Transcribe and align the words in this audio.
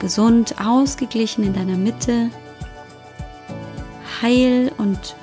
gesund, 0.00 0.56
ausgeglichen 0.60 1.44
in 1.44 1.54
deiner 1.54 1.76
Mitte, 1.76 2.30
heil 4.20 4.72
und 4.78 5.14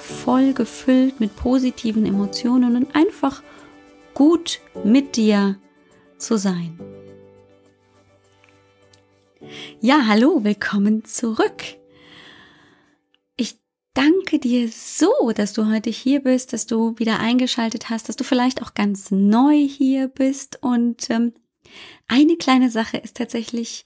voll 0.00 0.54
gefüllt 0.54 1.20
mit 1.20 1.36
positiven 1.36 2.06
Emotionen 2.06 2.76
und 2.76 2.94
einfach 2.94 3.42
gut 4.14 4.60
mit 4.84 5.16
dir 5.16 5.58
zu 6.16 6.38
sein. 6.38 6.78
Ja, 9.80 10.06
hallo, 10.06 10.42
willkommen 10.42 11.04
zurück. 11.04 11.62
Ich 13.36 13.58
danke 13.94 14.38
dir 14.38 14.68
so, 14.68 15.32
dass 15.34 15.52
du 15.52 15.70
heute 15.70 15.90
hier 15.90 16.20
bist, 16.20 16.52
dass 16.52 16.66
du 16.66 16.98
wieder 16.98 17.20
eingeschaltet 17.20 17.90
hast, 17.90 18.08
dass 18.08 18.16
du 18.16 18.24
vielleicht 18.24 18.62
auch 18.62 18.74
ganz 18.74 19.10
neu 19.10 19.56
hier 19.56 20.08
bist 20.08 20.62
und 20.62 21.10
ähm, 21.10 21.32
eine 22.08 22.36
kleine 22.36 22.70
Sache 22.70 22.96
ist 22.96 23.16
tatsächlich 23.16 23.84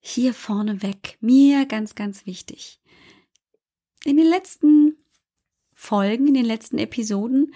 hier 0.00 0.34
vorne 0.34 0.82
weg 0.82 1.18
mir 1.20 1.66
ganz, 1.66 1.94
ganz 1.94 2.26
wichtig. 2.26 2.80
In 4.04 4.16
den 4.16 4.26
letzten 4.26 4.96
Folgen, 5.72 6.26
in 6.26 6.34
den 6.34 6.44
letzten 6.44 6.78
Episoden 6.78 7.54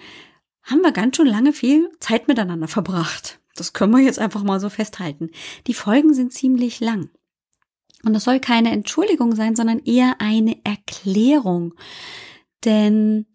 haben 0.63 0.81
wir 0.81 0.91
ganz 0.91 1.17
schön 1.17 1.27
lange 1.27 1.51
viel 1.51 1.89
Zeit 1.99 2.27
miteinander 2.27 2.67
verbracht. 2.67 3.39
Das 3.55 3.73
können 3.73 3.93
wir 3.93 4.01
jetzt 4.01 4.19
einfach 4.19 4.43
mal 4.43 4.59
so 4.59 4.69
festhalten. 4.69 5.29
Die 5.65 5.73
Folgen 5.73 6.13
sind 6.13 6.31
ziemlich 6.31 6.79
lang. 6.79 7.09
Und 8.03 8.13
das 8.13 8.23
soll 8.23 8.39
keine 8.39 8.71
Entschuldigung 8.71 9.35
sein, 9.35 9.55
sondern 9.55 9.79
eher 9.79 10.21
eine 10.21 10.63
Erklärung. 10.63 11.73
Denn 12.63 13.25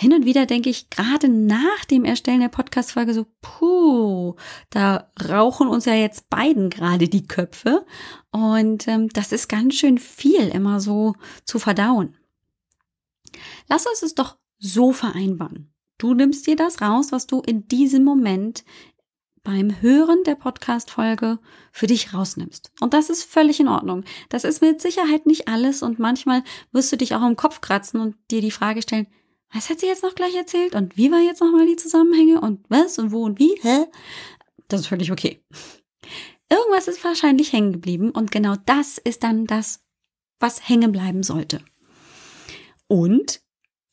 hin 0.00 0.14
und 0.14 0.24
wieder 0.24 0.46
denke 0.46 0.70
ich 0.70 0.88
gerade 0.88 1.28
nach 1.28 1.84
dem 1.90 2.06
Erstellen 2.06 2.40
der 2.40 2.48
Podcast-Folge 2.48 3.12
so, 3.12 3.26
puh, 3.42 4.34
da 4.70 5.10
rauchen 5.28 5.68
uns 5.68 5.84
ja 5.84 5.92
jetzt 5.92 6.30
beiden 6.30 6.70
gerade 6.70 7.06
die 7.06 7.26
Köpfe. 7.26 7.84
Und 8.30 8.88
ähm, 8.88 9.10
das 9.10 9.30
ist 9.30 9.48
ganz 9.48 9.74
schön 9.74 9.98
viel 9.98 10.48
immer 10.48 10.80
so 10.80 11.16
zu 11.44 11.58
verdauen. 11.58 12.16
Lass 13.68 13.86
uns 13.86 14.02
es 14.02 14.14
doch 14.14 14.38
so 14.58 14.92
vereinbaren. 14.92 15.70
Du 15.98 16.14
nimmst 16.14 16.46
dir 16.46 16.56
das 16.56 16.80
raus, 16.80 17.12
was 17.12 17.26
du 17.26 17.42
in 17.42 17.68
diesem 17.68 18.02
Moment 18.02 18.64
beim 19.42 19.82
Hören 19.82 20.22
der 20.24 20.34
Podcast-Folge 20.34 21.40
für 21.72 21.88
dich 21.88 22.14
rausnimmst. 22.14 22.72
Und 22.80 22.94
das 22.94 23.10
ist 23.10 23.24
völlig 23.24 23.60
in 23.60 23.68
Ordnung. 23.68 24.04
Das 24.30 24.44
ist 24.44 24.62
mit 24.62 24.80
Sicherheit 24.80 25.26
nicht 25.26 25.46
alles 25.46 25.82
und 25.82 25.98
manchmal 25.98 26.42
wirst 26.72 26.90
du 26.90 26.96
dich 26.96 27.14
auch 27.14 27.26
im 27.26 27.36
Kopf 27.36 27.60
kratzen 27.60 28.00
und 28.00 28.16
dir 28.30 28.40
die 28.40 28.50
Frage 28.50 28.80
stellen, 28.80 29.06
was 29.52 29.68
hat 29.68 29.80
sie 29.80 29.86
jetzt 29.86 30.02
noch 30.02 30.14
gleich 30.14 30.34
erzählt 30.34 30.74
und 30.74 30.96
wie 30.96 31.10
war 31.10 31.20
jetzt 31.20 31.40
nochmal 31.40 31.66
die 31.66 31.76
Zusammenhänge 31.76 32.40
und 32.40 32.64
was 32.68 32.98
und 32.98 33.12
wo 33.12 33.24
und 33.24 33.38
wie? 33.38 33.58
Hä? 33.62 33.86
Das 34.68 34.80
ist 34.82 34.86
völlig 34.86 35.10
okay. 35.10 35.42
Irgendwas 36.48 36.88
ist 36.88 37.04
wahrscheinlich 37.04 37.52
hängen 37.52 37.72
geblieben 37.72 38.10
und 38.10 38.30
genau 38.30 38.56
das 38.66 38.98
ist 38.98 39.22
dann 39.22 39.46
das, 39.46 39.84
was 40.38 40.68
hängen 40.68 40.92
bleiben 40.92 41.22
sollte. 41.22 41.60
Und 42.88 43.40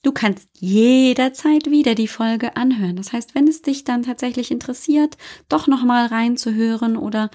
du 0.03 0.11
kannst 0.11 0.49
jederzeit 0.53 1.69
wieder 1.69 1.93
die 1.93 2.07
Folge 2.07 2.55
anhören. 2.55 2.95
Das 2.95 3.13
heißt, 3.13 3.35
wenn 3.35 3.47
es 3.47 3.61
dich 3.61 3.83
dann 3.83 4.03
tatsächlich 4.03 4.49
interessiert, 4.49 5.17
doch 5.49 5.67
nochmal 5.67 6.07
reinzuhören 6.07 6.97
oder 6.97 7.29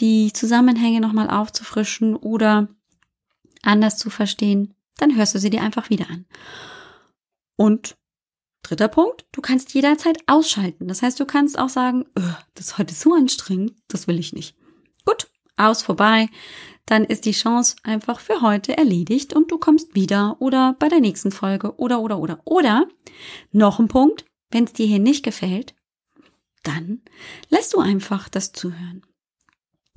die 0.00 0.32
Zusammenhänge 0.32 1.00
nochmal 1.00 1.30
aufzufrischen 1.30 2.16
oder 2.16 2.68
anders 3.62 3.98
zu 3.98 4.10
verstehen, 4.10 4.74
dann 4.98 5.16
hörst 5.16 5.34
du 5.34 5.38
sie 5.38 5.50
dir 5.50 5.62
einfach 5.62 5.88
wieder 5.90 6.10
an. 6.10 6.26
Und 7.56 7.96
dritter 8.62 8.88
Punkt, 8.88 9.26
du 9.32 9.40
kannst 9.40 9.74
jederzeit 9.74 10.18
ausschalten. 10.26 10.88
Das 10.88 11.02
heißt, 11.02 11.18
du 11.18 11.24
kannst 11.24 11.58
auch 11.58 11.68
sagen, 11.68 12.06
das 12.54 12.66
ist 12.66 12.78
heute 12.78 12.94
so 12.94 13.14
anstrengend, 13.14 13.74
das 13.88 14.06
will 14.06 14.18
ich 14.18 14.32
nicht. 14.32 14.56
Gut, 15.04 15.28
aus, 15.56 15.82
vorbei. 15.82 16.28
Dann 16.84 17.04
ist 17.04 17.24
die 17.24 17.32
Chance 17.32 17.76
einfach 17.82 18.20
für 18.20 18.42
heute 18.42 18.76
erledigt 18.76 19.34
und 19.34 19.50
du 19.50 19.58
kommst 19.58 19.94
wieder 19.94 20.36
oder 20.40 20.76
bei 20.78 20.88
der 20.88 21.00
nächsten 21.00 21.32
Folge 21.32 21.76
oder, 21.78 22.00
oder, 22.00 22.18
oder. 22.18 22.40
Oder 22.44 22.86
noch 23.50 23.80
ein 23.80 23.88
Punkt, 23.88 24.24
wenn 24.50 24.64
es 24.64 24.72
dir 24.72 24.86
hier 24.86 25.00
nicht 25.00 25.24
gefällt, 25.24 25.74
dann 26.62 27.02
lässt 27.48 27.74
du 27.74 27.78
einfach 27.78 28.28
das 28.28 28.52
zuhören. 28.52 29.02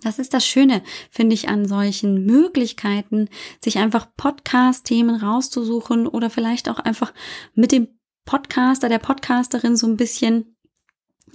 Das 0.04 0.20
ist 0.20 0.34
das 0.34 0.46
Schöne, 0.46 0.82
finde 1.10 1.34
ich, 1.34 1.50
an 1.50 1.68
solchen 1.68 2.26
Möglichkeiten, 2.26 3.30
sich 3.64 3.78
einfach 3.78 4.08
Podcast-Themen 4.16 5.16
rauszusuchen 5.16 6.08
oder 6.08 6.30
vielleicht 6.30 6.70
auch 6.70 6.80
einfach 6.80 7.14
mit 7.54 7.72
dem 7.72 7.88
Podcaster, 8.26 8.90
der 8.90 9.00
Podcasterin 9.00 9.76
so 9.76 9.88
ein 9.88 9.98
bisschen 9.98 10.56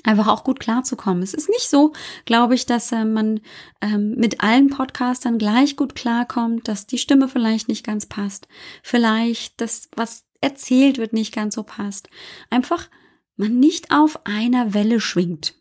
einfach 0.02 0.28
auch 0.28 0.44
gut 0.44 0.60
klarzukommen. 0.60 1.22
Es 1.22 1.34
ist 1.34 1.48
nicht 1.48 1.68
so, 1.68 1.92
glaube 2.24 2.54
ich, 2.54 2.66
dass 2.66 2.92
äh, 2.92 3.04
man 3.04 3.40
ähm, 3.80 4.14
mit 4.16 4.42
allen 4.42 4.68
Podcastern 4.68 5.38
gleich 5.38 5.76
gut 5.76 5.94
klarkommt, 5.94 6.68
dass 6.68 6.86
die 6.86 6.98
Stimme 6.98 7.28
vielleicht 7.28 7.68
nicht 7.68 7.84
ganz 7.84 8.06
passt, 8.06 8.48
vielleicht 8.82 9.60
das, 9.60 9.88
was 9.96 10.24
erzählt 10.40 10.98
wird, 10.98 11.12
nicht 11.12 11.34
ganz 11.34 11.54
so 11.54 11.62
passt. 11.62 12.08
Einfach 12.50 12.88
man 13.36 13.58
nicht 13.58 13.90
auf 13.90 14.20
einer 14.26 14.74
Welle 14.74 15.00
schwingt. 15.00 15.54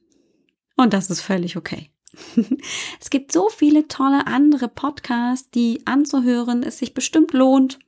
Und 0.75 0.93
das 0.93 1.09
ist 1.09 1.21
völlig 1.21 1.57
okay. 1.57 1.92
es 2.99 3.09
gibt 3.09 3.31
so 3.31 3.49
viele 3.49 3.87
tolle 3.87 4.27
andere 4.27 4.67
Podcasts, 4.67 5.49
die 5.49 5.81
anzuhören 5.85 6.63
es 6.63 6.77
sich 6.77 6.93
bestimmt 6.93 7.33
lohnt. 7.33 7.79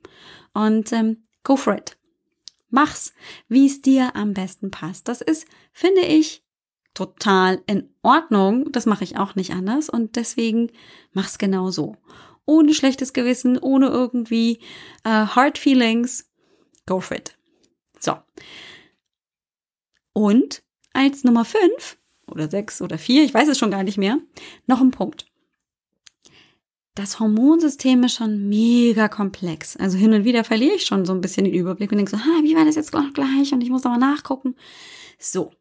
Und 0.54 0.92
ähm, 0.92 1.24
go 1.44 1.56
for 1.56 1.76
it. 1.76 1.96
Mach's, 2.70 3.14
wie 3.48 3.66
es 3.66 3.82
dir 3.82 4.16
am 4.16 4.34
besten 4.34 4.70
passt. 4.70 5.08
Das 5.08 5.20
ist, 5.20 5.46
finde 5.72 6.02
ich, 6.02 6.42
total 6.94 7.62
in 7.66 7.94
Ordnung. 8.02 8.72
Das 8.72 8.86
mache 8.86 9.04
ich 9.04 9.18
auch 9.18 9.34
nicht 9.34 9.52
anders. 9.52 9.88
Und 9.88 10.16
deswegen 10.16 10.72
mach's 11.12 11.38
genau 11.38 11.70
so. 11.70 11.96
Ohne 12.46 12.74
schlechtes 12.74 13.12
Gewissen, 13.12 13.58
ohne 13.58 13.88
irgendwie 13.88 14.60
äh, 15.04 15.26
Hard 15.26 15.58
Feelings. 15.58 16.30
Go 16.86 17.00
for 17.00 17.16
it. 17.16 17.36
So. 18.00 18.16
Und 20.12 20.62
als 20.92 21.24
Nummer 21.24 21.44
fünf 21.44 21.98
oder 22.26 22.50
sechs 22.50 22.82
oder 22.82 22.98
vier, 22.98 23.24
ich 23.24 23.34
weiß 23.34 23.48
es 23.48 23.58
schon 23.58 23.70
gar 23.70 23.82
nicht 23.82 23.98
mehr, 23.98 24.18
noch 24.66 24.80
ein 24.80 24.90
Punkt. 24.90 25.26
Das 26.96 27.20
Hormonsystem 27.20 28.04
ist 28.04 28.14
schon 28.14 28.48
mega 28.48 29.08
komplex. 29.08 29.76
Also 29.76 29.98
hin 29.98 30.14
und 30.14 30.24
wieder 30.24 30.44
verliere 30.44 30.76
ich 30.76 30.86
schon 30.86 31.04
so 31.04 31.12
ein 31.12 31.20
bisschen 31.20 31.44
den 31.44 31.52
Überblick 31.52 31.92
und 31.92 31.98
denke 31.98 32.10
so, 32.10 32.16
ha, 32.16 32.42
wie 32.42 32.56
war 32.56 32.64
das 32.64 32.74
jetzt 32.74 32.94
noch 32.94 33.12
gleich? 33.12 33.52
Und 33.52 33.62
ich 33.62 33.68
muss 33.68 33.84
aber 33.84 33.98
nachgucken. 33.98 34.56
So. 35.18 35.52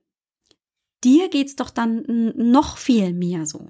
Dir 1.03 1.27
geht's 1.27 1.57
doch 1.57 1.69
dann 1.69 2.33
noch 2.37 2.77
viel 2.77 3.13
mehr 3.13 3.45
so. 3.45 3.67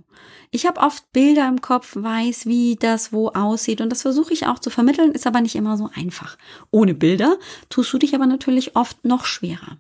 Ich 0.51 0.67
habe 0.67 0.79
oft 0.79 1.11
Bilder 1.11 1.47
im 1.49 1.59
Kopf, 1.59 1.95
weiß, 1.95 2.45
wie 2.45 2.75
das 2.75 3.11
wo 3.11 3.29
aussieht 3.29 3.81
und 3.81 3.89
das 3.89 4.03
versuche 4.03 4.31
ich 4.31 4.45
auch 4.45 4.59
zu 4.59 4.69
vermitteln, 4.69 5.11
ist 5.11 5.25
aber 5.25 5.41
nicht 5.41 5.55
immer 5.55 5.75
so 5.75 5.89
einfach. 5.95 6.37
Ohne 6.71 6.93
Bilder 6.93 7.37
tust 7.67 7.91
du 7.91 7.97
dich 7.97 8.13
aber 8.13 8.27
natürlich 8.27 8.75
oft 8.75 9.03
noch 9.03 9.25
schwerer. 9.25 9.79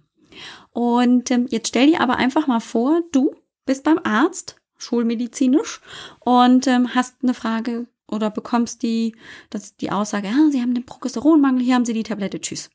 Und 0.71 1.31
ähm, 1.31 1.47
jetzt 1.49 1.69
stell 1.69 1.87
dir 1.87 2.01
aber 2.01 2.17
einfach 2.17 2.47
mal 2.47 2.59
vor, 2.59 3.01
du 3.11 3.35
bist 3.65 3.83
beim 3.83 3.99
Arzt, 4.03 4.55
schulmedizinisch, 4.77 5.81
und 6.19 6.67
ähm, 6.67 6.93
hast 6.93 7.15
eine 7.23 7.33
Frage 7.33 7.87
oder 8.07 8.29
bekommst 8.29 8.83
die, 8.83 9.15
das, 9.49 9.75
die 9.75 9.91
Aussage, 9.91 10.27
ja, 10.27 10.49
Sie 10.51 10.61
haben 10.61 10.73
den 10.73 10.85
Progesteronmangel, 10.85 11.63
hier 11.63 11.75
haben 11.75 11.85
Sie 11.85 11.93
die 11.93 12.03
Tablette, 12.03 12.39
tschüss. 12.39 12.69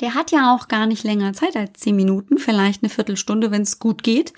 Der 0.00 0.14
hat 0.14 0.32
ja 0.32 0.54
auch 0.54 0.68
gar 0.68 0.86
nicht 0.86 1.04
länger 1.04 1.32
Zeit 1.32 1.54
als 1.54 1.78
zehn 1.78 1.94
Minuten, 1.94 2.38
vielleicht 2.38 2.82
eine 2.82 2.90
Viertelstunde, 2.90 3.50
wenn 3.50 3.62
es 3.62 3.78
gut 3.78 4.02
geht, 4.02 4.32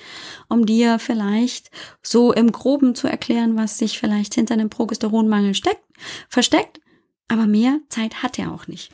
um 0.48 0.66
dir 0.66 0.98
vielleicht 0.98 1.70
so 2.02 2.32
im 2.32 2.52
Groben 2.52 2.94
zu 2.94 3.06
erklären, 3.06 3.56
was 3.56 3.78
sich 3.78 3.98
vielleicht 3.98 4.34
hinter 4.34 4.54
einem 4.54 4.68
Progesteronmangel 4.68 5.54
steckt, 5.54 5.82
versteckt. 6.28 6.80
Aber 7.28 7.46
mehr 7.46 7.78
Zeit 7.88 8.22
hat 8.22 8.38
er 8.38 8.52
auch 8.52 8.66
nicht. 8.66 8.90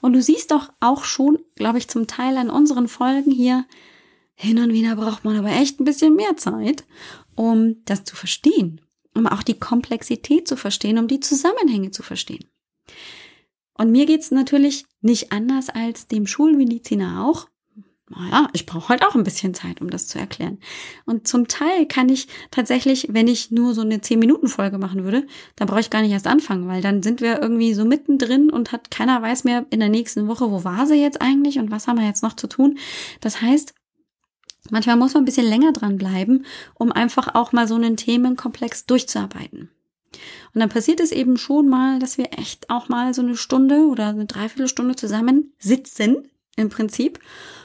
Und 0.00 0.12
du 0.12 0.22
siehst 0.22 0.50
doch 0.50 0.70
auch 0.80 1.04
schon, 1.04 1.38
glaube 1.54 1.78
ich, 1.78 1.88
zum 1.88 2.06
Teil 2.06 2.36
an 2.36 2.50
unseren 2.50 2.88
Folgen 2.88 3.30
hier, 3.30 3.64
hin 4.40 4.60
und 4.60 4.72
wieder 4.72 4.94
braucht 4.94 5.24
man 5.24 5.36
aber 5.36 5.50
echt 5.50 5.80
ein 5.80 5.84
bisschen 5.84 6.14
mehr 6.14 6.36
Zeit, 6.36 6.84
um 7.34 7.84
das 7.86 8.04
zu 8.04 8.14
verstehen, 8.14 8.80
um 9.14 9.26
auch 9.26 9.42
die 9.42 9.58
Komplexität 9.58 10.46
zu 10.46 10.56
verstehen, 10.56 10.98
um 10.98 11.08
die 11.08 11.18
Zusammenhänge 11.18 11.90
zu 11.90 12.04
verstehen. 12.04 12.44
Und 13.74 13.90
mir 13.90 14.06
geht's 14.06 14.30
natürlich 14.30 14.86
nicht 15.00 15.32
anders 15.32 15.70
als 15.70 16.06
dem 16.06 16.26
Schulmediziner 16.26 17.24
auch. 17.26 17.48
Naja, 18.10 18.48
ich 18.52 18.64
brauche 18.64 18.88
halt 18.88 19.04
auch 19.04 19.14
ein 19.14 19.24
bisschen 19.24 19.54
Zeit, 19.54 19.80
um 19.80 19.90
das 19.90 20.06
zu 20.06 20.18
erklären. 20.18 20.58
Und 21.04 21.28
zum 21.28 21.46
Teil 21.46 21.86
kann 21.86 22.08
ich 22.08 22.28
tatsächlich, 22.50 23.08
wenn 23.10 23.28
ich 23.28 23.50
nur 23.50 23.74
so 23.74 23.82
eine 23.82 23.98
10-Minuten-Folge 23.98 24.78
machen 24.78 25.04
würde, 25.04 25.26
dann 25.56 25.68
brauche 25.68 25.80
ich 25.80 25.90
gar 25.90 26.02
nicht 26.02 26.12
erst 26.12 26.26
anfangen, 26.26 26.68
weil 26.68 26.80
dann 26.80 27.02
sind 27.02 27.20
wir 27.20 27.42
irgendwie 27.42 27.74
so 27.74 27.84
mittendrin 27.84 28.50
und 28.50 28.72
hat 28.72 28.90
keiner 28.90 29.20
weiß 29.20 29.44
mehr 29.44 29.66
in 29.70 29.80
der 29.80 29.90
nächsten 29.90 30.26
Woche, 30.26 30.50
wo 30.50 30.64
war 30.64 30.86
sie 30.86 31.00
jetzt 31.00 31.20
eigentlich 31.20 31.58
und 31.58 31.70
was 31.70 31.86
haben 31.86 31.98
wir 31.98 32.06
jetzt 32.06 32.22
noch 32.22 32.34
zu 32.34 32.46
tun. 32.46 32.78
Das 33.20 33.42
heißt, 33.42 33.74
manchmal 34.70 34.96
muss 34.96 35.12
man 35.12 35.22
ein 35.22 35.26
bisschen 35.26 35.46
länger 35.46 35.72
dran 35.72 35.98
bleiben, 35.98 36.46
um 36.74 36.92
einfach 36.92 37.34
auch 37.34 37.52
mal 37.52 37.68
so 37.68 37.74
einen 37.74 37.96
Themenkomplex 37.96 38.86
durchzuarbeiten. 38.86 39.70
Und 40.54 40.60
dann 40.60 40.70
passiert 40.70 41.00
es 41.00 41.12
eben 41.12 41.36
schon 41.36 41.68
mal, 41.68 41.98
dass 41.98 42.16
wir 42.16 42.38
echt 42.38 42.70
auch 42.70 42.88
mal 42.88 43.12
so 43.12 43.20
eine 43.20 43.36
Stunde 43.36 43.86
oder 43.86 44.08
eine 44.08 44.24
Dreiviertelstunde 44.24 44.96
zusammen 44.96 45.52
sitzen, 45.58 46.28
im 46.56 46.70
Prinzip, 46.70 47.20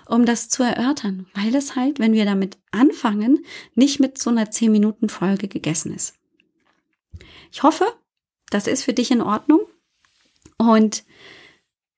um 0.08 0.26
das 0.26 0.50
zu 0.50 0.64
erörtern, 0.64 1.28
weil 1.34 1.52
das 1.52 1.76
halt, 1.76 2.00
wenn 2.00 2.14
wir 2.14 2.26
damit 2.26 2.58
anfangen, 2.72 3.46
nicht 3.76 4.00
mit 4.00 4.18
so 4.18 4.30
einer 4.30 4.52
10 4.52 4.72
Minuten 4.72 5.10
Folge 5.10 5.48
gegessen 5.48 5.94
ist. 5.94 6.16
Ich 7.52 7.64
hoffe, 7.64 7.86
das 8.50 8.68
ist 8.68 8.84
für 8.84 8.94
dich 8.94 9.12
in 9.12 9.22
Ordnung 9.22 9.62
und 10.58 11.04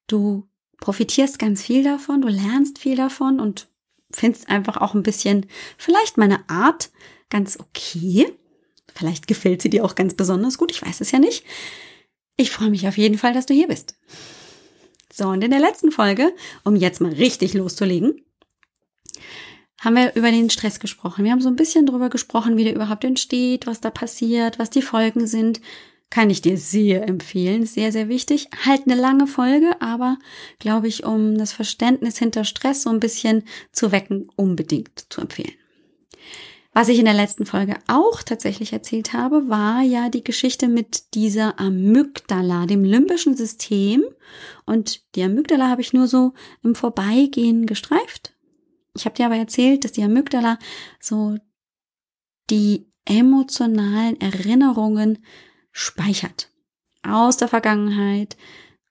du 0.07 0.47
profitierst 0.77 1.39
ganz 1.39 1.63
viel 1.63 1.83
davon, 1.83 2.21
du 2.21 2.27
lernst 2.27 2.79
viel 2.79 2.95
davon 2.95 3.39
und 3.39 3.67
findest 4.11 4.49
einfach 4.49 4.77
auch 4.77 4.93
ein 4.93 5.03
bisschen 5.03 5.47
vielleicht 5.77 6.17
meine 6.17 6.47
Art 6.49 6.91
ganz 7.29 7.59
okay. 7.59 8.31
Vielleicht 8.93 9.27
gefällt 9.27 9.61
sie 9.61 9.69
dir 9.69 9.83
auch 9.83 9.95
ganz 9.95 10.13
besonders 10.13 10.57
gut, 10.57 10.71
ich 10.71 10.81
weiß 10.81 11.01
es 11.01 11.11
ja 11.11 11.19
nicht. 11.19 11.43
Ich 12.37 12.51
freue 12.51 12.69
mich 12.69 12.87
auf 12.87 12.97
jeden 12.97 13.17
Fall, 13.17 13.33
dass 13.33 13.45
du 13.45 13.53
hier 13.53 13.67
bist. 13.67 13.95
So, 15.17 15.29
und 15.29 15.45
in 15.45 15.51
der 15.51 15.61
letzten 15.61 15.91
Folge, 15.91 16.33
um 16.65 16.75
jetzt 16.75 16.99
mal 16.99 17.13
richtig 17.13 17.53
loszulegen, 17.53 18.21
haben 19.79 19.95
wir 19.95 20.13
über 20.15 20.29
den 20.29 20.49
Stress 20.49 20.81
gesprochen. 20.81 21.23
Wir 21.23 21.31
haben 21.31 21.39
so 21.39 21.47
ein 21.47 21.55
bisschen 21.55 21.85
drüber 21.85 22.09
gesprochen, 22.09 22.57
wie 22.57 22.65
der 22.65 22.75
überhaupt 22.75 23.05
entsteht, 23.05 23.65
was 23.65 23.79
da 23.79 23.91
passiert, 23.91 24.59
was 24.59 24.71
die 24.71 24.81
Folgen 24.81 25.25
sind. 25.25 25.61
Kann 26.09 26.29
ich 26.29 26.41
dir 26.41 26.57
sehr 26.57 27.07
empfehlen. 27.07 27.65
Sehr, 27.65 27.93
sehr 27.93 28.09
wichtig. 28.09 28.49
Halt 28.65 28.87
eine 28.87 28.99
lange 28.99 29.25
Folge, 29.25 29.79
aber 29.79 30.17
glaube 30.59 30.89
ich, 30.89 31.05
um 31.05 31.37
das 31.37 31.53
Verständnis 31.53 32.17
hinter 32.17 32.43
Stress 32.43 32.81
so 32.81 32.89
ein 32.89 32.99
bisschen 32.99 33.45
zu 33.71 33.93
wecken, 33.93 34.27
unbedingt 34.35 35.05
zu 35.09 35.21
empfehlen. 35.21 35.53
Was 36.77 36.89
ich 36.89 36.99
in 36.99 37.05
der 37.05 37.13
letzten 37.13 37.45
Folge 37.45 37.77
auch 37.87 38.21
tatsächlich 38.21 38.73
erzählt 38.73 39.13
habe, 39.13 39.47
war 39.47 39.81
ja 39.81 40.09
die 40.09 40.25
Geschichte 40.25 40.67
mit 40.67 41.13
dieser 41.13 41.57
Amygdala, 41.57 42.65
dem 42.65 42.83
limbischen 42.83 43.37
System. 43.37 44.03
Und 44.65 45.01
die 45.15 45.23
Amygdala 45.23 45.69
habe 45.69 45.79
ich 45.79 45.93
nur 45.93 46.09
so 46.09 46.33
im 46.63 46.75
Vorbeigehen 46.75 47.65
gestreift. 47.65 48.33
Ich 48.93 49.05
habe 49.05 49.15
dir 49.15 49.27
aber 49.27 49.37
erzählt, 49.37 49.85
dass 49.85 49.93
die 49.93 50.03
Amygdala 50.03 50.59
so 50.99 51.37
die 52.49 52.91
emotionalen 53.05 54.19
Erinnerungen 54.19 55.19
speichert. 55.71 56.51
Aus 57.03 57.37
der 57.37 57.47
Vergangenheit. 57.47 58.35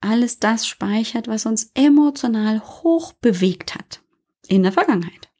Alles 0.01 0.39
das 0.39 0.67
speichert, 0.67 1.29
was 1.29 1.45
uns 1.45 1.71
emotional 1.75 2.63
hoch 2.63 3.13
bewegt 3.13 3.75
hat. 3.75 4.01
In 4.49 4.63
der 4.63 4.73
Vergangenheit. 4.73 5.34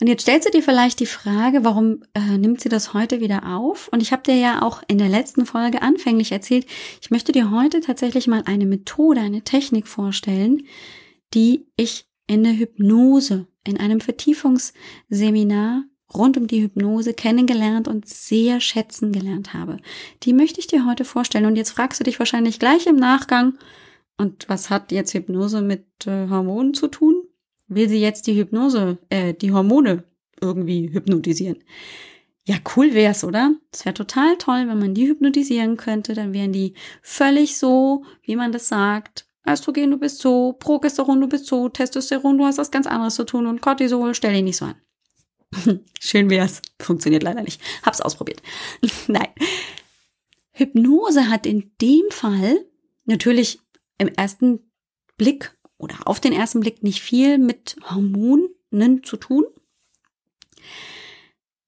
Und 0.00 0.08
jetzt 0.08 0.22
stellst 0.22 0.48
du 0.48 0.50
dir 0.50 0.62
vielleicht 0.62 0.98
die 0.98 1.06
Frage, 1.06 1.64
warum 1.64 2.02
äh, 2.14 2.36
nimmt 2.36 2.60
sie 2.60 2.68
das 2.68 2.94
heute 2.94 3.20
wieder 3.20 3.56
auf? 3.56 3.88
Und 3.88 4.02
ich 4.02 4.12
habe 4.12 4.22
dir 4.22 4.34
ja 4.34 4.62
auch 4.62 4.82
in 4.88 4.98
der 4.98 5.08
letzten 5.08 5.46
Folge 5.46 5.82
anfänglich 5.82 6.32
erzählt, 6.32 6.66
ich 7.00 7.10
möchte 7.10 7.32
dir 7.32 7.50
heute 7.50 7.80
tatsächlich 7.80 8.26
mal 8.26 8.42
eine 8.46 8.66
Methode, 8.66 9.20
eine 9.20 9.42
Technik 9.42 9.86
vorstellen, 9.86 10.66
die 11.32 11.66
ich 11.76 12.06
in 12.26 12.42
der 12.42 12.54
Hypnose, 12.54 13.46
in 13.64 13.78
einem 13.78 14.00
Vertiefungsseminar 14.00 15.84
rund 16.12 16.36
um 16.36 16.46
die 16.46 16.62
Hypnose 16.62 17.14
kennengelernt 17.14 17.88
und 17.88 18.08
sehr 18.08 18.60
schätzen 18.60 19.12
gelernt 19.12 19.54
habe. 19.54 19.78
Die 20.22 20.32
möchte 20.32 20.60
ich 20.60 20.66
dir 20.66 20.86
heute 20.86 21.04
vorstellen. 21.04 21.46
Und 21.46 21.56
jetzt 21.56 21.70
fragst 21.70 22.00
du 22.00 22.04
dich 22.04 22.18
wahrscheinlich 22.18 22.58
gleich 22.58 22.86
im 22.86 22.96
Nachgang, 22.96 23.58
und 24.16 24.48
was 24.48 24.70
hat 24.70 24.92
jetzt 24.92 25.12
Hypnose 25.14 25.60
mit 25.60 26.06
äh, 26.06 26.28
Hormonen 26.28 26.72
zu 26.72 26.88
tun? 26.88 27.23
Will 27.68 27.88
sie 27.88 28.00
jetzt 28.00 28.26
die 28.26 28.36
Hypnose, 28.36 28.98
äh, 29.08 29.34
die 29.34 29.52
Hormone 29.52 30.04
irgendwie 30.40 30.90
hypnotisieren. 30.92 31.62
Ja, 32.46 32.56
cool 32.76 32.92
wär's, 32.92 33.24
oder? 33.24 33.54
Es 33.72 33.84
wäre 33.86 33.94
total 33.94 34.36
toll, 34.36 34.68
wenn 34.68 34.78
man 34.78 34.94
die 34.94 35.08
hypnotisieren 35.08 35.78
könnte. 35.78 36.12
Dann 36.12 36.34
wären 36.34 36.52
die 36.52 36.74
völlig 37.00 37.56
so, 37.56 38.04
wie 38.22 38.36
man 38.36 38.52
das 38.52 38.68
sagt. 38.68 39.26
Östrogen, 39.46 39.90
du 39.90 39.98
bist 39.98 40.18
so, 40.20 40.52
Progesteron, 40.52 41.20
du 41.20 41.28
bist 41.28 41.46
so, 41.46 41.68
Testosteron, 41.68 42.38
du 42.38 42.44
hast 42.44 42.58
was 42.58 42.70
ganz 42.70 42.86
anderes 42.86 43.14
zu 43.14 43.24
tun 43.24 43.46
und 43.46 43.60
Cortisol, 43.60 44.14
stell 44.14 44.32
dich 44.32 44.42
nicht 44.42 44.56
so 44.56 44.66
an. 44.66 44.76
Schön 46.00 46.30
wär's. 46.30 46.62
Funktioniert 46.80 47.22
leider 47.22 47.42
nicht. 47.42 47.60
Hab's 47.82 48.00
ausprobiert. 48.00 48.42
Nein. 49.06 49.28
Hypnose 50.52 51.28
hat 51.28 51.46
in 51.46 51.72
dem 51.80 52.04
Fall 52.10 52.64
natürlich 53.04 53.58
im 53.98 54.08
ersten 54.08 54.60
Blick 55.16 55.53
oder 55.78 55.96
auf 56.06 56.20
den 56.20 56.32
ersten 56.32 56.60
Blick 56.60 56.82
nicht 56.82 57.02
viel 57.02 57.38
mit 57.38 57.76
Hormonen 57.90 59.02
zu 59.02 59.16
tun. 59.16 59.44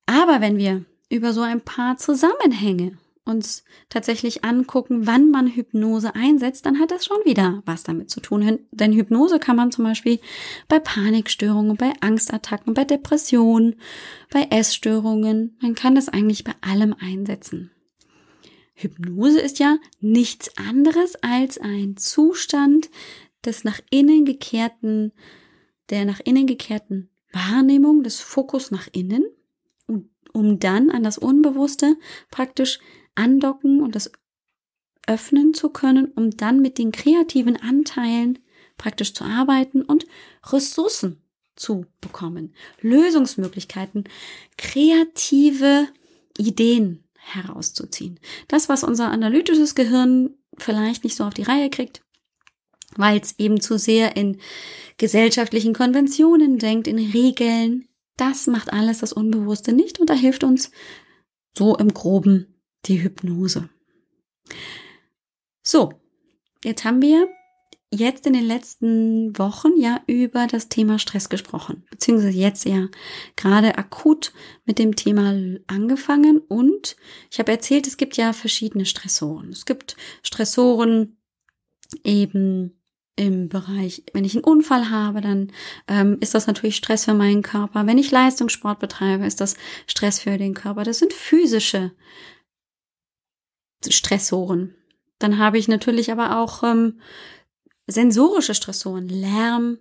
Aber 0.06 0.40
wenn 0.40 0.56
wir 0.56 0.84
über 1.08 1.32
so 1.32 1.42
ein 1.42 1.60
paar 1.60 1.96
Zusammenhänge 1.96 2.98
uns 3.26 3.64
tatsächlich 3.88 4.44
angucken, 4.44 5.06
wann 5.06 5.30
man 5.30 5.48
Hypnose 5.48 6.14
einsetzt, 6.14 6.64
dann 6.64 6.78
hat 6.78 6.92
das 6.92 7.04
schon 7.04 7.18
wieder 7.24 7.62
was 7.66 7.82
damit 7.82 8.08
zu 8.08 8.20
tun. 8.20 8.60
Denn 8.70 8.92
Hypnose 8.92 9.40
kann 9.40 9.56
man 9.56 9.72
zum 9.72 9.84
Beispiel 9.84 10.20
bei 10.68 10.78
Panikstörungen, 10.78 11.76
bei 11.76 11.92
Angstattacken, 12.00 12.72
bei 12.72 12.84
Depressionen, 12.84 13.76
bei 14.30 14.46
Essstörungen, 14.50 15.58
man 15.60 15.74
kann 15.74 15.96
das 15.96 16.08
eigentlich 16.08 16.44
bei 16.44 16.54
allem 16.60 16.94
einsetzen. 16.98 17.72
Hypnose 18.74 19.40
ist 19.40 19.58
ja 19.58 19.78
nichts 20.00 20.56
anderes 20.56 21.16
als 21.22 21.58
ein 21.58 21.96
Zustand 21.96 22.90
des 23.44 23.64
nach 23.64 23.80
innen 23.90 24.24
gekehrten, 24.24 25.12
der 25.90 26.04
nach 26.04 26.20
innen 26.20 26.46
gekehrten 26.46 27.10
Wahrnehmung, 27.32 28.02
des 28.02 28.20
Fokus 28.20 28.70
nach 28.70 28.88
innen, 28.92 29.24
um 30.32 30.58
dann 30.58 30.90
an 30.90 31.02
das 31.02 31.18
Unbewusste 31.18 31.96
praktisch 32.30 32.78
andocken 33.14 33.80
und 33.80 33.94
das 33.94 34.10
öffnen 35.06 35.54
zu 35.54 35.70
können, 35.70 36.12
um 36.14 36.30
dann 36.30 36.60
mit 36.60 36.78
den 36.78 36.92
kreativen 36.92 37.56
Anteilen 37.56 38.38
praktisch 38.76 39.14
zu 39.14 39.24
arbeiten 39.24 39.82
und 39.82 40.06
Ressourcen 40.44 41.22
zu 41.54 41.86
bekommen, 42.00 42.54
Lösungsmöglichkeiten, 42.80 44.04
kreative 44.58 45.88
Ideen 46.36 47.04
herauszuziehen. 47.18 48.20
Das, 48.48 48.68
was 48.68 48.84
unser 48.84 49.10
analytisches 49.10 49.74
Gehirn 49.74 50.34
vielleicht 50.58 51.04
nicht 51.04 51.16
so 51.16 51.24
auf 51.24 51.34
die 51.34 51.42
Reihe 51.42 51.70
kriegt, 51.70 52.02
weil 52.98 53.20
es 53.20 53.38
eben 53.38 53.60
zu 53.60 53.78
sehr 53.78 54.16
in 54.16 54.38
gesellschaftlichen 54.96 55.74
Konventionen 55.74 56.58
denkt, 56.58 56.86
in 56.86 56.98
Regeln. 56.98 57.88
Das 58.16 58.46
macht 58.46 58.72
alles 58.72 58.98
das 58.98 59.12
Unbewusste 59.12 59.72
nicht 59.72 60.00
und 60.00 60.08
da 60.08 60.14
hilft 60.14 60.44
uns 60.44 60.70
so 61.56 61.76
im 61.76 61.92
groben 61.92 62.54
die 62.86 63.02
Hypnose. 63.02 63.68
So, 65.62 65.92
jetzt 66.64 66.84
haben 66.84 67.02
wir 67.02 67.28
jetzt 67.92 68.26
in 68.26 68.32
den 68.32 68.44
letzten 68.44 69.38
Wochen 69.38 69.76
ja 69.78 70.00
über 70.06 70.46
das 70.46 70.68
Thema 70.68 70.98
Stress 70.98 71.28
gesprochen, 71.28 71.84
beziehungsweise 71.90 72.36
jetzt 72.36 72.64
ja 72.64 72.88
gerade 73.36 73.78
akut 73.78 74.32
mit 74.64 74.78
dem 74.78 74.96
Thema 74.96 75.34
angefangen 75.66 76.38
und 76.38 76.96
ich 77.30 77.38
habe 77.38 77.52
erzählt, 77.52 77.86
es 77.86 77.96
gibt 77.96 78.16
ja 78.16 78.32
verschiedene 78.32 78.86
Stressoren. 78.86 79.50
Es 79.50 79.66
gibt 79.66 79.96
Stressoren 80.22 81.16
eben 82.04 82.75
im 83.16 83.48
Bereich, 83.48 84.04
wenn 84.12 84.24
ich 84.24 84.34
einen 84.34 84.44
Unfall 84.44 84.90
habe, 84.90 85.22
dann 85.22 85.50
ähm, 85.88 86.18
ist 86.20 86.34
das 86.34 86.46
natürlich 86.46 86.76
Stress 86.76 87.06
für 87.06 87.14
meinen 87.14 87.42
Körper. 87.42 87.86
Wenn 87.86 87.98
ich 87.98 88.10
Leistungssport 88.10 88.78
betreibe, 88.78 89.26
ist 89.26 89.40
das 89.40 89.56
Stress 89.86 90.20
für 90.20 90.36
den 90.36 90.54
Körper. 90.54 90.84
Das 90.84 90.98
sind 90.98 91.14
physische 91.14 91.92
Stressoren. 93.88 94.74
Dann 95.18 95.38
habe 95.38 95.56
ich 95.58 95.66
natürlich 95.66 96.12
aber 96.12 96.38
auch 96.38 96.62
ähm, 96.62 97.00
sensorische 97.86 98.54
Stressoren, 98.54 99.08
Lärm, 99.08 99.78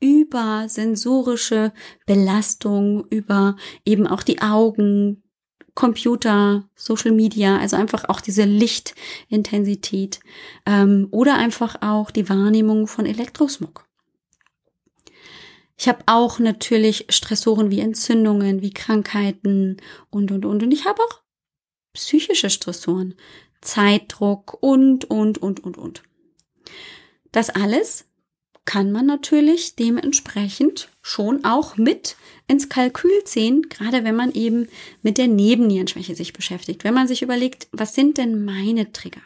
über 0.00 0.66
sensorische 0.68 1.72
Belastung, 2.06 3.06
über 3.08 3.56
eben 3.84 4.06
auch 4.06 4.22
die 4.22 4.42
Augen, 4.42 5.22
Computer, 5.74 6.68
Social 6.74 7.12
Media, 7.12 7.58
also 7.58 7.76
einfach 7.76 8.08
auch 8.08 8.20
diese 8.20 8.44
Lichtintensität 8.44 10.20
ähm, 10.66 11.08
oder 11.10 11.36
einfach 11.36 11.76
auch 11.80 12.10
die 12.10 12.28
Wahrnehmung 12.28 12.86
von 12.86 13.06
Elektrosmog. 13.06 13.86
Ich 15.78 15.88
habe 15.88 16.02
auch 16.04 16.38
natürlich 16.38 17.06
Stressoren 17.08 17.70
wie 17.70 17.80
Entzündungen, 17.80 18.60
wie 18.60 18.72
Krankheiten 18.74 19.78
und, 20.10 20.30
und, 20.30 20.44
und. 20.44 20.62
Und 20.62 20.72
ich 20.72 20.84
habe 20.84 21.00
auch 21.02 21.22
psychische 21.94 22.50
Stressoren, 22.50 23.14
Zeitdruck 23.62 24.58
und, 24.60 25.06
und, 25.06 25.38
und, 25.38 25.60
und, 25.60 25.78
und. 25.78 26.02
Das 27.32 27.48
alles 27.48 28.09
kann 28.70 28.92
man 28.92 29.04
natürlich 29.04 29.74
dementsprechend 29.74 30.90
schon 31.02 31.44
auch 31.44 31.76
mit 31.76 32.14
ins 32.46 32.68
Kalkül 32.68 33.24
ziehen, 33.24 33.62
gerade 33.68 34.04
wenn 34.04 34.14
man 34.14 34.30
eben 34.30 34.68
mit 35.02 35.18
der 35.18 35.26
Nebennierenschwäche 35.26 36.14
sich 36.14 36.32
beschäftigt. 36.32 36.84
Wenn 36.84 36.94
man 36.94 37.08
sich 37.08 37.22
überlegt, 37.22 37.66
was 37.72 37.96
sind 37.96 38.16
denn 38.16 38.44
meine 38.44 38.92
Trigger? 38.92 39.22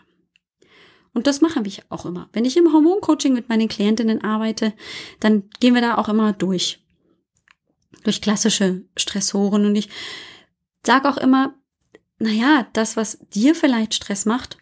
Und 1.13 1.27
das 1.27 1.43
machen 1.43 1.67
wir 1.67 1.73
auch 1.91 2.07
immer. 2.07 2.31
Wenn 2.33 2.47
ich 2.47 2.57
im 2.57 2.73
Hormoncoaching 2.73 3.35
mit 3.35 3.51
meinen 3.51 3.69
Klientinnen 3.69 4.25
arbeite, 4.25 4.73
dann 5.21 5.43
gehen 5.61 5.75
wir 5.75 5.83
da 5.83 5.99
auch 5.99 6.09
immer 6.09 6.33
durch. 6.33 6.83
Durch 8.03 8.23
klassische 8.23 8.87
Stressoren. 8.97 9.67
Und 9.67 9.77
ich 9.77 9.91
sage 10.83 11.07
auch 11.07 11.19
immer, 11.19 11.53
naja, 12.19 12.67
das, 12.73 12.97
was 12.97 13.19
dir 13.35 13.55
vielleicht 13.55 13.93
Stress 13.93 14.25
macht, 14.25 14.57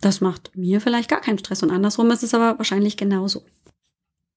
das 0.00 0.20
macht 0.20 0.56
mir 0.56 0.80
vielleicht 0.80 1.10
gar 1.10 1.20
keinen 1.20 1.40
Stress. 1.40 1.64
Und 1.64 1.72
andersrum 1.72 2.12
ist 2.12 2.22
es 2.22 2.32
aber 2.32 2.58
wahrscheinlich 2.58 2.96
genauso. 2.96 3.42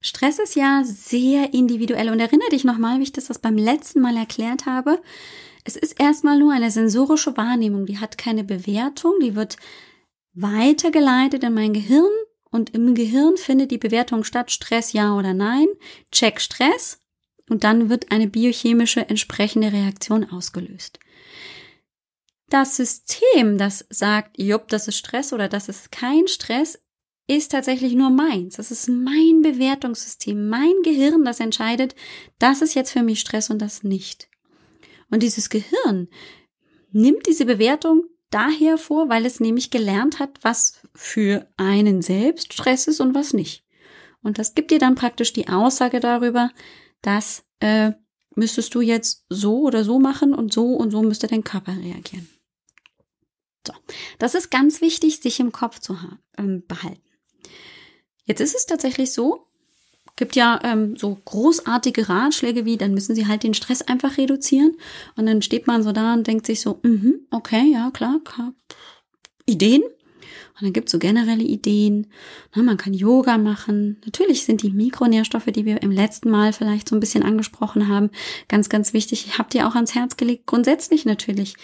Stress 0.03 0.37
ist 0.37 0.55
ja 0.55 0.83
sehr 0.83 1.53
individuell. 1.53 2.09
Und 2.09 2.19
erinnere 2.19 2.49
dich 2.49 2.65
nochmal, 2.65 2.99
wie 2.99 3.03
ich 3.03 3.13
das, 3.13 3.25
das 3.25 3.39
beim 3.39 3.57
letzten 3.57 4.01
Mal 4.01 4.17
erklärt 4.17 4.65
habe. 4.65 5.01
Es 5.63 5.77
ist 5.77 5.99
erstmal 5.99 6.37
nur 6.37 6.51
eine 6.51 6.69
sensorische 6.69 7.37
Wahrnehmung, 7.37 7.85
die 7.85 7.99
hat 7.99 8.17
keine 8.17 8.43
Bewertung, 8.43 9.13
die 9.21 9.35
wird 9.35 9.55
weitergeleitet 10.33 11.43
in 11.43 11.53
mein 11.53 11.73
Gehirn. 11.73 12.11
Und 12.51 12.75
im 12.75 12.93
Gehirn 12.93 13.37
findet 13.37 13.71
die 13.71 13.77
Bewertung 13.77 14.25
statt, 14.25 14.51
Stress 14.51 14.93
ja 14.93 15.15
oder 15.17 15.33
nein, 15.33 15.67
check 16.11 16.39
Stress. 16.39 16.99
Und 17.49 17.63
dann 17.63 17.89
wird 17.89 18.11
eine 18.11 18.27
biochemische 18.27 19.09
entsprechende 19.09 19.71
Reaktion 19.71 20.29
ausgelöst. 20.29 20.99
Das 22.49 22.75
System, 22.75 23.57
das 23.57 23.85
sagt, 23.89 24.37
jupp, 24.37 24.67
das 24.67 24.87
ist 24.87 24.97
Stress 24.97 25.33
oder 25.33 25.47
das 25.47 25.69
ist 25.69 25.91
kein 25.91 26.27
Stress, 26.27 26.82
ist 27.27 27.51
tatsächlich 27.51 27.93
nur 27.93 28.09
meins. 28.09 28.57
Das 28.57 28.71
ist 28.71 28.89
mein 28.89 29.41
Bewertungssystem, 29.41 30.49
mein 30.49 30.73
Gehirn, 30.83 31.23
das 31.23 31.39
entscheidet, 31.39 31.95
das 32.39 32.61
ist 32.61 32.73
jetzt 32.73 32.91
für 32.91 33.03
mich 33.03 33.19
Stress 33.19 33.49
und 33.49 33.61
das 33.61 33.83
nicht. 33.83 34.29
Und 35.09 35.23
dieses 35.23 35.49
Gehirn 35.49 36.09
nimmt 36.91 37.27
diese 37.27 37.45
Bewertung 37.45 38.03
daher 38.29 38.77
vor, 38.77 39.09
weil 39.09 39.25
es 39.25 39.39
nämlich 39.39 39.69
gelernt 39.69 40.19
hat, 40.19 40.39
was 40.41 40.81
für 40.95 41.47
einen 41.55 42.01
selbst 42.01 42.53
Stress 42.53 42.87
ist 42.87 42.99
und 42.99 43.13
was 43.13 43.33
nicht. 43.33 43.63
Und 44.23 44.39
das 44.39 44.55
gibt 44.55 44.71
dir 44.71 44.79
dann 44.79 44.95
praktisch 44.95 45.33
die 45.33 45.49
Aussage 45.49 45.99
darüber, 45.99 46.51
dass 47.01 47.43
äh, 47.59 47.91
müsstest 48.35 48.73
du 48.73 48.81
jetzt 48.81 49.25
so 49.29 49.61
oder 49.61 49.83
so 49.83 49.99
machen 49.99 50.33
und 50.33 50.51
so 50.51 50.73
und 50.73 50.91
so 50.91 51.03
müsste 51.03 51.27
dein 51.27 51.43
Körper 51.43 51.75
reagieren. 51.77 52.27
So, 53.65 53.73
das 54.19 54.35
ist 54.35 54.49
ganz 54.49 54.81
wichtig, 54.81 55.19
sich 55.19 55.39
im 55.39 55.51
Kopf 55.51 55.79
zu 55.79 55.97
ähm, 56.37 56.63
behalten. 56.67 57.01
Jetzt 58.25 58.41
ist 58.41 58.55
es 58.55 58.65
tatsächlich 58.65 59.11
so, 59.11 59.47
gibt 60.15 60.35
ja 60.35 60.59
ähm, 60.63 60.95
so 60.95 61.17
großartige 61.25 62.07
Ratschläge 62.09 62.65
wie, 62.65 62.77
dann 62.77 62.93
müssen 62.93 63.15
sie 63.15 63.27
halt 63.27 63.43
den 63.43 63.53
Stress 63.53 63.81
einfach 63.81 64.17
reduzieren. 64.17 64.75
Und 65.15 65.25
dann 65.25 65.41
steht 65.41 65.67
man 65.67 65.83
so 65.83 65.91
da 65.91 66.13
und 66.13 66.27
denkt 66.27 66.45
sich 66.45 66.61
so, 66.61 66.79
mhm, 66.83 67.15
okay, 67.31 67.71
ja, 67.71 67.91
klar. 67.91 68.19
Ideen. 69.45 69.81
Und 69.81 70.61
dann 70.61 70.73
gibt's 70.73 70.91
so 70.91 70.99
generelle 70.99 71.43
Ideen. 71.43 72.07
Na, 72.53 72.61
man 72.61 72.77
kann 72.77 72.93
Yoga 72.93 73.39
machen. 73.39 73.99
Natürlich 74.05 74.45
sind 74.45 74.61
die 74.61 74.69
Mikronährstoffe, 74.69 75.47
die 75.47 75.65
wir 75.65 75.81
im 75.81 75.89
letzten 75.89 76.29
Mal 76.29 76.53
vielleicht 76.53 76.87
so 76.87 76.95
ein 76.95 76.99
bisschen 76.99 77.23
angesprochen 77.23 77.87
haben, 77.87 78.11
ganz, 78.47 78.69
ganz 78.69 78.93
wichtig. 78.93 79.25
Ich 79.25 79.39
habe 79.39 79.49
dir 79.49 79.67
auch 79.67 79.73
ans 79.73 79.95
Herz 79.95 80.15
gelegt, 80.15 80.45
grundsätzlich 80.45 81.05
natürlich 81.05 81.55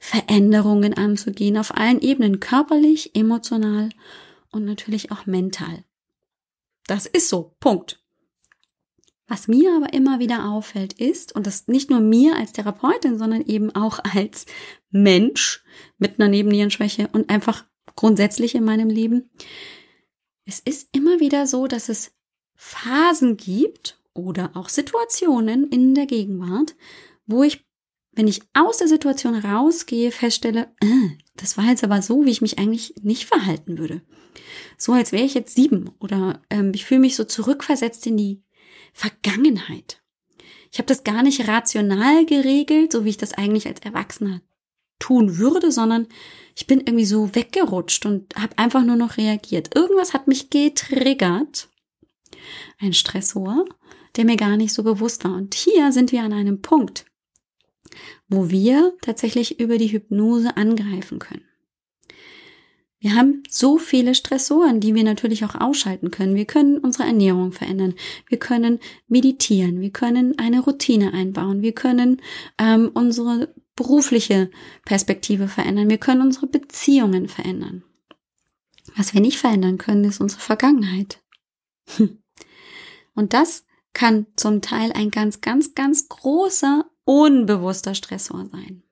Veränderungen 0.00 0.94
anzugehen 0.94 1.58
auf 1.58 1.76
allen 1.76 2.00
Ebenen, 2.00 2.40
körperlich, 2.40 3.14
emotional 3.14 3.90
und 4.50 4.64
natürlich 4.64 5.10
auch 5.12 5.26
mental. 5.26 5.84
Das 6.86 7.06
ist 7.06 7.28
so. 7.28 7.54
Punkt. 7.60 8.02
Was 9.26 9.46
mir 9.46 9.76
aber 9.76 9.92
immer 9.92 10.20
wieder 10.20 10.50
auffällt 10.50 10.94
ist, 10.94 11.34
und 11.34 11.46
das 11.46 11.68
nicht 11.68 11.90
nur 11.90 12.00
mir 12.00 12.36
als 12.36 12.52
Therapeutin, 12.52 13.18
sondern 13.18 13.42
eben 13.42 13.74
auch 13.74 14.00
als 14.14 14.46
Mensch 14.90 15.62
mit 15.98 16.18
einer 16.18 16.28
Nebennierenschwäche 16.28 17.08
und 17.12 17.28
einfach 17.30 17.66
grundsätzlich 17.94 18.54
in 18.54 18.64
meinem 18.64 18.88
Leben, 18.88 19.30
es 20.46 20.60
ist 20.60 20.88
immer 20.92 21.20
wieder 21.20 21.46
so, 21.46 21.66
dass 21.66 21.90
es 21.90 22.12
Phasen 22.54 23.36
gibt 23.36 24.00
oder 24.14 24.50
auch 24.54 24.70
Situationen 24.70 25.68
in 25.68 25.94
der 25.94 26.06
Gegenwart, 26.06 26.74
wo 27.26 27.42
ich, 27.42 27.67
wenn 28.18 28.28
ich 28.28 28.42
aus 28.52 28.78
der 28.78 28.88
Situation 28.88 29.34
rausgehe, 29.34 30.12
feststelle, 30.12 30.68
äh, 30.82 31.08
das 31.36 31.56
war 31.56 31.64
jetzt 31.64 31.84
aber 31.84 32.02
so, 32.02 32.26
wie 32.26 32.30
ich 32.30 32.42
mich 32.42 32.58
eigentlich 32.58 32.94
nicht 33.00 33.24
verhalten 33.24 33.78
würde 33.78 34.02
so, 34.78 34.92
als 34.92 35.12
wäre 35.12 35.24
ich 35.24 35.34
jetzt 35.34 35.54
sieben 35.54 35.90
oder 35.98 36.40
ähm, 36.50 36.72
ich 36.74 36.86
fühle 36.86 37.00
mich 37.00 37.16
so 37.16 37.24
zurückversetzt 37.24 38.06
in 38.06 38.16
die 38.16 38.42
Vergangenheit. 38.92 40.00
Ich 40.70 40.78
habe 40.78 40.86
das 40.86 41.04
gar 41.04 41.22
nicht 41.22 41.48
rational 41.48 42.24
geregelt, 42.26 42.92
so 42.92 43.04
wie 43.04 43.10
ich 43.10 43.16
das 43.16 43.32
eigentlich 43.32 43.66
als 43.66 43.80
Erwachsener 43.80 44.40
tun 44.98 45.38
würde, 45.38 45.72
sondern 45.72 46.06
ich 46.54 46.66
bin 46.66 46.80
irgendwie 46.80 47.04
so 47.04 47.34
weggerutscht 47.34 48.06
und 48.06 48.34
habe 48.36 48.56
einfach 48.58 48.84
nur 48.84 48.96
noch 48.96 49.16
reagiert. 49.16 49.74
Irgendwas 49.74 50.14
hat 50.14 50.28
mich 50.28 50.50
getriggert, 50.50 51.68
ein 52.78 52.92
Stressor, 52.92 53.64
der 54.16 54.24
mir 54.24 54.36
gar 54.36 54.56
nicht 54.56 54.72
so 54.72 54.82
bewusst 54.82 55.24
war. 55.24 55.34
Und 55.34 55.54
hier 55.54 55.92
sind 55.92 56.12
wir 56.12 56.22
an 56.22 56.32
einem 56.32 56.60
Punkt, 56.60 57.06
wo 58.28 58.50
wir 58.50 58.94
tatsächlich 59.02 59.60
über 59.60 59.78
die 59.78 59.92
Hypnose 59.92 60.56
angreifen 60.56 61.18
können. 61.18 61.44
Wir 63.00 63.14
haben 63.14 63.44
so 63.48 63.78
viele 63.78 64.14
Stressoren, 64.14 64.80
die 64.80 64.94
wir 64.94 65.04
natürlich 65.04 65.44
auch 65.44 65.54
ausschalten 65.54 66.10
können. 66.10 66.34
Wir 66.34 66.46
können 66.46 66.78
unsere 66.78 67.04
Ernährung 67.04 67.52
verändern. 67.52 67.94
Wir 68.26 68.38
können 68.38 68.80
meditieren. 69.06 69.80
Wir 69.80 69.90
können 69.90 70.36
eine 70.38 70.60
Routine 70.60 71.12
einbauen. 71.12 71.62
Wir 71.62 71.72
können 71.72 72.20
ähm, 72.58 72.90
unsere 72.92 73.54
berufliche 73.76 74.50
Perspektive 74.84 75.46
verändern. 75.46 75.88
Wir 75.88 75.98
können 75.98 76.22
unsere 76.22 76.48
Beziehungen 76.48 77.28
verändern. 77.28 77.84
Was 78.96 79.14
wir 79.14 79.20
nicht 79.20 79.38
verändern 79.38 79.78
können, 79.78 80.02
ist 80.04 80.20
unsere 80.20 80.40
Vergangenheit. 80.40 81.22
Und 83.14 83.32
das 83.32 83.64
kann 83.92 84.26
zum 84.34 84.60
Teil 84.60 84.92
ein 84.92 85.10
ganz, 85.10 85.40
ganz, 85.40 85.74
ganz 85.74 86.08
großer, 86.08 86.90
unbewusster 87.08 87.94
Stressor 87.94 88.46
sein. 88.52 88.82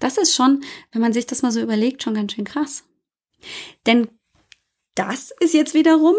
Das 0.00 0.18
ist 0.18 0.34
schon, 0.34 0.64
wenn 0.90 1.00
man 1.00 1.12
sich 1.12 1.26
das 1.26 1.42
mal 1.42 1.52
so 1.52 1.60
überlegt, 1.60 2.02
schon 2.02 2.14
ganz 2.14 2.32
schön 2.32 2.44
krass. 2.44 2.84
Denn 3.86 4.08
das 4.96 5.32
ist 5.38 5.54
jetzt 5.54 5.72
wiederum 5.72 6.16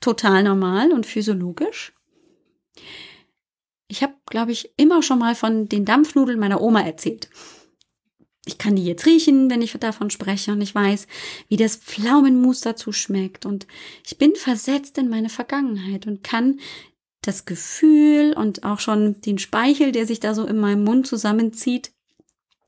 total 0.00 0.42
normal 0.42 0.92
und 0.92 1.06
physiologisch. 1.06 1.94
Ich 3.88 4.02
habe, 4.02 4.14
glaube 4.26 4.52
ich, 4.52 4.74
immer 4.76 5.02
schon 5.02 5.18
mal 5.18 5.34
von 5.34 5.66
den 5.66 5.86
Dampfnudeln 5.86 6.38
meiner 6.38 6.60
Oma 6.60 6.82
erzählt. 6.82 7.30
Ich 8.44 8.58
kann 8.58 8.76
die 8.76 8.84
jetzt 8.84 9.06
riechen, 9.06 9.48
wenn 9.50 9.62
ich 9.62 9.72
davon 9.72 10.10
spreche 10.10 10.52
und 10.52 10.60
ich 10.60 10.74
weiß, 10.74 11.06
wie 11.48 11.56
das 11.56 11.76
Pflaumenmus 11.76 12.60
dazu 12.60 12.92
schmeckt 12.92 13.46
und 13.46 13.66
ich 14.04 14.18
bin 14.18 14.34
versetzt 14.34 14.98
in 14.98 15.08
meine 15.08 15.30
Vergangenheit 15.30 16.06
und 16.06 16.22
kann 16.22 16.60
das 17.22 17.44
Gefühl 17.44 18.34
und 18.36 18.64
auch 18.64 18.80
schon 18.80 19.20
den 19.20 19.38
Speichel, 19.38 19.92
der 19.92 20.06
sich 20.06 20.20
da 20.20 20.34
so 20.34 20.44
in 20.44 20.58
meinem 20.58 20.84
Mund 20.84 21.06
zusammenzieht, 21.06 21.92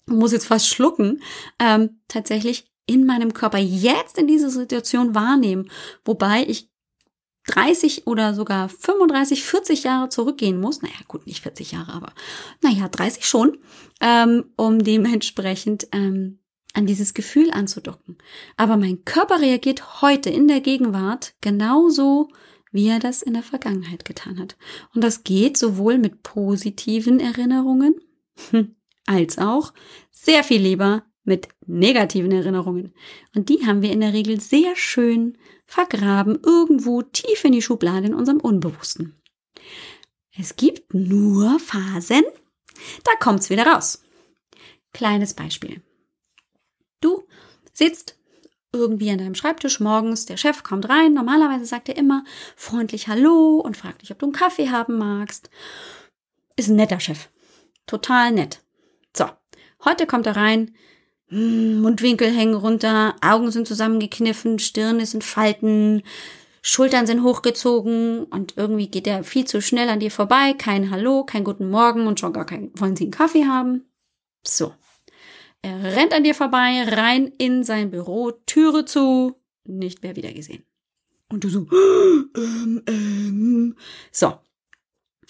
muss 0.06 0.32
jetzt 0.32 0.46
fast 0.46 0.68
schlucken, 0.68 1.23
ähm, 1.58 2.00
tatsächlich 2.08 2.70
in 2.87 3.06
meinem 3.06 3.32
Körper 3.32 3.58
jetzt 3.58 4.18
in 4.18 4.26
dieser 4.26 4.50
Situation 4.50 5.14
wahrnehmen. 5.14 5.70
Wobei 6.04 6.44
ich 6.46 6.70
30 7.46 8.06
oder 8.06 8.34
sogar 8.34 8.68
35, 8.68 9.42
40 9.42 9.84
Jahre 9.84 10.08
zurückgehen 10.08 10.61
muss. 10.61 10.82
Naja, 10.82 10.94
gut, 11.08 11.26
nicht 11.26 11.42
40 11.42 11.73
Jahre, 11.73 11.92
aber 11.92 12.12
naja, 12.62 12.88
30 12.88 13.26
schon, 13.26 13.58
ähm, 14.00 14.46
um 14.56 14.82
dementsprechend 14.82 15.88
ähm, 15.92 16.38
an 16.73 16.87
dieses 16.87 17.14
Gefühl 17.14 17.50
anzudocken. 17.50 18.18
Aber 18.56 18.76
mein 18.76 19.04
Körper 19.04 19.40
reagiert 19.40 20.02
heute 20.02 20.30
in 20.30 20.49
der 20.49 20.61
Gegenwart 20.61 21.34
genauso, 21.40 22.28
wie 22.75 22.88
er 22.88 22.99
das 22.99 23.23
in 23.23 23.35
der 23.35 23.45
Vergangenheit 23.45 24.04
getan 24.04 24.40
hat. 24.40 24.57
Und 24.95 25.04
das 25.04 25.23
geht 25.23 25.57
sowohl 25.57 25.97
mit 25.97 26.25
positiven 26.25 27.21
Erinnerungen, 27.21 27.95
als 29.07 29.38
auch 29.38 29.73
sehr 30.11 30.43
viel 30.43 30.61
lieber 30.61 31.04
mit 31.23 31.49
negativen 31.66 32.33
Erinnerungen. 32.33 32.93
Und 33.33 33.49
die 33.49 33.64
haben 33.64 33.81
wir 33.81 33.93
in 33.93 34.00
der 34.00 34.12
Regel 34.12 34.40
sehr 34.40 34.75
schön 34.75 35.38
vergraben, 35.66 36.40
irgendwo 36.45 37.02
tief 37.02 37.45
in 37.45 37.52
die 37.52 37.62
Schublade 37.62 38.09
in 38.09 38.14
unserem 38.14 38.40
Unbewussten. 38.40 39.23
Es 40.37 40.57
gibt 40.57 40.93
nur 40.93 41.61
Phasen, 41.61 42.25
da 43.04 43.12
kommt's 43.21 43.50
wieder 43.50 43.69
raus. 43.69 44.02
Kleines 44.93 45.35
Beispiel. 45.35 45.81
Du 47.00 47.23
sitzt 47.73 48.19
irgendwie 48.75 49.11
an 49.11 49.19
deinem 49.19 49.35
Schreibtisch 49.35 49.81
morgens, 49.81 50.26
der 50.26 50.37
Chef 50.37 50.62
kommt 50.62 50.88
rein, 50.88 51.14
normalerweise 51.14 51.64
sagt 51.64 51.88
er 51.88 51.97
immer 51.97 52.25
freundlich 52.57 53.09
Hallo 53.09 53.61
und 53.61 53.76
fragt 53.76 54.02
dich, 54.02 54.11
ob 54.11 54.19
du 54.19 54.26
einen 54.26 54.33
Kaffee 54.35 54.71
haben 54.71 54.99
magst. 54.99 55.50
Ist 56.57 56.69
ein 56.69 56.76
netter 56.76 57.00
Chef. 57.00 57.28
Total 57.87 58.33
nett. 58.33 58.62
So, 59.16 59.26
heute 59.85 60.07
kommt 60.07 60.26
er 60.26 60.37
rein, 60.37 60.75
hm, 61.28 61.81
Mundwinkel 61.81 62.31
hängen 62.31 62.54
runter, 62.54 63.16
Augen 63.21 63.50
sind 63.50 63.66
zusammengekniffen, 63.66 64.59
Stirn 64.59 65.00
ist 65.00 65.14
in 65.14 65.23
Falten, 65.23 66.02
Schultern 66.62 67.07
sind 67.07 67.23
hochgezogen 67.23 68.25
und 68.25 68.57
irgendwie 68.57 68.88
geht 68.88 69.07
er 69.07 69.23
viel 69.23 69.45
zu 69.45 69.61
schnell 69.61 69.90
an 69.90 70.00
dir 70.00 70.11
vorbei. 70.11 70.54
Kein 70.54 70.90
Hallo, 70.90 71.25
kein 71.25 71.45
guten 71.45 71.69
Morgen 71.69 72.07
und 72.07 72.21
schon 72.21 72.33
gar 72.33 72.47
kein, 72.47 72.71
wollen 72.76 72.97
Sie 72.97 73.04
einen 73.04 73.11
Kaffee 73.11 73.45
haben? 73.45 73.85
So. 74.43 74.73
Er 75.64 75.83
rennt 75.97 76.12
an 76.12 76.25
dir 76.25 76.35
vorbei, 76.35 76.85
rein 76.87 77.33
in 77.38 77.64
sein 77.64 77.90
Büro, 77.90 78.33
Türe 78.44 78.85
zu, 78.85 79.40
nicht 79.64 80.02
mehr 80.02 80.14
wieder 80.14 80.30
gesehen. 80.30 80.62
Und 81.30 81.42
du 81.42 81.49
so, 81.49 81.66
ähm, 82.37 82.83
ähm. 82.87 83.76
so. 84.12 84.35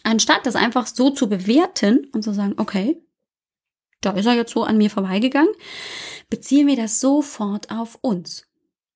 Anstatt 0.02 0.44
das 0.44 0.56
einfach 0.56 0.88
so 0.88 1.10
zu 1.10 1.28
bewerten 1.28 2.08
und 2.12 2.24
zu 2.24 2.34
sagen, 2.34 2.54
okay, 2.56 3.00
da 4.00 4.10
ist 4.10 4.26
er 4.26 4.34
jetzt 4.34 4.52
so 4.52 4.64
an 4.64 4.76
mir 4.76 4.90
vorbeigegangen, 4.90 5.54
beziehen 6.30 6.66
wir 6.66 6.74
das 6.74 6.98
sofort 6.98 7.70
auf 7.70 7.96
uns. 8.00 8.48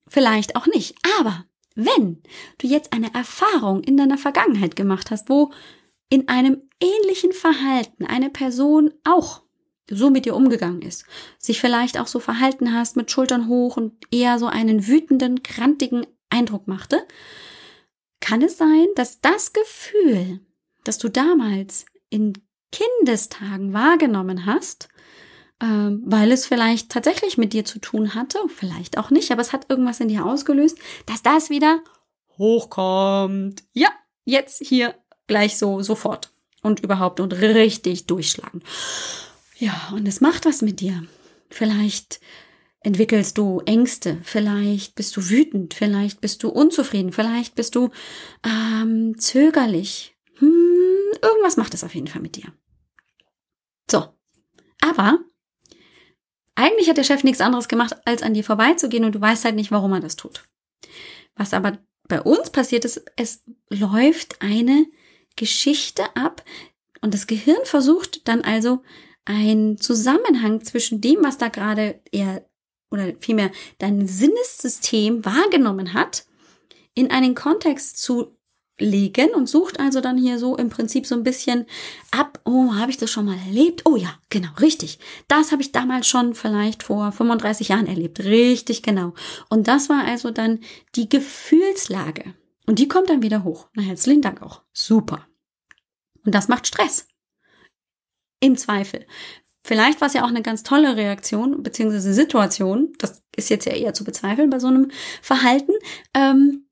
Vielleicht 0.08 0.56
auch 0.56 0.66
nicht, 0.66 0.96
aber 1.20 1.44
wenn 1.76 2.20
du 2.58 2.66
jetzt 2.66 2.92
eine 2.92 3.14
Erfahrung 3.14 3.84
in 3.84 3.96
deiner 3.96 4.18
Vergangenheit 4.18 4.74
gemacht 4.74 5.12
hast, 5.12 5.28
wo 5.28 5.52
in 6.10 6.26
einem 6.26 6.68
ähnlichen 6.80 7.32
Verhalten 7.32 8.06
eine 8.06 8.28
Person 8.28 8.92
auch 9.04 9.42
so 9.88 10.10
mit 10.10 10.24
dir 10.24 10.34
umgegangen 10.34 10.82
ist, 10.82 11.04
sich 11.38 11.60
vielleicht 11.60 11.98
auch 11.98 12.06
so 12.06 12.20
verhalten 12.20 12.74
hast 12.74 12.96
mit 12.96 13.10
Schultern 13.10 13.48
hoch 13.48 13.76
und 13.76 13.92
eher 14.10 14.38
so 14.38 14.46
einen 14.46 14.86
wütenden, 14.86 15.42
krantigen 15.42 16.06
Eindruck 16.30 16.68
machte, 16.68 17.06
kann 18.20 18.42
es 18.42 18.58
sein, 18.58 18.86
dass 18.96 19.20
das 19.20 19.52
Gefühl, 19.52 20.40
das 20.84 20.98
du 20.98 21.08
damals 21.08 21.86
in 22.10 22.34
Kindestagen 22.72 23.72
wahrgenommen 23.72 24.44
hast, 24.46 24.88
ähm, 25.60 26.02
weil 26.04 26.30
es 26.32 26.46
vielleicht 26.46 26.90
tatsächlich 26.90 27.38
mit 27.38 27.52
dir 27.52 27.64
zu 27.64 27.78
tun 27.78 28.14
hatte, 28.14 28.38
vielleicht 28.48 28.98
auch 28.98 29.10
nicht, 29.10 29.32
aber 29.32 29.40
es 29.40 29.52
hat 29.52 29.70
irgendwas 29.70 30.00
in 30.00 30.08
dir 30.08 30.24
ausgelöst, 30.24 30.78
dass 31.06 31.22
das 31.22 31.50
wieder 31.50 31.80
hochkommt. 32.36 33.64
Ja, 33.72 33.88
jetzt 34.24 34.62
hier 34.64 34.94
gleich 35.26 35.56
so 35.56 35.82
sofort 35.82 36.32
und 36.62 36.80
überhaupt 36.80 37.20
und 37.20 37.32
richtig 37.32 38.06
durchschlagen. 38.06 38.62
Ja, 39.58 39.90
und 39.92 40.06
es 40.06 40.20
macht 40.20 40.46
was 40.46 40.62
mit 40.62 40.80
dir. 40.80 41.04
Vielleicht 41.50 42.20
entwickelst 42.80 43.36
du 43.38 43.60
Ängste, 43.66 44.18
vielleicht 44.22 44.94
bist 44.94 45.16
du 45.16 45.28
wütend, 45.28 45.74
vielleicht 45.74 46.20
bist 46.20 46.44
du 46.44 46.48
unzufrieden, 46.48 47.12
vielleicht 47.12 47.56
bist 47.56 47.74
du 47.74 47.90
ähm, 48.44 49.18
zögerlich. 49.18 50.16
Hm, 50.34 51.10
irgendwas 51.20 51.56
macht 51.56 51.74
es 51.74 51.82
auf 51.82 51.94
jeden 51.94 52.06
Fall 52.06 52.22
mit 52.22 52.36
dir. 52.36 52.52
So, 53.90 54.06
aber 54.80 55.18
eigentlich 56.54 56.88
hat 56.88 56.96
der 56.96 57.04
Chef 57.04 57.24
nichts 57.24 57.40
anderes 57.40 57.66
gemacht, 57.66 57.96
als 58.04 58.22
an 58.22 58.34
dir 58.34 58.44
vorbeizugehen 58.44 59.04
und 59.04 59.14
du 59.14 59.20
weißt 59.20 59.44
halt 59.44 59.56
nicht, 59.56 59.72
warum 59.72 59.92
er 59.92 60.00
das 60.00 60.14
tut. 60.14 60.44
Was 61.34 61.52
aber 61.52 61.78
bei 62.06 62.22
uns 62.22 62.50
passiert 62.50 62.84
ist, 62.84 63.04
es 63.16 63.42
läuft 63.70 64.40
eine 64.40 64.86
Geschichte 65.34 66.04
ab 66.16 66.44
und 67.00 67.12
das 67.12 67.26
Gehirn 67.26 67.64
versucht 67.64 68.28
dann 68.28 68.42
also 68.42 68.82
einen 69.28 69.76
Zusammenhang 69.76 70.64
zwischen 70.64 71.00
dem, 71.00 71.22
was 71.22 71.36
da 71.38 71.48
gerade 71.48 72.00
er 72.10 72.44
oder 72.90 73.12
vielmehr 73.20 73.50
dein 73.78 74.06
Sinnessystem 74.06 75.24
wahrgenommen 75.24 75.92
hat, 75.92 76.24
in 76.94 77.10
einen 77.10 77.34
Kontext 77.34 78.02
zu 78.02 78.38
legen 78.78 79.30
und 79.34 79.46
sucht 79.46 79.80
also 79.80 80.00
dann 80.00 80.16
hier 80.16 80.38
so 80.38 80.56
im 80.56 80.70
Prinzip 80.70 81.04
so 81.04 81.14
ein 81.14 81.24
bisschen 81.24 81.66
ab, 82.10 82.40
oh, 82.44 82.74
habe 82.74 82.90
ich 82.90 82.96
das 82.96 83.10
schon 83.10 83.26
mal 83.26 83.36
erlebt? 83.46 83.82
Oh 83.84 83.96
ja, 83.96 84.14
genau, 84.30 84.48
richtig. 84.60 84.98
Das 85.26 85.52
habe 85.52 85.60
ich 85.60 85.72
damals 85.72 86.06
schon 86.06 86.34
vielleicht 86.34 86.82
vor 86.82 87.12
35 87.12 87.68
Jahren 87.68 87.86
erlebt. 87.86 88.20
Richtig, 88.20 88.82
genau. 88.82 89.12
Und 89.50 89.68
das 89.68 89.90
war 89.90 90.04
also 90.04 90.30
dann 90.30 90.60
die 90.94 91.08
Gefühlslage. 91.08 92.34
Und 92.66 92.78
die 92.78 92.88
kommt 92.88 93.10
dann 93.10 93.22
wieder 93.22 93.44
hoch. 93.44 93.68
Na, 93.74 93.82
herzlichen 93.82 94.22
Dank 94.22 94.40
auch. 94.40 94.62
Super. 94.72 95.26
Und 96.24 96.34
das 96.34 96.48
macht 96.48 96.66
Stress. 96.66 97.08
Im 98.40 98.56
Zweifel. 98.56 99.06
Vielleicht 99.64 100.00
war 100.00 100.08
es 100.08 100.14
ja 100.14 100.24
auch 100.24 100.28
eine 100.28 100.42
ganz 100.42 100.62
tolle 100.62 100.96
Reaktion 100.96 101.62
beziehungsweise 101.62 102.14
Situation. 102.14 102.92
Das 102.98 103.22
ist 103.36 103.50
jetzt 103.50 103.66
ja 103.66 103.72
eher 103.72 103.92
zu 103.92 104.04
bezweifeln 104.04 104.50
bei 104.50 104.58
so 104.58 104.68
einem 104.68 104.90
Verhalten. 105.20 105.72
Ähm, 106.14 106.64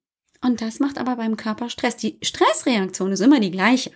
und 0.43 0.63
das 0.63 0.81
macht 0.81 0.99
aber 0.99 1.17
beim 1.17 1.37
Körper 1.37 1.69
Stress. 1.69 1.97
Die 1.97 2.19
Stressreaktion 2.23 3.13
ist 3.13 3.21
immer 3.21 3.41
die 3.41 3.51
gleiche. 3.51 3.91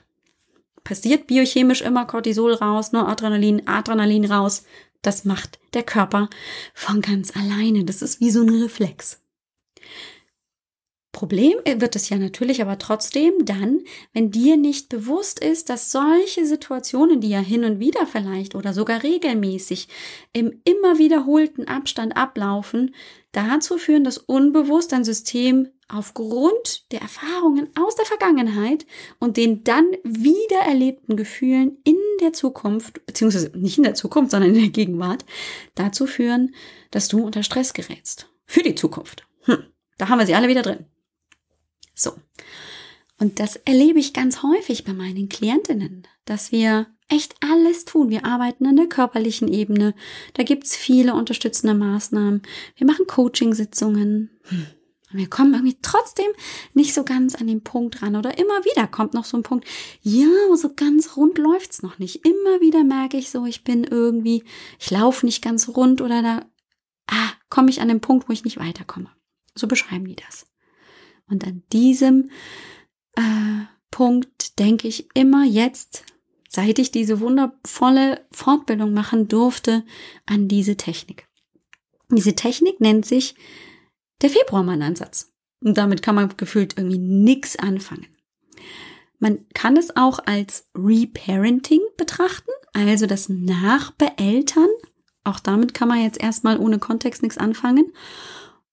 Passiert 0.84 1.26
biochemisch 1.26 1.82
immer 1.82 2.06
Cortisol 2.06 2.54
raus, 2.54 2.92
nur 2.92 3.08
Adrenalin, 3.08 3.66
Adrenalin 3.66 4.24
raus. 4.24 4.64
Das 5.02 5.24
macht 5.24 5.58
der 5.72 5.82
Körper 5.82 6.28
von 6.74 7.00
ganz 7.00 7.34
alleine. 7.36 7.84
Das 7.84 8.02
ist 8.02 8.20
wie 8.20 8.30
so 8.30 8.42
ein 8.42 8.50
Reflex. 8.50 9.19
Problem 11.12 11.54
wird 11.64 11.96
es 11.96 12.08
ja 12.08 12.18
natürlich 12.18 12.62
aber 12.62 12.78
trotzdem 12.78 13.32
dann, 13.44 13.80
wenn 14.12 14.30
dir 14.30 14.56
nicht 14.56 14.88
bewusst 14.88 15.40
ist, 15.40 15.68
dass 15.68 15.90
solche 15.90 16.46
Situationen, 16.46 17.20
die 17.20 17.30
ja 17.30 17.40
hin 17.40 17.64
und 17.64 17.80
wieder 17.80 18.06
vielleicht 18.06 18.54
oder 18.54 18.72
sogar 18.72 19.02
regelmäßig 19.02 19.88
im 20.32 20.60
immer 20.64 20.98
wiederholten 20.98 21.66
Abstand 21.66 22.16
ablaufen, 22.16 22.94
dazu 23.32 23.76
führen, 23.76 24.04
dass 24.04 24.18
unbewusst 24.18 24.92
dein 24.92 25.04
System 25.04 25.68
aufgrund 25.88 26.90
der 26.92 27.00
Erfahrungen 27.00 27.68
aus 27.76 27.96
der 27.96 28.04
Vergangenheit 28.04 28.86
und 29.18 29.36
den 29.36 29.64
dann 29.64 29.86
wieder 30.04 30.60
erlebten 30.66 31.16
Gefühlen 31.16 31.78
in 31.82 31.96
der 32.20 32.32
Zukunft, 32.32 33.04
beziehungsweise 33.06 33.50
nicht 33.56 33.78
in 33.78 33.84
der 33.84 33.94
Zukunft, 33.94 34.30
sondern 34.30 34.54
in 34.54 34.60
der 34.60 34.70
Gegenwart, 34.70 35.24
dazu 35.74 36.06
führen, 36.06 36.54
dass 36.92 37.08
du 37.08 37.24
unter 37.24 37.42
Stress 37.42 37.72
gerätst. 37.72 38.28
Für 38.46 38.62
die 38.62 38.76
Zukunft. 38.76 39.26
Hm, 39.42 39.64
da 39.98 40.08
haben 40.08 40.20
wir 40.20 40.26
sie 40.26 40.34
alle 40.34 40.48
wieder 40.48 40.62
drin. 40.62 40.86
So. 41.94 42.12
Und 43.18 43.38
das 43.38 43.56
erlebe 43.56 43.98
ich 43.98 44.14
ganz 44.14 44.42
häufig 44.42 44.84
bei 44.84 44.94
meinen 44.94 45.28
Klientinnen, 45.28 46.06
dass 46.24 46.52
wir 46.52 46.86
echt 47.08 47.34
alles 47.40 47.84
tun. 47.84 48.08
Wir 48.08 48.24
arbeiten 48.24 48.66
an 48.66 48.76
der 48.76 48.86
körperlichen 48.86 49.52
Ebene. 49.52 49.94
Da 50.34 50.42
gibt's 50.42 50.76
viele 50.76 51.14
unterstützende 51.14 51.74
Maßnahmen. 51.74 52.42
Wir 52.76 52.86
machen 52.86 53.06
Coaching-Sitzungen. 53.06 54.30
Hm. 54.44 54.66
Und 55.12 55.18
wir 55.18 55.28
kommen 55.28 55.52
irgendwie 55.54 55.76
trotzdem 55.82 56.30
nicht 56.72 56.94
so 56.94 57.04
ganz 57.04 57.34
an 57.34 57.48
den 57.48 57.62
Punkt 57.62 58.00
ran. 58.00 58.16
Oder 58.16 58.38
immer 58.38 58.64
wieder 58.64 58.86
kommt 58.86 59.12
noch 59.12 59.24
so 59.24 59.36
ein 59.36 59.42
Punkt, 59.42 59.66
ja, 60.02 60.28
so 60.56 60.72
ganz 60.74 61.16
rund 61.16 61.36
läuft's 61.36 61.82
noch 61.82 61.98
nicht. 61.98 62.24
Immer 62.24 62.60
wieder 62.60 62.84
merke 62.84 63.16
ich 63.16 63.30
so, 63.30 63.44
ich 63.44 63.64
bin 63.64 63.84
irgendwie, 63.84 64.44
ich 64.78 64.90
laufe 64.90 65.26
nicht 65.26 65.42
ganz 65.42 65.68
rund 65.68 66.00
oder 66.00 66.22
da 66.22 66.46
ah, 67.08 67.32
komme 67.48 67.70
ich 67.70 67.80
an 67.80 67.88
den 67.88 68.00
Punkt, 68.00 68.28
wo 68.28 68.32
ich 68.32 68.44
nicht 68.44 68.58
weiterkomme. 68.58 69.10
So 69.54 69.66
beschreiben 69.66 70.06
die 70.06 70.16
das. 70.16 70.46
Und 71.30 71.46
an 71.46 71.62
diesem 71.72 72.30
äh, 73.16 73.64
Punkt 73.90 74.58
denke 74.58 74.88
ich 74.88 75.08
immer 75.14 75.44
jetzt, 75.44 76.04
seit 76.48 76.78
ich 76.78 76.90
diese 76.90 77.20
wundervolle 77.20 78.26
Fortbildung 78.32 78.92
machen 78.92 79.28
durfte, 79.28 79.84
an 80.26 80.48
diese 80.48 80.76
Technik. 80.76 81.28
Diese 82.10 82.34
Technik 82.34 82.80
nennt 82.80 83.06
sich 83.06 83.36
der 84.20 84.30
Februarmann-Ansatz. 84.30 85.32
Und 85.62 85.78
damit 85.78 86.02
kann 86.02 86.14
man 86.14 86.36
gefühlt 86.36 86.76
irgendwie 86.76 86.98
nichts 86.98 87.56
anfangen. 87.56 88.06
Man 89.18 89.46
kann 89.52 89.76
es 89.76 89.94
auch 89.96 90.18
als 90.24 90.68
Reparenting 90.74 91.80
betrachten, 91.98 92.50
also 92.72 93.06
das 93.06 93.28
Nachbeeltern. 93.28 94.68
Auch 95.24 95.38
damit 95.38 95.74
kann 95.74 95.88
man 95.88 96.02
jetzt 96.02 96.20
erstmal 96.20 96.58
ohne 96.58 96.78
Kontext 96.78 97.22
nichts 97.22 97.36
anfangen. 97.36 97.92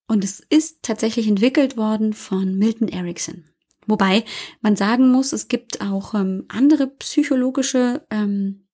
Und 0.07 0.23
es 0.23 0.39
ist 0.39 0.83
tatsächlich 0.83 1.27
entwickelt 1.27 1.77
worden 1.77 2.13
von 2.13 2.57
Milton 2.57 2.87
Erickson. 2.87 3.43
Wobei 3.87 4.23
man 4.61 4.75
sagen 4.75 5.11
muss, 5.11 5.33
es 5.33 5.47
gibt 5.47 5.81
auch 5.81 6.13
ähm, 6.13 6.45
andere 6.49 6.87
psychologische 6.87 8.05
ähm, 8.09 8.67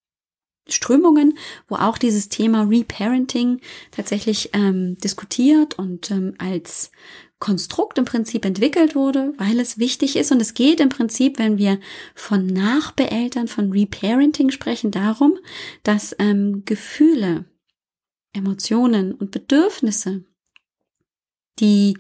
Strömungen, 0.68 1.38
wo 1.68 1.76
auch 1.76 1.98
dieses 1.98 2.30
Thema 2.30 2.64
Reparenting 2.64 3.60
tatsächlich 3.92 4.52
ähm, 4.54 4.98
diskutiert 4.98 5.78
und 5.78 6.10
ähm, 6.10 6.36
als 6.38 6.92
Konstrukt 7.40 7.98
im 7.98 8.06
Prinzip 8.06 8.46
entwickelt 8.46 8.96
wurde, 8.96 9.34
weil 9.38 9.60
es 9.60 9.78
wichtig 9.78 10.16
ist. 10.16 10.32
Und 10.32 10.42
es 10.42 10.54
geht 10.54 10.80
im 10.80 10.90
Prinzip, 10.90 11.38
wenn 11.40 11.58
wir 11.58 11.80
von 12.16 12.48
Nachbeeltern, 12.48 13.48
von 13.48 13.72
Reparenting 13.72 14.50
sprechen, 14.50 14.92
darum, 14.92 15.38
dass 15.84 16.16
ähm, 16.20 16.64
Gefühle, 16.66 17.46
Emotionen 18.32 19.14
und 19.14 19.32
Bedürfnisse 19.32 20.24
die 21.60 21.98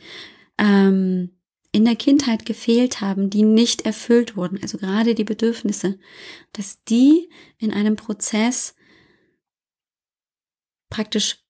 ähm, 0.57 1.31
in 1.71 1.85
der 1.85 1.95
Kindheit 1.95 2.45
gefehlt 2.45 3.01
haben, 3.01 3.29
die 3.29 3.43
nicht 3.43 3.85
erfüllt 3.85 4.37
wurden, 4.37 4.59
also 4.61 4.77
gerade 4.77 5.15
die 5.15 5.23
Bedürfnisse, 5.23 5.97
dass 6.51 6.83
die 6.83 7.29
in 7.57 7.73
einem 7.73 7.95
Prozess 7.95 8.75
praktisch 10.89 11.43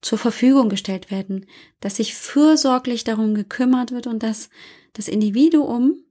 zur 0.00 0.18
Verfügung 0.18 0.68
gestellt 0.68 1.10
werden, 1.10 1.46
dass 1.80 1.96
sich 1.96 2.14
fürsorglich 2.14 3.02
darum 3.02 3.34
gekümmert 3.34 3.90
wird 3.90 4.06
und 4.06 4.22
dass 4.22 4.50
das 4.92 5.08
Individuum 5.08 6.04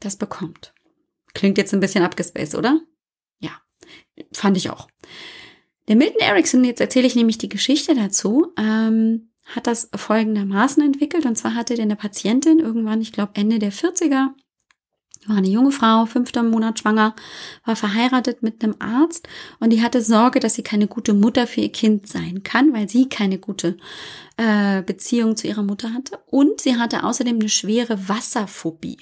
das 0.00 0.16
bekommt. 0.16 0.72
Klingt 1.34 1.58
jetzt 1.58 1.74
ein 1.74 1.80
bisschen 1.80 2.02
abgespaced, 2.02 2.54
oder? 2.54 2.80
Ja, 3.40 3.60
fand 4.32 4.56
ich 4.56 4.70
auch. 4.70 4.88
Der 5.88 5.96
Milton 5.96 6.20
Erickson, 6.20 6.64
jetzt 6.64 6.80
erzähle 6.80 7.06
ich 7.06 7.14
nämlich 7.14 7.36
die 7.36 7.50
Geschichte 7.50 7.94
dazu, 7.94 8.52
ähm, 8.56 9.31
hat 9.44 9.66
das 9.66 9.90
folgendermaßen 9.94 10.82
entwickelt. 10.82 11.26
Und 11.26 11.36
zwar 11.36 11.54
hatte 11.54 11.74
eine 11.80 11.96
Patientin 11.96 12.58
irgendwann, 12.58 13.00
ich 13.00 13.12
glaube 13.12 13.32
Ende 13.34 13.58
der 13.58 13.72
40er, 13.72 14.30
war 15.26 15.36
eine 15.36 15.48
junge 15.48 15.70
Frau, 15.70 16.06
fünfter 16.06 16.42
Monat 16.42 16.80
schwanger, 16.80 17.14
war 17.64 17.76
verheiratet 17.76 18.42
mit 18.42 18.62
einem 18.62 18.74
Arzt 18.80 19.28
und 19.60 19.70
die 19.70 19.82
hatte 19.82 20.02
Sorge, 20.02 20.40
dass 20.40 20.54
sie 20.54 20.62
keine 20.62 20.88
gute 20.88 21.14
Mutter 21.14 21.46
für 21.46 21.60
ihr 21.60 21.70
Kind 21.70 22.08
sein 22.08 22.42
kann, 22.42 22.72
weil 22.72 22.88
sie 22.88 23.08
keine 23.08 23.38
gute 23.38 23.76
äh, 24.36 24.82
Beziehung 24.82 25.36
zu 25.36 25.46
ihrer 25.46 25.62
Mutter 25.62 25.94
hatte. 25.94 26.18
Und 26.26 26.60
sie 26.60 26.76
hatte 26.76 27.04
außerdem 27.04 27.36
eine 27.36 27.48
schwere 27.48 28.08
Wasserphobie. 28.08 28.98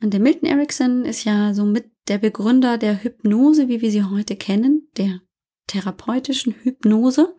Und 0.00 0.12
der 0.12 0.20
Milton 0.20 0.48
Erickson 0.48 1.04
ist 1.04 1.24
ja 1.24 1.54
so 1.54 1.64
mit 1.64 1.90
der 2.06 2.18
Begründer 2.18 2.78
der 2.78 3.02
Hypnose, 3.02 3.68
wie 3.68 3.80
wir 3.80 3.90
sie 3.90 4.04
heute 4.04 4.36
kennen, 4.36 4.88
der 4.96 5.20
therapeutischen 5.66 6.54
Hypnose. 6.62 7.34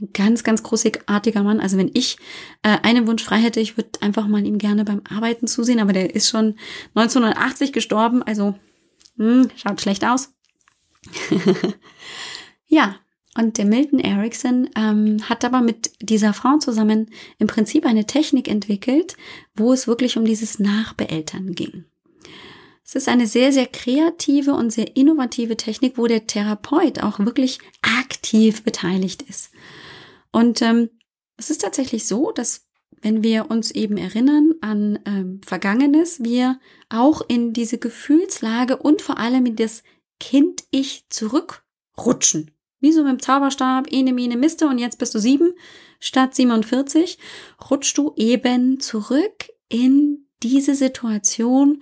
Ein 0.00 0.10
ganz, 0.12 0.44
ganz 0.44 0.62
großartiger 0.62 1.42
Mann. 1.42 1.60
Also 1.60 1.78
wenn 1.78 1.90
ich 1.94 2.18
äh, 2.62 2.76
einen 2.82 3.06
Wunsch 3.06 3.24
frei 3.24 3.38
hätte, 3.38 3.60
ich 3.60 3.76
würde 3.78 3.90
einfach 4.00 4.26
mal 4.28 4.44
ihm 4.44 4.58
gerne 4.58 4.84
beim 4.84 5.02
Arbeiten 5.08 5.46
zusehen, 5.46 5.80
aber 5.80 5.94
der 5.94 6.14
ist 6.14 6.28
schon 6.28 6.56
1980 6.94 7.72
gestorben, 7.72 8.22
also 8.22 8.54
hm, 9.16 9.48
schaut 9.56 9.80
schlecht 9.80 10.04
aus. 10.04 10.34
ja, 12.66 12.96
und 13.38 13.58
der 13.58 13.64
Milton 13.64 13.98
Erickson 13.98 14.68
ähm, 14.76 15.18
hat 15.28 15.44
aber 15.44 15.60
mit 15.60 15.92
dieser 16.00 16.32
Frau 16.32 16.58
zusammen 16.58 17.10
im 17.38 17.46
Prinzip 17.46 17.86
eine 17.86 18.06
Technik 18.06 18.48
entwickelt, 18.48 19.16
wo 19.54 19.72
es 19.72 19.86
wirklich 19.86 20.16
um 20.16 20.24
dieses 20.24 20.58
Nachbeeltern 20.58 21.54
ging. 21.54 21.84
Es 22.84 22.94
ist 22.94 23.08
eine 23.08 23.26
sehr, 23.26 23.52
sehr 23.52 23.66
kreative 23.66 24.52
und 24.52 24.72
sehr 24.72 24.96
innovative 24.96 25.56
Technik, 25.56 25.98
wo 25.98 26.06
der 26.06 26.26
Therapeut 26.26 27.02
auch 27.02 27.18
wirklich 27.18 27.58
aktiv 27.82 28.62
beteiligt 28.62 29.22
ist. 29.22 29.50
Und 30.36 30.60
ähm, 30.60 30.90
es 31.38 31.48
ist 31.48 31.62
tatsächlich 31.62 32.06
so, 32.06 32.30
dass 32.30 32.68
wenn 33.00 33.22
wir 33.22 33.50
uns 33.50 33.70
eben 33.70 33.96
erinnern 33.96 34.52
an 34.60 34.98
ähm, 35.06 35.40
Vergangenes, 35.42 36.22
wir 36.22 36.60
auch 36.90 37.22
in 37.26 37.54
diese 37.54 37.78
Gefühlslage 37.78 38.76
und 38.76 39.00
vor 39.00 39.16
allem 39.16 39.46
in 39.46 39.56
das 39.56 39.82
Kind-Ich 40.20 41.06
zurückrutschen. 41.08 42.50
Wie 42.80 42.92
so 42.92 43.02
mit 43.02 43.12
dem 43.12 43.22
Zauberstab, 43.22 43.90
ene, 43.90 44.12
mene, 44.12 44.36
miste 44.36 44.68
und 44.68 44.76
jetzt 44.76 44.98
bist 44.98 45.14
du 45.14 45.20
sieben 45.20 45.54
statt 46.00 46.34
47, 46.34 47.16
rutschst 47.70 47.96
du 47.96 48.12
eben 48.16 48.78
zurück 48.78 49.48
in 49.70 50.26
diese 50.42 50.74
Situation 50.74 51.80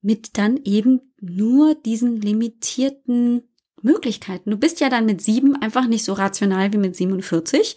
mit 0.00 0.38
dann 0.38 0.58
eben 0.64 1.12
nur 1.20 1.74
diesen 1.74 2.22
limitierten 2.22 3.42
Möglichkeiten. 3.84 4.50
Du 4.50 4.56
bist 4.56 4.80
ja 4.80 4.88
dann 4.88 5.06
mit 5.06 5.20
sieben 5.20 5.54
einfach 5.56 5.86
nicht 5.86 6.04
so 6.04 6.14
rational 6.14 6.72
wie 6.72 6.78
mit 6.78 6.96
47 6.96 7.76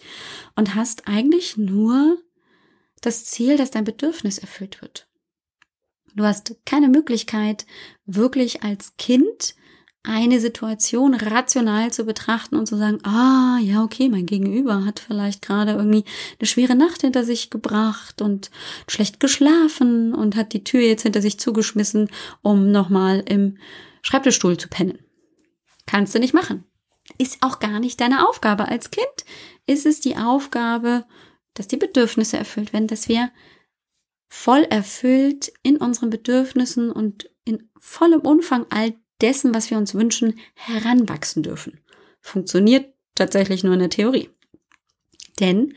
und 0.56 0.74
hast 0.74 1.06
eigentlich 1.06 1.56
nur 1.56 2.18
das 3.00 3.26
Ziel, 3.26 3.56
dass 3.56 3.70
dein 3.70 3.84
Bedürfnis 3.84 4.38
erfüllt 4.38 4.82
wird. 4.82 5.06
Du 6.14 6.24
hast 6.24 6.56
keine 6.66 6.88
Möglichkeit, 6.88 7.66
wirklich 8.06 8.64
als 8.64 8.96
Kind 8.96 9.54
eine 10.02 10.40
Situation 10.40 11.14
rational 11.14 11.92
zu 11.92 12.04
betrachten 12.04 12.56
und 12.56 12.66
zu 12.66 12.76
sagen, 12.76 12.98
ah, 13.04 13.58
ja, 13.60 13.84
okay, 13.84 14.08
mein 14.08 14.26
Gegenüber 14.26 14.84
hat 14.84 15.00
vielleicht 15.00 15.42
gerade 15.42 15.72
irgendwie 15.72 16.04
eine 16.38 16.46
schwere 16.46 16.74
Nacht 16.74 17.02
hinter 17.02 17.24
sich 17.24 17.50
gebracht 17.50 18.22
und 18.22 18.50
schlecht 18.88 19.20
geschlafen 19.20 20.14
und 20.14 20.34
hat 20.34 20.54
die 20.54 20.64
Tür 20.64 20.80
jetzt 20.80 21.02
hinter 21.02 21.20
sich 21.20 21.38
zugeschmissen, 21.38 22.08
um 22.42 22.70
nochmal 22.70 23.22
im 23.28 23.58
Schreibtischstuhl 24.02 24.56
zu 24.56 24.68
pennen. 24.68 24.98
Kannst 25.88 26.14
du 26.14 26.18
nicht 26.18 26.34
machen. 26.34 26.64
Ist 27.16 27.38
auch 27.40 27.60
gar 27.60 27.80
nicht 27.80 27.98
deine 28.02 28.28
Aufgabe. 28.28 28.68
Als 28.68 28.90
Kind 28.90 29.06
ist 29.66 29.86
es 29.86 30.00
die 30.00 30.16
Aufgabe, 30.16 31.06
dass 31.54 31.66
die 31.66 31.78
Bedürfnisse 31.78 32.36
erfüllt 32.36 32.74
werden, 32.74 32.88
dass 32.88 33.08
wir 33.08 33.30
voll 34.28 34.64
erfüllt 34.64 35.50
in 35.62 35.78
unseren 35.78 36.10
Bedürfnissen 36.10 36.92
und 36.92 37.30
in 37.46 37.70
vollem 37.78 38.20
Umfang 38.20 38.66
all 38.68 38.94
dessen, 39.22 39.54
was 39.54 39.70
wir 39.70 39.78
uns 39.78 39.94
wünschen, 39.94 40.38
heranwachsen 40.54 41.42
dürfen. 41.42 41.80
Funktioniert 42.20 42.92
tatsächlich 43.14 43.64
nur 43.64 43.72
in 43.72 43.80
der 43.80 43.88
Theorie. 43.88 44.28
Denn 45.40 45.72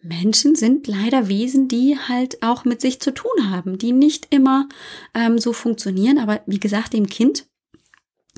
Menschen 0.00 0.54
sind 0.54 0.86
leider 0.86 1.28
Wesen, 1.28 1.68
die 1.68 1.98
halt 1.98 2.42
auch 2.42 2.64
mit 2.64 2.80
sich 2.80 2.98
zu 2.98 3.12
tun 3.12 3.50
haben, 3.50 3.76
die 3.76 3.92
nicht 3.92 4.28
immer 4.30 4.70
ähm, 5.12 5.38
so 5.38 5.52
funktionieren. 5.52 6.16
Aber 6.16 6.40
wie 6.46 6.60
gesagt, 6.60 6.94
dem 6.94 7.08
Kind 7.08 7.46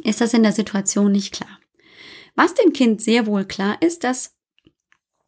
ist 0.03 0.21
das 0.21 0.35
in 0.35 0.43
der 0.43 0.53
Situation 0.53 1.13
nicht 1.13 1.35
klar. 1.35 1.59
Was 2.35 2.55
dem 2.55 2.73
Kind 2.73 3.01
sehr 3.01 3.27
wohl 3.27 3.45
klar 3.45 3.81
ist, 3.81 4.05
dass 4.05 4.37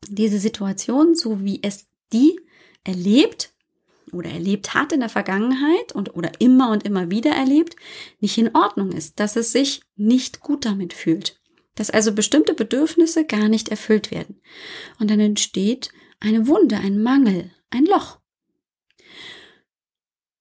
diese 0.08 0.38
Situation, 0.38 1.14
so 1.14 1.44
wie 1.44 1.60
es 1.62 1.86
die 2.12 2.38
erlebt 2.84 3.52
oder 4.12 4.30
erlebt 4.30 4.74
hat 4.74 4.92
in 4.92 5.00
der 5.00 5.08
Vergangenheit 5.08 5.92
und 5.92 6.14
oder 6.14 6.32
immer 6.38 6.70
und 6.70 6.84
immer 6.84 7.10
wieder 7.10 7.30
erlebt, 7.30 7.76
nicht 8.20 8.38
in 8.38 8.54
Ordnung 8.54 8.92
ist, 8.92 9.20
dass 9.20 9.36
es 9.36 9.52
sich 9.52 9.82
nicht 9.96 10.40
gut 10.40 10.64
damit 10.64 10.92
fühlt, 10.92 11.40
dass 11.74 11.90
also 11.90 12.12
bestimmte 12.12 12.54
Bedürfnisse 12.54 13.24
gar 13.24 13.48
nicht 13.48 13.68
erfüllt 13.68 14.10
werden. 14.10 14.40
Und 14.98 15.10
dann 15.10 15.20
entsteht 15.20 15.90
eine 16.20 16.46
Wunde, 16.46 16.76
ein 16.76 17.02
Mangel, 17.02 17.50
ein 17.70 17.84
Loch. 17.84 18.18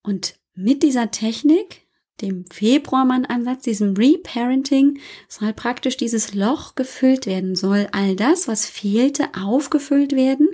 Und 0.02 0.38
mit 0.54 0.82
dieser 0.82 1.10
Technik 1.10 1.87
dem 2.20 2.44
Februarmann-Ansatz, 2.50 3.62
diesem 3.62 3.94
Reparenting, 3.94 4.98
soll 5.28 5.52
praktisch 5.52 5.96
dieses 5.96 6.34
Loch 6.34 6.74
gefüllt 6.74 7.26
werden, 7.26 7.54
soll 7.54 7.88
all 7.92 8.16
das, 8.16 8.48
was 8.48 8.66
fehlte, 8.66 9.28
aufgefüllt 9.34 10.12
werden, 10.12 10.48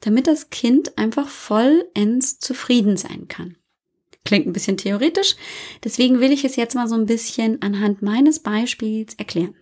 damit 0.00 0.26
das 0.26 0.50
Kind 0.50 0.98
einfach 0.98 1.28
vollends 1.28 2.38
zufrieden 2.38 2.96
sein 2.96 3.28
kann. 3.28 3.56
Klingt 4.24 4.46
ein 4.46 4.52
bisschen 4.52 4.76
theoretisch, 4.76 5.36
deswegen 5.82 6.20
will 6.20 6.32
ich 6.32 6.44
es 6.44 6.56
jetzt 6.56 6.74
mal 6.74 6.88
so 6.88 6.94
ein 6.94 7.06
bisschen 7.06 7.60
anhand 7.60 8.02
meines 8.02 8.38
Beispiels 8.38 9.14
erklären. 9.14 9.54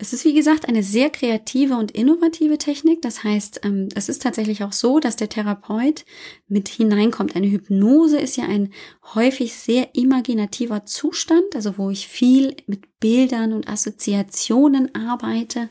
Es 0.00 0.12
ist 0.12 0.24
wie 0.24 0.32
gesagt 0.32 0.68
eine 0.68 0.84
sehr 0.84 1.10
kreative 1.10 1.74
und 1.74 1.90
innovative 1.90 2.56
Technik. 2.56 3.02
Das 3.02 3.24
heißt, 3.24 3.62
ähm, 3.64 3.88
es 3.96 4.08
ist 4.08 4.22
tatsächlich 4.22 4.62
auch 4.62 4.72
so, 4.72 5.00
dass 5.00 5.16
der 5.16 5.28
Therapeut 5.28 6.04
mit 6.46 6.68
hineinkommt. 6.68 7.34
Eine 7.34 7.50
Hypnose 7.50 8.16
ist 8.18 8.36
ja 8.36 8.44
ein 8.44 8.72
häufig 9.16 9.54
sehr 9.54 9.96
imaginativer 9.96 10.86
Zustand, 10.86 11.56
also 11.56 11.78
wo 11.78 11.90
ich 11.90 12.06
viel 12.06 12.54
mit 12.68 13.00
Bildern 13.00 13.52
und 13.52 13.68
Assoziationen 13.68 14.94
arbeite, 14.94 15.68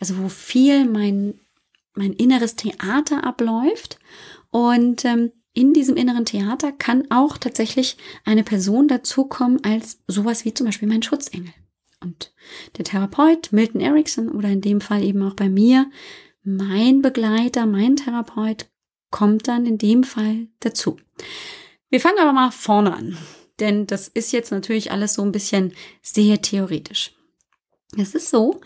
also 0.00 0.18
wo 0.18 0.28
viel 0.28 0.84
mein, 0.84 1.40
mein 1.94 2.14
inneres 2.14 2.56
Theater 2.56 3.22
abläuft. 3.22 4.00
Und 4.50 5.04
ähm, 5.04 5.30
in 5.54 5.72
diesem 5.72 5.96
inneren 5.96 6.24
Theater 6.24 6.72
kann 6.72 7.08
auch 7.12 7.38
tatsächlich 7.38 7.96
eine 8.24 8.42
Person 8.42 8.88
dazukommen 8.88 9.62
als 9.62 10.00
sowas 10.08 10.44
wie 10.44 10.52
zum 10.52 10.66
Beispiel 10.66 10.88
mein 10.88 11.02
Schutzengel. 11.04 11.52
Und 12.02 12.32
der 12.76 12.84
Therapeut, 12.84 13.52
Milton 13.52 13.80
Erickson 13.80 14.28
oder 14.28 14.48
in 14.48 14.60
dem 14.60 14.80
Fall 14.80 15.02
eben 15.02 15.22
auch 15.22 15.34
bei 15.34 15.48
mir, 15.48 15.90
mein 16.42 17.02
Begleiter, 17.02 17.66
mein 17.66 17.96
Therapeut, 17.96 18.66
kommt 19.10 19.46
dann 19.46 19.66
in 19.66 19.78
dem 19.78 20.04
Fall 20.04 20.48
dazu. 20.60 20.96
Wir 21.90 22.00
fangen 22.00 22.18
aber 22.18 22.32
mal 22.32 22.50
vorne 22.50 22.94
an, 22.94 23.18
denn 23.60 23.86
das 23.86 24.08
ist 24.08 24.32
jetzt 24.32 24.50
natürlich 24.50 24.90
alles 24.90 25.14
so 25.14 25.22
ein 25.22 25.32
bisschen 25.32 25.72
sehr 26.00 26.40
theoretisch. 26.40 27.12
Es 27.96 28.14
ist 28.14 28.30
so, 28.30 28.60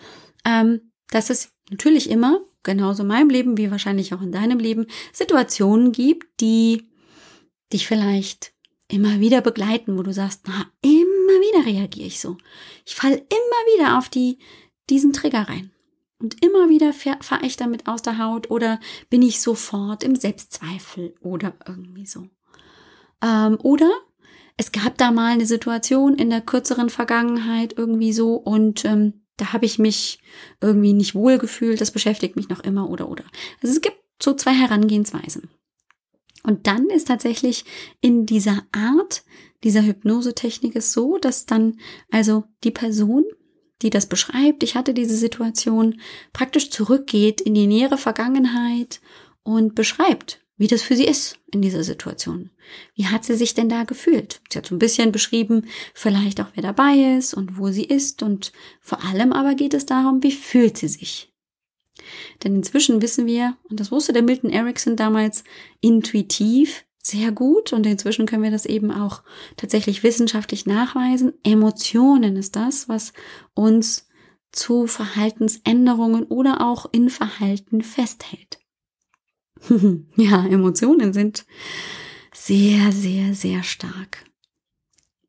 ähm, 0.44 0.92
dass 1.11 1.31
es 1.31 1.51
natürlich 1.70 2.09
immer, 2.09 2.40
genauso 2.62 3.03
in 3.03 3.09
meinem 3.09 3.29
Leben 3.29 3.59
wie 3.59 3.70
wahrscheinlich 3.70 4.14
auch 4.14 4.22
in 4.22 4.33
deinem 4.33 4.59
Leben, 4.59 4.87
Situationen 5.12 5.92
gibt, 5.92 6.40
die 6.40 6.88
dich 7.72 7.87
vielleicht 7.87 8.53
immer 8.88 9.18
wieder 9.20 9.40
begleiten, 9.40 9.99
wo 9.99 10.03
du 10.03 10.12
sagst, 10.12 10.42
na, 10.46 10.70
immer 10.81 11.05
wieder 11.28 11.66
reagiere 11.66 12.06
ich 12.06 12.20
so. 12.20 12.36
Ich 12.84 12.94
falle 12.94 13.16
immer 13.16 13.76
wieder 13.76 13.98
auf 13.98 14.08
die, 14.08 14.38
diesen 14.88 15.12
Trigger 15.12 15.48
rein. 15.48 15.70
Und 16.18 16.42
immer 16.42 16.68
wieder 16.70 16.92
fahre 16.92 17.44
ich 17.44 17.56
damit 17.56 17.86
aus 17.86 18.00
der 18.00 18.18
Haut 18.18 18.50
oder 18.50 18.80
bin 19.10 19.22
ich 19.22 19.40
sofort 19.40 20.02
im 20.02 20.16
Selbstzweifel 20.16 21.14
oder 21.20 21.54
irgendwie 21.66 22.06
so. 22.06 22.26
Ähm, 23.22 23.58
oder 23.62 23.90
es 24.56 24.72
gab 24.72 24.96
da 24.96 25.10
mal 25.10 25.32
eine 25.32 25.44
Situation 25.44 26.14
in 26.14 26.30
der 26.30 26.40
kürzeren 26.40 26.88
Vergangenheit 26.88 27.74
irgendwie 27.76 28.14
so 28.14 28.36
und 28.36 28.86
ähm, 28.86 29.26
da 29.36 29.52
habe 29.52 29.66
ich 29.66 29.78
mich 29.78 30.18
irgendwie 30.62 30.94
nicht 30.94 31.14
wohl 31.14 31.36
gefühlt, 31.36 31.82
das 31.82 31.90
beschäftigt 31.90 32.36
mich 32.36 32.48
noch 32.48 32.60
immer 32.60 32.88
oder 32.88 33.10
oder. 33.10 33.24
Also 33.62 33.74
es 33.74 33.82
gibt 33.82 33.98
so 34.22 34.32
zwei 34.32 34.52
Herangehensweisen. 34.52 35.50
Und 36.42 36.66
dann 36.66 36.88
ist 36.88 37.08
tatsächlich 37.08 37.64
in 38.00 38.24
dieser 38.24 38.62
Art 38.72 39.24
dieser 39.66 39.85
Hypnosetechnik 39.85 40.76
es 40.76 40.92
so, 40.92 41.18
dass 41.18 41.44
dann 41.44 41.81
also 42.12 42.44
die 42.62 42.70
Person, 42.70 43.24
die 43.83 43.90
das 43.90 44.07
beschreibt, 44.07 44.62
ich 44.62 44.76
hatte 44.76 44.94
diese 44.94 45.16
Situation, 45.16 46.00
praktisch 46.33 46.70
zurückgeht 46.70 47.40
in 47.40 47.55
die 47.55 47.66
nähere 47.66 47.98
Vergangenheit 47.98 49.00
und 49.42 49.74
beschreibt, 49.74 50.40
wie 50.57 50.68
das 50.68 50.83
für 50.83 50.94
sie 50.94 51.05
ist 51.05 51.40
in 51.50 51.62
dieser 51.62 51.83
Situation. 51.83 52.50
Wie 52.94 53.07
hat 53.07 53.24
sie 53.24 53.35
sich 53.35 53.55
denn 53.55 53.68
da 53.68 53.83
gefühlt? 53.83 54.40
Sie 54.52 54.59
hat 54.59 54.66
so 54.66 54.74
ein 54.76 54.79
bisschen 54.79 55.11
beschrieben, 55.11 55.66
vielleicht 55.94 56.40
auch 56.40 56.50
wer 56.55 56.62
dabei 56.62 57.16
ist 57.18 57.35
und 57.35 57.59
wo 57.59 57.72
sie 57.72 57.85
ist 57.85 58.22
und 58.22 58.52
vor 58.81 59.05
allem 59.05 59.33
aber 59.33 59.57
geht 59.57 59.74
es 59.74 59.85
darum, 59.85 60.22
wie 60.22 60.31
fühlt 60.31 60.79
sie 60.79 60.88
sich? 60.88 61.33
Denn 62.44 62.55
inzwischen 62.55 63.02
wissen 63.02 63.26
wir, 63.26 63.57
und 63.68 63.81
das 63.81 63.90
wusste 63.90 64.12
der 64.12 64.22
Milton 64.22 64.50
Erickson 64.50 64.94
damals 64.94 65.42
intuitiv 65.81 66.86
sehr 67.06 67.32
gut, 67.32 67.72
und 67.72 67.86
inzwischen 67.86 68.26
können 68.26 68.42
wir 68.42 68.50
das 68.50 68.66
eben 68.66 68.90
auch 68.90 69.22
tatsächlich 69.56 70.02
wissenschaftlich 70.02 70.66
nachweisen, 70.66 71.32
Emotionen 71.44 72.36
ist 72.36 72.56
das, 72.56 72.88
was 72.88 73.12
uns 73.54 74.08
zu 74.52 74.86
Verhaltensänderungen 74.86 76.24
oder 76.24 76.66
auch 76.66 76.86
in 76.92 77.10
Verhalten 77.10 77.82
festhält. 77.82 78.58
ja, 80.16 80.46
Emotionen 80.46 81.12
sind 81.12 81.46
sehr, 82.34 82.92
sehr, 82.92 83.34
sehr 83.34 83.62
stark. 83.62 84.24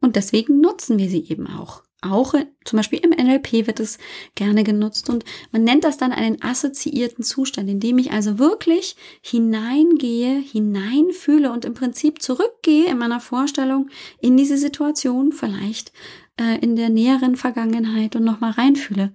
Und 0.01 0.15
deswegen 0.15 0.59
nutzen 0.59 0.97
wir 0.97 1.09
sie 1.09 1.29
eben 1.29 1.47
auch. 1.47 1.83
Auch 2.01 2.35
zum 2.63 2.77
Beispiel 2.77 2.99
im 2.99 3.09
NLP 3.09 3.65
wird 3.65 3.79
es 3.79 3.97
gerne 4.35 4.63
genutzt 4.63 5.09
und 5.09 5.25
man 5.51 5.63
nennt 5.63 5.83
das 5.83 5.97
dann 5.97 6.11
einen 6.11 6.39
assoziierten 6.43 7.23
Zustand, 7.23 7.67
in 7.69 7.79
dem 7.79 7.97
ich 7.97 8.11
also 8.11 8.37
wirklich 8.37 8.95
hineingehe, 9.21 10.39
hineinfühle 10.39 11.51
und 11.51 11.65
im 11.65 11.73
Prinzip 11.73 12.21
zurückgehe 12.21 12.85
in 12.85 12.99
meiner 12.99 13.19
Vorstellung 13.19 13.89
in 14.21 14.37
diese 14.37 14.57
Situation, 14.57 15.31
vielleicht 15.31 15.91
äh, 16.39 16.59
in 16.59 16.75
der 16.75 16.89
näheren 16.89 17.35
Vergangenheit 17.35 18.15
und 18.15 18.23
nochmal 18.23 18.51
reinfühle. 18.51 19.11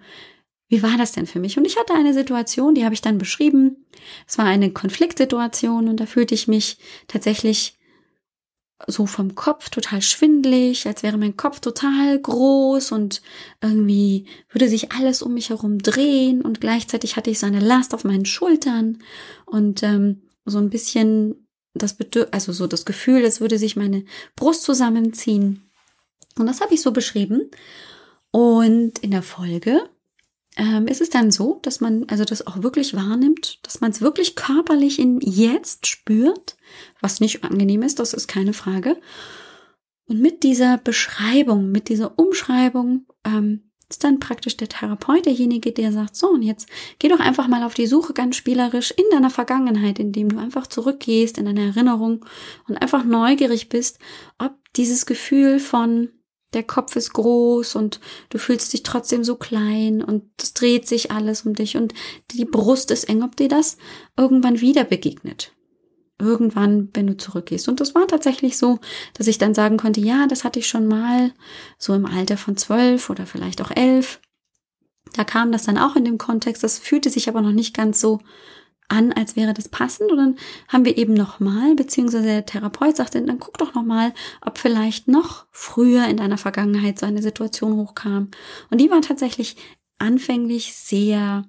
Wie 0.68 0.82
war 0.82 0.96
das 0.98 1.12
denn 1.12 1.26
für 1.26 1.38
mich? 1.38 1.58
Und 1.58 1.66
ich 1.66 1.76
hatte 1.76 1.94
eine 1.94 2.14
Situation, 2.14 2.74
die 2.74 2.84
habe 2.84 2.94
ich 2.94 3.02
dann 3.02 3.18
beschrieben. 3.18 3.84
Es 4.26 4.38
war 4.38 4.46
eine 4.46 4.72
Konfliktsituation 4.72 5.88
und 5.88 6.00
da 6.00 6.06
fühlte 6.06 6.34
ich 6.34 6.48
mich 6.48 6.78
tatsächlich 7.06 7.78
so 8.86 9.06
vom 9.06 9.34
Kopf 9.34 9.70
total 9.70 10.02
schwindlig, 10.02 10.86
als 10.86 11.02
wäre 11.02 11.18
mein 11.18 11.36
Kopf 11.36 11.60
total 11.60 12.18
groß 12.18 12.92
und 12.92 13.22
irgendwie 13.60 14.26
würde 14.50 14.68
sich 14.68 14.92
alles 14.92 15.22
um 15.22 15.34
mich 15.34 15.50
herum 15.50 15.78
drehen 15.78 16.42
und 16.42 16.60
gleichzeitig 16.60 17.16
hatte 17.16 17.30
ich 17.30 17.38
so 17.38 17.46
eine 17.46 17.60
Last 17.60 17.94
auf 17.94 18.04
meinen 18.04 18.26
Schultern 18.26 18.98
und 19.46 19.82
ähm, 19.82 20.22
so 20.44 20.58
ein 20.58 20.70
bisschen 20.70 21.46
das 21.74 21.94
Bedür 21.94 22.28
also 22.32 22.52
so 22.52 22.66
das 22.66 22.84
Gefühl, 22.84 23.24
als 23.24 23.40
würde 23.40 23.58
sich 23.58 23.76
meine 23.76 24.04
Brust 24.36 24.62
zusammenziehen. 24.62 25.70
Und 26.38 26.46
das 26.46 26.60
habe 26.60 26.74
ich 26.74 26.82
so 26.82 26.92
beschrieben. 26.92 27.50
Und 28.30 28.98
in 29.00 29.10
der 29.10 29.22
Folge 29.22 29.88
ähm, 30.56 30.86
ist 30.86 31.00
es 31.00 31.10
dann 31.10 31.30
so, 31.30 31.60
dass 31.62 31.80
man 31.80 32.04
also 32.08 32.24
das 32.24 32.46
auch 32.46 32.62
wirklich 32.62 32.94
wahrnimmt, 32.94 33.58
dass 33.62 33.80
man 33.80 33.90
es 33.90 34.00
wirklich 34.00 34.36
körperlich 34.36 34.98
in 34.98 35.20
jetzt 35.20 35.86
spürt, 35.86 36.56
was 37.00 37.20
nicht 37.20 37.44
angenehm 37.44 37.82
ist, 37.82 37.98
das 37.98 38.12
ist 38.12 38.28
keine 38.28 38.52
Frage. 38.52 39.00
Und 40.06 40.20
mit 40.20 40.42
dieser 40.42 40.78
Beschreibung, 40.78 41.70
mit 41.70 41.88
dieser 41.88 42.18
Umschreibung 42.18 43.06
ähm, 43.24 43.70
ist 43.88 44.04
dann 44.04 44.20
praktisch 44.20 44.56
der 44.56 44.68
Therapeut 44.68 45.26
derjenige, 45.26 45.72
der 45.72 45.92
sagt, 45.92 46.16
so 46.16 46.30
und 46.30 46.42
jetzt 46.42 46.68
geh 46.98 47.08
doch 47.08 47.20
einfach 47.20 47.48
mal 47.48 47.62
auf 47.62 47.74
die 47.74 47.86
Suche 47.86 48.12
ganz 48.12 48.36
spielerisch 48.36 48.90
in 48.90 49.04
deiner 49.10 49.30
Vergangenheit, 49.30 49.98
indem 49.98 50.30
du 50.30 50.38
einfach 50.38 50.66
zurückgehst 50.66 51.38
in 51.38 51.44
deine 51.44 51.66
Erinnerung 51.66 52.24
und 52.68 52.76
einfach 52.76 53.04
neugierig 53.04 53.68
bist, 53.68 53.98
ob 54.38 54.52
dieses 54.76 55.06
Gefühl 55.06 55.58
von 55.60 56.10
der 56.52 56.62
Kopf 56.62 56.96
ist 56.96 57.12
groß 57.12 57.76
und 57.76 58.00
du 58.28 58.38
fühlst 58.38 58.72
dich 58.72 58.82
trotzdem 58.82 59.24
so 59.24 59.36
klein 59.36 60.02
und 60.02 60.24
es 60.40 60.54
dreht 60.54 60.86
sich 60.86 61.10
alles 61.10 61.42
um 61.42 61.54
dich 61.54 61.76
und 61.76 61.94
die 62.30 62.44
Brust 62.44 62.90
ist 62.90 63.04
eng, 63.04 63.22
ob 63.22 63.36
dir 63.36 63.48
das 63.48 63.76
irgendwann 64.16 64.60
wieder 64.60 64.84
begegnet. 64.84 65.52
Irgendwann, 66.18 66.90
wenn 66.94 67.08
du 67.08 67.16
zurückgehst. 67.16 67.68
Und 67.68 67.80
das 67.80 67.96
war 67.96 68.06
tatsächlich 68.06 68.56
so, 68.56 68.78
dass 69.14 69.26
ich 69.26 69.38
dann 69.38 69.54
sagen 69.54 69.76
konnte, 69.76 70.00
ja, 70.00 70.26
das 70.28 70.44
hatte 70.44 70.60
ich 70.60 70.68
schon 70.68 70.86
mal, 70.86 71.32
so 71.78 71.94
im 71.94 72.06
Alter 72.06 72.36
von 72.36 72.56
zwölf 72.56 73.10
oder 73.10 73.26
vielleicht 73.26 73.60
auch 73.60 73.72
elf. 73.74 74.20
Da 75.14 75.24
kam 75.24 75.50
das 75.50 75.64
dann 75.64 75.78
auch 75.78 75.96
in 75.96 76.04
dem 76.04 76.18
Kontext. 76.18 76.62
Das 76.62 76.78
fühlte 76.78 77.10
sich 77.10 77.28
aber 77.28 77.40
noch 77.40 77.50
nicht 77.50 77.74
ganz 77.74 78.00
so 78.00 78.20
an, 78.92 79.12
als 79.12 79.34
wäre 79.36 79.54
das 79.54 79.68
passend. 79.68 80.12
Und 80.12 80.18
dann 80.18 80.36
haben 80.68 80.84
wir 80.84 80.96
eben 80.98 81.14
nochmal, 81.14 81.74
beziehungsweise 81.74 82.24
der 82.24 82.46
Therapeut 82.46 82.96
sagte, 82.96 83.20
dann 83.22 83.38
guck 83.38 83.58
doch 83.58 83.74
nochmal, 83.74 84.12
ob 84.42 84.58
vielleicht 84.58 85.08
noch 85.08 85.46
früher 85.50 86.06
in 86.06 86.18
deiner 86.18 86.38
Vergangenheit 86.38 86.98
so 86.98 87.06
eine 87.06 87.22
Situation 87.22 87.76
hochkam. 87.76 88.30
Und 88.70 88.80
die 88.80 88.90
war 88.90 89.00
tatsächlich 89.00 89.56
anfänglich 89.98 90.74
sehr 90.74 91.44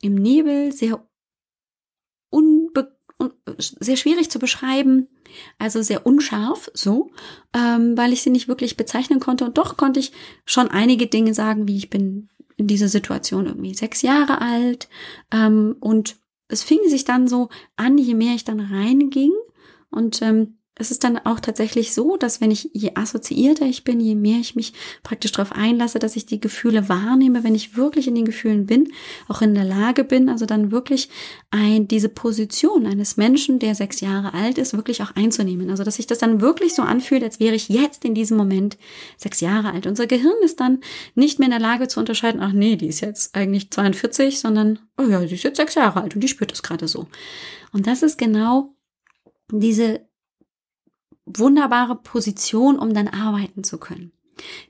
im 0.00 0.14
Nebel, 0.14 0.72
sehr 0.72 1.04
unbe 2.30 2.94
sehr 3.58 3.96
schwierig 3.96 4.28
zu 4.28 4.40
beschreiben, 4.40 5.08
also 5.58 5.82
sehr 5.82 6.04
unscharf, 6.04 6.68
so, 6.74 7.12
ähm, 7.54 7.96
weil 7.96 8.12
ich 8.12 8.22
sie 8.22 8.30
nicht 8.30 8.48
wirklich 8.48 8.76
bezeichnen 8.76 9.20
konnte. 9.20 9.44
Und 9.44 9.56
doch 9.56 9.76
konnte 9.76 10.00
ich 10.00 10.12
schon 10.44 10.68
einige 10.68 11.06
Dinge 11.06 11.32
sagen, 11.32 11.68
wie 11.68 11.76
ich 11.76 11.90
bin 11.90 12.28
in 12.56 12.66
dieser 12.66 12.88
Situation 12.88 13.46
irgendwie 13.46 13.74
sechs 13.74 14.02
Jahre 14.02 14.40
alt 14.40 14.88
ähm, 15.32 15.76
und 15.80 16.16
es 16.48 16.62
fing 16.62 16.80
sich 16.88 17.04
dann 17.04 17.28
so 17.28 17.48
an, 17.76 17.98
je 17.98 18.14
mehr 18.14 18.34
ich 18.34 18.44
dann 18.44 18.60
reinging 18.60 19.32
und 19.90 20.22
ähm, 20.22 20.58
es 20.76 20.90
ist 20.90 21.04
dann 21.04 21.18
auch 21.18 21.38
tatsächlich 21.38 21.94
so, 21.94 22.16
dass 22.16 22.40
wenn 22.40 22.50
ich, 22.50 22.68
je 22.72 22.92
assoziierter 22.96 23.64
ich 23.64 23.84
bin, 23.84 24.00
je 24.00 24.16
mehr 24.16 24.38
ich 24.38 24.56
mich 24.56 24.72
praktisch 25.04 25.30
darauf 25.30 25.52
einlasse, 25.52 26.00
dass 26.00 26.16
ich 26.16 26.26
die 26.26 26.40
Gefühle 26.40 26.88
wahrnehme, 26.88 27.44
wenn 27.44 27.54
ich 27.54 27.76
wirklich 27.76 28.08
in 28.08 28.16
den 28.16 28.24
Gefühlen 28.24 28.66
bin, 28.66 28.92
auch 29.28 29.40
in 29.40 29.54
der 29.54 29.64
Lage 29.64 30.02
bin, 30.02 30.28
also 30.28 30.46
dann 30.46 30.72
wirklich 30.72 31.08
ein, 31.52 31.86
diese 31.86 32.08
Position 32.08 32.86
eines 32.86 33.16
Menschen, 33.16 33.60
der 33.60 33.76
sechs 33.76 34.00
Jahre 34.00 34.34
alt 34.34 34.58
ist, 34.58 34.76
wirklich 34.76 35.00
auch 35.02 35.14
einzunehmen. 35.14 35.70
Also 35.70 35.84
dass 35.84 35.94
sich 35.94 36.08
das 36.08 36.18
dann 36.18 36.40
wirklich 36.40 36.74
so 36.74 36.82
anfühlt, 36.82 37.22
als 37.22 37.38
wäre 37.38 37.54
ich 37.54 37.68
jetzt 37.68 38.04
in 38.04 38.14
diesem 38.14 38.36
Moment 38.36 38.76
sechs 39.16 39.40
Jahre 39.40 39.72
alt. 39.72 39.86
Unser 39.86 40.08
Gehirn 40.08 40.42
ist 40.42 40.58
dann 40.58 40.80
nicht 41.14 41.38
mehr 41.38 41.46
in 41.46 41.52
der 41.52 41.60
Lage 41.60 41.86
zu 41.86 42.00
unterscheiden, 42.00 42.40
ach 42.40 42.52
nee, 42.52 42.74
die 42.74 42.88
ist 42.88 43.00
jetzt 43.00 43.36
eigentlich 43.36 43.70
42, 43.70 44.40
sondern, 44.40 44.80
oh 44.98 45.04
ja, 45.04 45.24
sie 45.24 45.36
ist 45.36 45.44
jetzt 45.44 45.58
sechs 45.58 45.76
Jahre 45.76 46.02
alt 46.02 46.16
und 46.16 46.20
die 46.20 46.28
spürt 46.28 46.50
das 46.50 46.64
gerade 46.64 46.88
so. 46.88 47.06
Und 47.72 47.86
das 47.86 48.02
ist 48.02 48.18
genau 48.18 48.74
diese 49.52 50.00
wunderbare 51.38 51.96
Position, 51.96 52.78
um 52.78 52.94
dann 52.94 53.08
arbeiten 53.08 53.64
zu 53.64 53.78
können. 53.78 54.12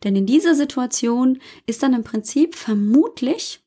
Denn 0.03 0.17
in 0.17 0.27
dieser 0.27 0.55
Situation 0.55 1.39
ist 1.67 1.83
dann 1.83 1.95
im 1.95 2.05
Prinzip 2.05 2.55
vermutlich, 2.55 3.61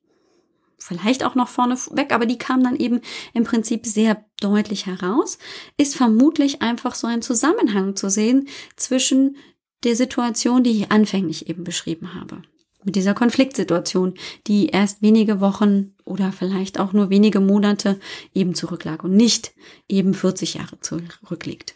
vielleicht 0.78 1.24
auch 1.24 1.36
noch 1.36 1.48
vorne 1.48 1.76
weg, 1.92 2.12
aber 2.14 2.26
die 2.26 2.38
kam 2.38 2.64
dann 2.64 2.76
eben 2.76 3.02
im 3.34 3.44
Prinzip 3.44 3.86
sehr 3.86 4.24
deutlich 4.40 4.86
heraus, 4.86 5.38
ist 5.78 5.96
vermutlich 5.96 6.62
einfach 6.62 6.96
so 6.96 7.08
ein 7.08 7.22
Zusammenhang 7.22 7.96
zu 7.96 8.10
sehen 8.10 8.48
zwischen 8.76 9.38
der 9.84 9.96
Situation, 9.96 10.64
die 10.64 10.72
ich 10.72 10.92
anfänglich 10.92 11.50
eben 11.50 11.64
beschrieben 11.64 12.14
habe. 12.14 12.42
Mit 12.84 12.96
dieser 12.96 13.14
Konfliktsituation, 13.14 14.14
die 14.46 14.68
erst 14.68 15.02
wenige 15.02 15.42
Wochen 15.42 15.96
oder 16.06 16.32
vielleicht 16.32 16.80
auch 16.80 16.94
nur 16.94 17.10
wenige 17.10 17.40
Monate 17.40 18.00
eben 18.34 18.56
zurücklag 18.56 19.04
und 19.04 19.16
nicht 19.16 19.54
eben 19.90 20.14
40 20.14 20.54
Jahre 20.56 20.80
zurückliegt. 20.80 21.76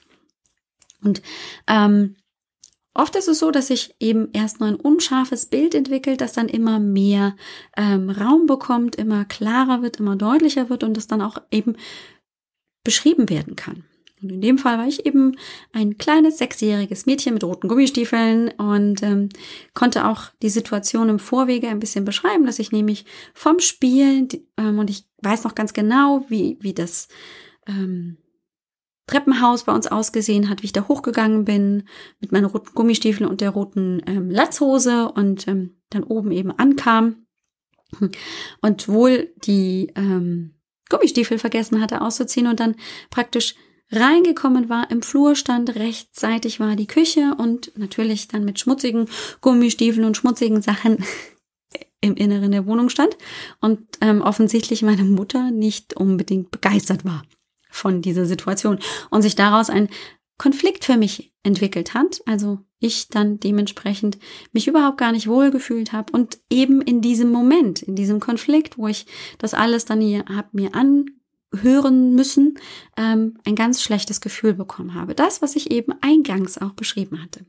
Und 1.03 1.21
ähm, 1.67 2.15
oft 2.93 3.15
ist 3.15 3.27
es 3.27 3.39
so, 3.39 3.51
dass 3.51 3.67
sich 3.67 3.95
eben 3.99 4.29
erst 4.33 4.59
nur 4.59 4.69
ein 4.69 4.75
unscharfes 4.75 5.47
Bild 5.47 5.75
entwickelt, 5.75 6.21
das 6.21 6.33
dann 6.33 6.49
immer 6.49 6.79
mehr 6.79 7.35
ähm, 7.77 8.09
Raum 8.09 8.45
bekommt, 8.45 8.95
immer 8.95 9.25
klarer 9.25 9.81
wird, 9.81 9.99
immer 9.99 10.15
deutlicher 10.15 10.69
wird 10.69 10.83
und 10.83 10.97
das 10.97 11.07
dann 11.07 11.21
auch 11.21 11.37
eben 11.51 11.75
beschrieben 12.83 13.29
werden 13.29 13.55
kann. 13.55 13.83
Und 14.21 14.31
in 14.31 14.41
dem 14.41 14.57
Fall 14.57 14.77
war 14.77 14.87
ich 14.87 15.05
eben 15.05 15.35
ein 15.73 15.97
kleines 15.97 16.37
sechsjähriges 16.37 17.07
Mädchen 17.07 17.33
mit 17.33 17.43
roten 17.43 17.67
Gummistiefeln 17.67 18.49
und 18.49 19.01
ähm, 19.01 19.29
konnte 19.73 20.07
auch 20.07 20.25
die 20.43 20.49
Situation 20.49 21.09
im 21.09 21.17
Vorwege 21.17 21.67
ein 21.69 21.79
bisschen 21.79 22.05
beschreiben, 22.05 22.45
dass 22.45 22.59
ich 22.59 22.71
nämlich 22.71 23.05
vom 23.33 23.59
Spielen 23.59 24.27
ähm, 24.57 24.77
und 24.77 24.89
ich 24.91 25.05
weiß 25.23 25.43
noch 25.43 25.55
ganz 25.55 25.73
genau, 25.73 26.25
wie, 26.29 26.57
wie 26.61 26.73
das 26.73 27.07
ähm, 27.67 28.17
Treppenhaus 29.07 29.63
bei 29.65 29.73
uns 29.73 29.87
ausgesehen 29.87 30.49
hat, 30.49 30.61
wie 30.61 30.67
ich 30.67 30.73
da 30.73 30.87
hochgegangen 30.87 31.45
bin 31.45 31.83
mit 32.19 32.31
meinen 32.31 32.45
roten 32.45 32.73
Gummistiefeln 32.73 33.29
und 33.29 33.41
der 33.41 33.49
roten 33.49 34.01
ähm, 34.05 34.29
Latzhose 34.29 35.11
und 35.11 35.47
ähm, 35.47 35.81
dann 35.89 36.03
oben 36.03 36.31
eben 36.31 36.51
ankam. 36.51 37.25
Und 38.61 38.87
wohl 38.87 39.33
die 39.43 39.91
ähm, 39.95 40.53
Gummistiefel 40.89 41.37
vergessen 41.37 41.81
hatte 41.81 42.01
auszuziehen 42.01 42.47
und 42.47 42.61
dann 42.61 42.75
praktisch 43.09 43.55
reingekommen 43.91 44.69
war, 44.69 44.89
im 44.89 45.01
Flur 45.01 45.35
stand, 45.35 45.75
rechtzeitig 45.75 46.61
war 46.61 46.77
die 46.77 46.87
Küche 46.87 47.35
und 47.37 47.77
natürlich 47.77 48.29
dann 48.29 48.45
mit 48.45 48.59
schmutzigen 48.59 49.09
Gummistiefeln 49.41 50.05
und 50.05 50.15
schmutzigen 50.15 50.61
Sachen 50.61 51.03
im 52.01 52.15
Inneren 52.15 52.51
der 52.51 52.65
Wohnung 52.65 52.87
stand 52.87 53.17
und 53.59 53.81
ähm, 53.99 54.21
offensichtlich 54.21 54.81
meine 54.81 55.03
Mutter 55.03 55.51
nicht 55.51 55.95
unbedingt 55.95 56.49
begeistert 56.51 57.03
war 57.03 57.23
von 57.71 58.01
dieser 58.01 58.25
Situation 58.25 58.79
und 59.09 59.21
sich 59.23 59.35
daraus 59.35 59.69
ein 59.69 59.89
Konflikt 60.37 60.85
für 60.85 60.97
mich 60.97 61.31
entwickelt 61.43 61.93
hat, 61.93 62.21
also 62.25 62.59
ich 62.79 63.09
dann 63.09 63.39
dementsprechend 63.39 64.17
mich 64.53 64.67
überhaupt 64.67 64.97
gar 64.97 65.11
nicht 65.11 65.27
wohlgefühlt 65.27 65.93
habe 65.93 66.11
und 66.13 66.39
eben 66.49 66.81
in 66.81 67.01
diesem 67.01 67.29
Moment, 67.29 67.83
in 67.83 67.95
diesem 67.95 68.19
Konflikt, 68.19 68.77
wo 68.77 68.87
ich 68.87 69.05
das 69.37 69.53
alles 69.53 69.85
dann 69.85 70.01
hier 70.01 70.25
hab 70.25 70.53
mir 70.53 70.71
anhören 70.73 72.15
müssen, 72.15 72.55
ähm, 72.97 73.37
ein 73.45 73.55
ganz 73.55 73.83
schlechtes 73.83 74.19
Gefühl 74.19 74.55
bekommen 74.55 74.95
habe. 74.95 75.13
Das, 75.13 75.43
was 75.43 75.55
ich 75.55 75.69
eben 75.69 75.93
eingangs 76.01 76.57
auch 76.57 76.71
beschrieben 76.71 77.21
hatte. 77.21 77.45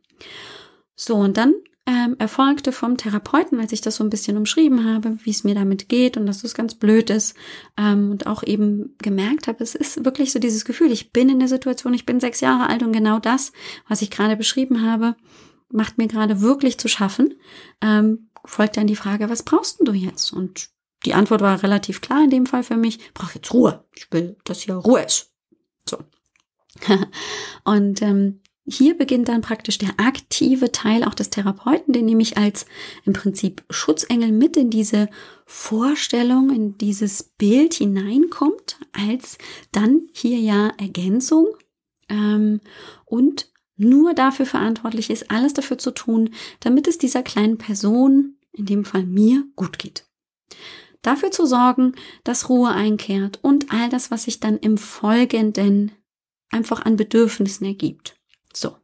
So, 0.95 1.17
und 1.17 1.39
dann 1.39 1.55
ähm, 1.87 2.14
erfolgte 2.18 2.71
vom 2.71 2.97
Therapeuten, 2.97 3.59
als 3.59 3.73
ich 3.73 3.81
das 3.81 3.97
so 3.97 4.05
ein 4.05 4.11
bisschen 4.11 4.37
umschrieben 4.37 4.85
habe, 4.85 5.16
wie 5.25 5.31
es 5.31 5.42
mir 5.42 5.55
damit 5.55 5.88
geht 5.88 6.16
und 6.16 6.27
dass 6.27 6.42
das 6.42 6.55
ganz 6.55 6.77
blöd 6.77 7.11
ist 7.11 7.37
ähm, 7.77 8.12
und 8.12 8.27
auch 8.27 8.45
eben 8.45 8.95
gemerkt 8.99 9.49
habe, 9.49 9.64
es 9.64 9.75
ist 9.75 10.05
wirklich 10.05 10.31
so 10.31 10.38
dieses 10.38 10.64
Gefühl, 10.64 10.92
ich 10.92 11.12
bin 11.12 11.29
in 11.29 11.40
der 11.40 11.49
Situation, 11.49 11.92
ich 11.92 12.07
bin 12.07 12.21
sechs 12.21 12.40
Jahre 12.40 12.68
alt 12.68 12.83
und 12.85 12.92
genau 12.92 13.18
das, 13.18 13.53
was 13.88 14.03
ich 14.03 14.11
gerade 14.11 14.37
beschrieben 14.37 14.87
habe, 14.88 15.16
macht 15.71 15.99
mir 15.99 16.07
gerade 16.07 16.40
wirklich 16.40 16.79
zu 16.79 16.87
schaffen. 16.88 17.35
Ähm, 17.81 18.29
folgt 18.45 18.77
dann 18.77 18.87
die 18.87 18.97
Frage, 18.97 19.29
was 19.29 19.42
brauchst 19.42 19.79
du 19.81 19.92
jetzt? 19.92 20.33
Und 20.33 20.68
die 21.05 21.14
Antwort 21.14 21.40
war 21.40 21.62
relativ 21.62 22.01
klar 22.01 22.23
in 22.23 22.31
dem 22.31 22.47
Fall 22.47 22.62
für 22.62 22.77
mich, 22.77 23.01
ich 23.01 23.14
brauche 23.14 23.35
jetzt 23.37 23.53
Ruhe. 23.53 23.85
Ich 23.97 24.07
will, 24.12 24.37
dass 24.45 24.61
hier 24.61 24.75
Ruhe 24.75 25.03
ist. 25.03 25.33
So. 25.88 25.99
und 27.64 28.03
ähm, 28.03 28.42
hier 28.64 28.96
beginnt 28.96 29.29
dann 29.29 29.40
praktisch 29.40 29.79
der 29.79 29.98
aktive 29.98 30.70
Teil 30.70 31.03
auch 31.03 31.14
des 31.14 31.31
Therapeuten, 31.31 31.92
der 31.92 32.03
nämlich 32.03 32.37
als 32.37 32.66
im 33.05 33.12
Prinzip 33.12 33.64
Schutzengel 33.70 34.31
mit 34.31 34.57
in 34.57 34.70
diese 34.70 35.09
Vorstellung, 35.46 36.51
in 36.51 36.79
dieses 36.79 37.25
Bild 37.25 37.75
hineinkommt, 37.75 38.79
als 38.92 39.38
dann 39.72 40.09
hier 40.12 40.38
ja 40.38 40.72
Ergänzung 40.79 41.48
ähm, 42.09 42.61
und 43.05 43.51
nur 43.77 44.14
dafür 44.14 44.46
verantwortlich 44.46 45.11
ist, 45.11 45.31
alles 45.31 45.55
dafür 45.55 45.79
zu 45.79 45.90
tun, 45.90 46.31
damit 46.61 46.87
es 46.87 46.98
dieser 46.98 47.25
kleinen 47.25 47.59
Person, 47.59 48.37
in 48.53 48.66
dem 48.66 48.85
Fall 48.85 49.05
mir, 49.05 49.44
gut 49.57 49.81
geht. 49.81 50.07
Dafür 51.01 51.33
zu 51.33 51.46
sorgen, 51.46 51.94
dass 52.22 52.48
Ruhe 52.48 52.70
einkehrt 52.70 53.40
und 53.42 53.72
all 53.72 53.88
das, 53.88 54.12
was 54.12 54.25
sich 54.25 54.38
dann 54.38 54.57
im 54.59 54.79
Folgenden 54.79 55.90
einfach 56.51 56.85
an 56.85 56.96
Bedürfnissen 56.96 57.66
ergibt. 57.66 58.22
So. 58.53 58.77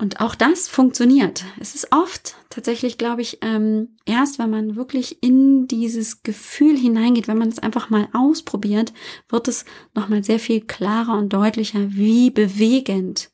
Und 0.00 0.20
auch 0.20 0.34
das 0.34 0.68
funktioniert. 0.68 1.44
Es 1.60 1.74
ist 1.74 1.92
oft 1.92 2.34
tatsächlich, 2.50 2.98
glaube 2.98 3.22
ich, 3.22 3.38
ähm, 3.42 3.96
erst, 4.04 4.40
wenn 4.40 4.50
man 4.50 4.74
wirklich 4.74 5.22
in 5.22 5.68
dieses 5.68 6.24
Gefühl 6.24 6.76
hineingeht, 6.76 7.28
wenn 7.28 7.38
man 7.38 7.48
es 7.48 7.60
einfach 7.60 7.90
mal 7.90 8.08
ausprobiert, 8.12 8.92
wird 9.28 9.46
es 9.46 9.64
nochmal 9.94 10.24
sehr 10.24 10.40
viel 10.40 10.60
klarer 10.62 11.16
und 11.16 11.32
deutlicher, 11.32 11.92
wie 11.94 12.30
bewegend 12.30 13.30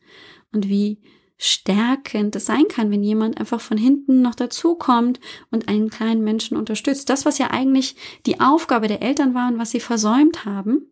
und 0.53 0.68
wie 0.68 1.00
stärkend 1.38 2.37
es 2.37 2.44
sein 2.44 2.68
kann, 2.68 2.90
wenn 2.90 3.03
jemand 3.03 3.38
einfach 3.40 3.62
von 3.62 3.79
hinten 3.79 4.20
noch 4.20 4.35
dazukommt 4.35 5.18
und 5.50 5.68
einen 5.68 5.88
kleinen 5.88 6.22
Menschen 6.22 6.59
unterstützt. 6.59 7.09
Das, 7.09 7.24
was 7.24 7.38
ja 7.38 7.50
eigentlich 7.50 7.96
die 8.26 8.40
Aufgabe 8.40 8.88
der 8.88 9.00
Eltern 9.00 9.33
war 9.33 9.50
und 9.50 9.59
was 9.59 9.70
sie 9.70 9.81
versäumt 9.81 10.44
haben, 10.44 10.89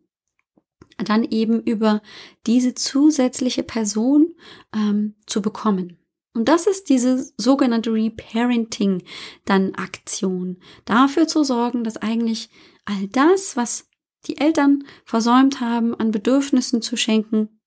dann 1.05 1.25
eben 1.25 1.63
über 1.63 2.03
diese 2.47 2.75
zusätzliche 2.75 3.63
Person 3.63 4.35
ähm, 4.75 5.15
zu 5.27 5.43
bekommen. 5.43 5.99
Und 6.35 6.49
das 6.49 6.67
ist 6.67 6.89
diese 6.89 7.33
sogenannte 7.37 7.93
Reparenting 7.93 9.03
dann 9.45 9.75
Aktion. 9.75 10.59
Dafür 10.85 11.27
zu 11.27 11.43
sorgen, 11.43 11.83
dass 11.85 11.97
eigentlich 11.97 12.49
all 12.85 13.09
das, 13.09 13.57
was 13.57 13.89
die 14.27 14.39
Eltern 14.39 14.85
versäumt 15.05 15.61
haben, 15.61 15.95
an 15.95 16.11
Bedürfnissen 16.11 16.83
zu 16.83 16.97
schenken, 16.97 17.61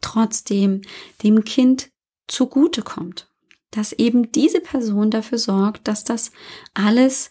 trotzdem 0.00 0.82
dem 1.22 1.44
Kind 1.44 1.90
zugutekommt. 2.26 3.28
Dass 3.70 3.92
eben 3.92 4.32
diese 4.32 4.60
Person 4.60 5.10
dafür 5.10 5.38
sorgt, 5.38 5.86
dass 5.86 6.02
das 6.02 6.32
alles 6.74 7.30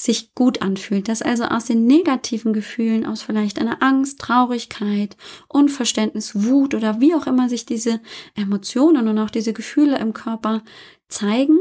sich 0.00 0.34
gut 0.34 0.62
anfühlt, 0.62 1.08
dass 1.08 1.20
also 1.20 1.44
aus 1.44 1.66
den 1.66 1.84
negativen 1.84 2.54
Gefühlen, 2.54 3.04
aus 3.04 3.20
vielleicht 3.20 3.58
einer 3.58 3.82
Angst, 3.82 4.18
Traurigkeit, 4.18 5.14
Unverständnis, 5.46 6.34
Wut 6.34 6.74
oder 6.74 7.00
wie 7.00 7.14
auch 7.14 7.26
immer 7.26 7.50
sich 7.50 7.66
diese 7.66 8.00
Emotionen 8.34 9.08
und 9.08 9.18
auch 9.18 9.28
diese 9.28 9.52
Gefühle 9.52 9.98
im 9.98 10.14
Körper 10.14 10.62
zeigen, 11.08 11.58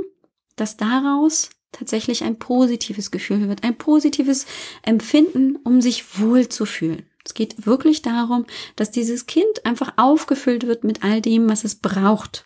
dass 0.55 0.77
daraus 0.77 1.49
tatsächlich 1.73 2.23
ein 2.23 2.39
positives 2.39 3.11
Gefühl 3.11 3.49
wird, 3.49 3.65
ein 3.65 3.77
positives 3.77 4.45
Empfinden, 4.83 5.57
um 5.57 5.81
sich 5.81 6.19
wohl 6.19 6.47
zu 6.47 6.65
fühlen. 6.65 7.03
Es 7.25 7.33
geht 7.33 7.65
wirklich 7.65 8.01
darum, 8.01 8.45
dass 8.77 8.89
dieses 8.89 9.25
Kind 9.25 9.65
einfach 9.65 9.91
aufgefüllt 9.97 10.65
wird 10.65 10.85
mit 10.85 11.03
all 11.03 11.21
dem, 11.21 11.49
was 11.49 11.65
es 11.65 11.75
braucht. 11.75 12.45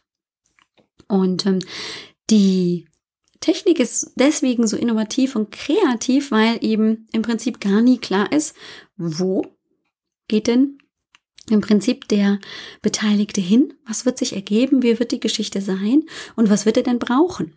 Und 1.07 1.45
ähm, 1.45 1.59
die 2.31 2.87
Technik 3.43 3.79
ist 3.79 4.13
deswegen 4.15 4.67
so 4.67 4.77
innovativ 4.77 5.35
und 5.35 5.51
kreativ, 5.51 6.31
weil 6.31 6.59
eben 6.61 7.07
im 7.11 7.23
Prinzip 7.23 7.59
gar 7.59 7.81
nie 7.81 7.97
klar 7.97 8.31
ist, 8.31 8.55
wo 8.95 9.45
geht 10.29 10.47
denn 10.47 10.77
im 11.49 11.59
Prinzip 11.59 12.07
der 12.07 12.39
Beteiligte 12.81 13.41
hin? 13.41 13.73
Was 13.85 14.05
wird 14.05 14.17
sich 14.17 14.33
ergeben? 14.33 14.81
Wie 14.81 14.97
wird 14.97 15.11
die 15.11 15.19
Geschichte 15.19 15.59
sein? 15.59 16.03
Und 16.37 16.49
was 16.49 16.65
wird 16.65 16.77
er 16.77 16.83
denn 16.83 16.99
brauchen? 16.99 17.53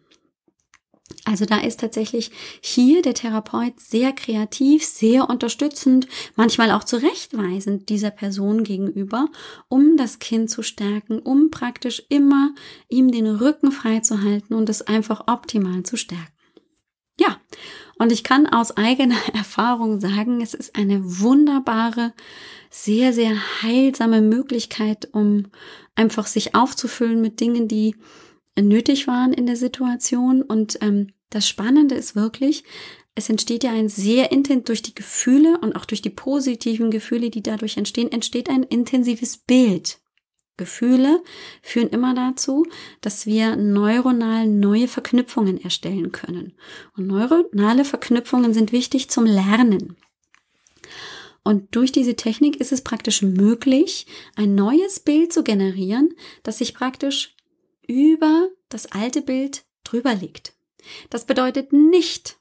Also 1.26 1.44
da 1.44 1.58
ist 1.58 1.80
tatsächlich 1.80 2.30
hier 2.60 3.02
der 3.02 3.14
Therapeut 3.14 3.80
sehr 3.80 4.12
kreativ, 4.12 4.84
sehr 4.84 5.28
unterstützend, 5.28 6.06
manchmal 6.36 6.70
auch 6.70 6.84
zurechtweisend 6.84 7.88
dieser 7.88 8.12
Person 8.12 8.62
gegenüber, 8.62 9.26
um 9.68 9.96
das 9.96 10.20
Kind 10.20 10.50
zu 10.50 10.62
stärken, 10.62 11.18
um 11.18 11.50
praktisch 11.50 12.00
immer 12.10 12.54
ihm 12.88 13.10
den 13.10 13.26
Rücken 13.26 13.72
frei 13.72 13.98
zu 14.00 14.22
halten 14.22 14.54
und 14.54 14.68
es 14.68 14.82
einfach 14.82 15.24
optimal 15.26 15.82
zu 15.82 15.96
stärken. 15.96 16.32
Ja, 17.18 17.40
und 17.98 18.12
ich 18.12 18.22
kann 18.22 18.46
aus 18.46 18.76
eigener 18.76 19.18
Erfahrung 19.34 19.98
sagen, 19.98 20.40
es 20.42 20.54
ist 20.54 20.76
eine 20.76 21.00
wunderbare, 21.02 22.12
sehr, 22.70 23.12
sehr 23.12 23.62
heilsame 23.62 24.20
Möglichkeit, 24.20 25.08
um 25.12 25.48
einfach 25.96 26.28
sich 26.28 26.54
aufzufüllen 26.54 27.20
mit 27.20 27.40
Dingen, 27.40 27.66
die 27.66 27.96
nötig 28.56 29.08
waren 29.08 29.32
in 29.32 29.46
der 29.46 29.56
Situation. 29.56 30.42
Und 30.42 30.78
ähm, 30.82 31.08
das 31.30 31.48
Spannende 31.48 31.94
ist 31.94 32.14
wirklich, 32.14 32.64
es 33.14 33.30
entsteht 33.30 33.64
ja 33.64 33.72
ein 33.72 33.88
sehr 33.88 34.30
intensiv 34.30 34.64
durch 34.64 34.82
die 34.82 34.94
Gefühle 34.94 35.58
und 35.58 35.74
auch 35.74 35.86
durch 35.86 36.02
die 36.02 36.10
positiven 36.10 36.90
Gefühle, 36.90 37.30
die 37.30 37.42
dadurch 37.42 37.76
entstehen, 37.78 38.12
entsteht 38.12 38.50
ein 38.50 38.62
intensives 38.62 39.38
Bild. 39.38 39.98
Gefühle 40.58 41.22
führen 41.62 41.88
immer 41.88 42.14
dazu, 42.14 42.66
dass 43.00 43.26
wir 43.26 43.56
neuronal 43.56 44.46
neue 44.46 44.88
Verknüpfungen 44.88 45.60
erstellen 45.60 46.12
können. 46.12 46.54
Und 46.96 47.06
neuronale 47.06 47.84
Verknüpfungen 47.84 48.54
sind 48.54 48.72
wichtig 48.72 49.10
zum 49.10 49.24
Lernen. 49.24 49.96
Und 51.44 51.76
durch 51.76 51.92
diese 51.92 52.16
Technik 52.16 52.56
ist 52.56 52.72
es 52.72 52.82
praktisch 52.82 53.22
möglich, 53.22 54.06
ein 54.34 54.54
neues 54.54 55.00
Bild 55.00 55.32
zu 55.32 55.44
generieren, 55.44 56.14
das 56.42 56.58
sich 56.58 56.74
praktisch 56.74 57.36
über 57.86 58.48
das 58.68 58.86
alte 58.86 59.22
Bild 59.22 59.64
drüber 59.84 60.14
liegt. 60.14 60.55
Das 61.10 61.24
bedeutet 61.24 61.72
nicht, 61.72 62.38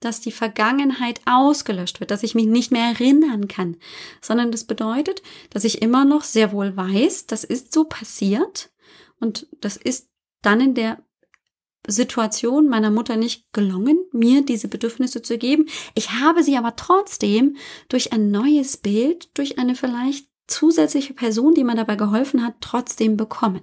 dass 0.00 0.20
die 0.20 0.32
Vergangenheit 0.32 1.20
ausgelöscht 1.24 2.00
wird, 2.00 2.10
dass 2.10 2.22
ich 2.22 2.34
mich 2.34 2.46
nicht 2.46 2.70
mehr 2.70 2.84
erinnern 2.84 3.48
kann, 3.48 3.76
sondern 4.20 4.52
das 4.52 4.64
bedeutet, 4.64 5.22
dass 5.50 5.64
ich 5.64 5.82
immer 5.82 6.04
noch 6.04 6.22
sehr 6.22 6.52
wohl 6.52 6.76
weiß, 6.76 7.26
das 7.26 7.44
ist 7.44 7.72
so 7.72 7.84
passiert 7.84 8.70
und 9.18 9.46
das 9.60 9.76
ist 9.76 10.08
dann 10.42 10.60
in 10.60 10.74
der 10.74 11.02
Situation 11.86 12.68
meiner 12.68 12.90
Mutter 12.90 13.16
nicht 13.16 13.52
gelungen, 13.52 13.98
mir 14.12 14.42
diese 14.42 14.68
Bedürfnisse 14.68 15.22
zu 15.22 15.36
geben. 15.38 15.66
Ich 15.94 16.12
habe 16.12 16.42
sie 16.42 16.56
aber 16.56 16.76
trotzdem 16.76 17.56
durch 17.88 18.12
ein 18.12 18.30
neues 18.30 18.78
Bild, 18.78 19.36
durch 19.36 19.58
eine 19.58 19.74
vielleicht 19.74 20.28
zusätzliche 20.46 21.14
Person, 21.14 21.54
die 21.54 21.64
mir 21.64 21.74
dabei 21.74 21.96
geholfen 21.96 22.44
hat, 22.44 22.54
trotzdem 22.60 23.16
bekommen. 23.16 23.62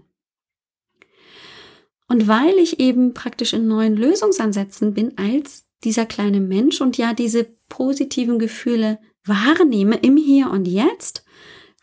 Und 2.12 2.28
weil 2.28 2.58
ich 2.58 2.82
eben 2.82 3.14
praktisch 3.14 3.54
in 3.54 3.70
neuen 3.70 3.96
Lösungsansätzen 3.96 4.94
bin 4.94 5.18
als 5.18 5.64
dieser 5.86 6.06
kleine 6.06 6.42
Mensch 6.42 6.82
und 6.82 6.98
ja 6.98 7.14
diese 7.14 7.46
positiven 7.70 8.38
Gefühle 8.38 9.00
wahrnehme 9.24 9.96
im 9.96 10.18
Hier 10.18 10.50
und 10.50 10.68
Jetzt, 10.68 11.24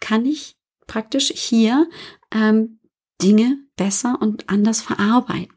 kann 0.00 0.26
ich 0.26 0.58
praktisch 0.86 1.32
hier 1.34 1.88
ähm, 2.30 2.78
Dinge 3.22 3.56
besser 3.76 4.18
und 4.20 4.50
anders 4.50 4.82
verarbeiten. 4.82 5.56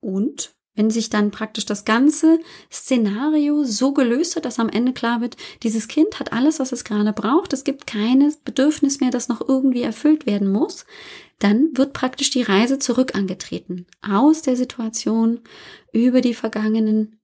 Und 0.00 0.54
wenn 0.74 0.88
sich 0.88 1.10
dann 1.10 1.30
praktisch 1.30 1.66
das 1.66 1.84
ganze 1.84 2.40
Szenario 2.72 3.62
so 3.64 3.92
gelöst 3.92 4.36
hat, 4.36 4.46
dass 4.46 4.58
am 4.58 4.70
Ende 4.70 4.94
klar 4.94 5.20
wird, 5.20 5.36
dieses 5.62 5.86
Kind 5.86 6.18
hat 6.18 6.32
alles, 6.32 6.58
was 6.60 6.72
es 6.72 6.84
gerade 6.84 7.12
braucht, 7.12 7.52
es 7.52 7.64
gibt 7.64 7.86
kein 7.86 8.32
Bedürfnis 8.44 9.00
mehr, 9.00 9.10
das 9.10 9.28
noch 9.28 9.46
irgendwie 9.46 9.82
erfüllt 9.82 10.24
werden 10.24 10.50
muss, 10.50 10.86
dann 11.40 11.70
wird 11.74 11.92
praktisch 11.92 12.30
die 12.30 12.42
Reise 12.42 12.78
zurück 12.78 13.14
angetreten. 13.14 13.86
Aus 14.02 14.42
der 14.42 14.56
Situation 14.56 15.40
über 15.92 16.20
die 16.20 16.34
vergangenen 16.34 17.20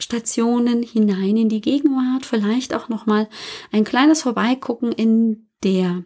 Stationen 0.00 0.82
hinein 0.82 1.36
in 1.36 1.48
die 1.48 1.60
Gegenwart, 1.60 2.26
vielleicht 2.26 2.74
auch 2.74 2.88
nochmal 2.88 3.28
ein 3.70 3.84
kleines 3.84 4.22
Vorbeigucken 4.22 4.90
in 4.90 5.48
der 5.62 6.04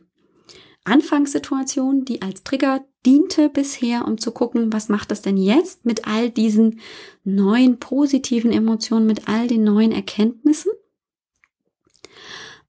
Anfangssituation, 0.84 2.04
die 2.04 2.20
als 2.20 2.42
Trigger 2.42 2.84
diente 3.06 3.48
bisher, 3.48 4.06
um 4.06 4.18
zu 4.18 4.32
gucken, 4.32 4.72
was 4.72 4.88
macht 4.88 5.10
das 5.10 5.22
denn 5.22 5.36
jetzt 5.36 5.84
mit 5.84 6.06
all 6.06 6.30
diesen 6.30 6.80
neuen 7.24 7.78
positiven 7.78 8.52
Emotionen, 8.52 9.06
mit 9.06 9.28
all 9.28 9.46
den 9.46 9.64
neuen 9.64 9.92
Erkenntnissen. 9.92 10.72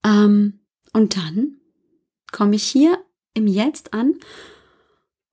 Ähm, 0.05 0.59
und 0.93 1.17
dann 1.17 1.57
komme 2.31 2.55
ich 2.55 2.63
hier 2.63 3.03
im 3.33 3.47
Jetzt 3.47 3.93
an 3.93 4.15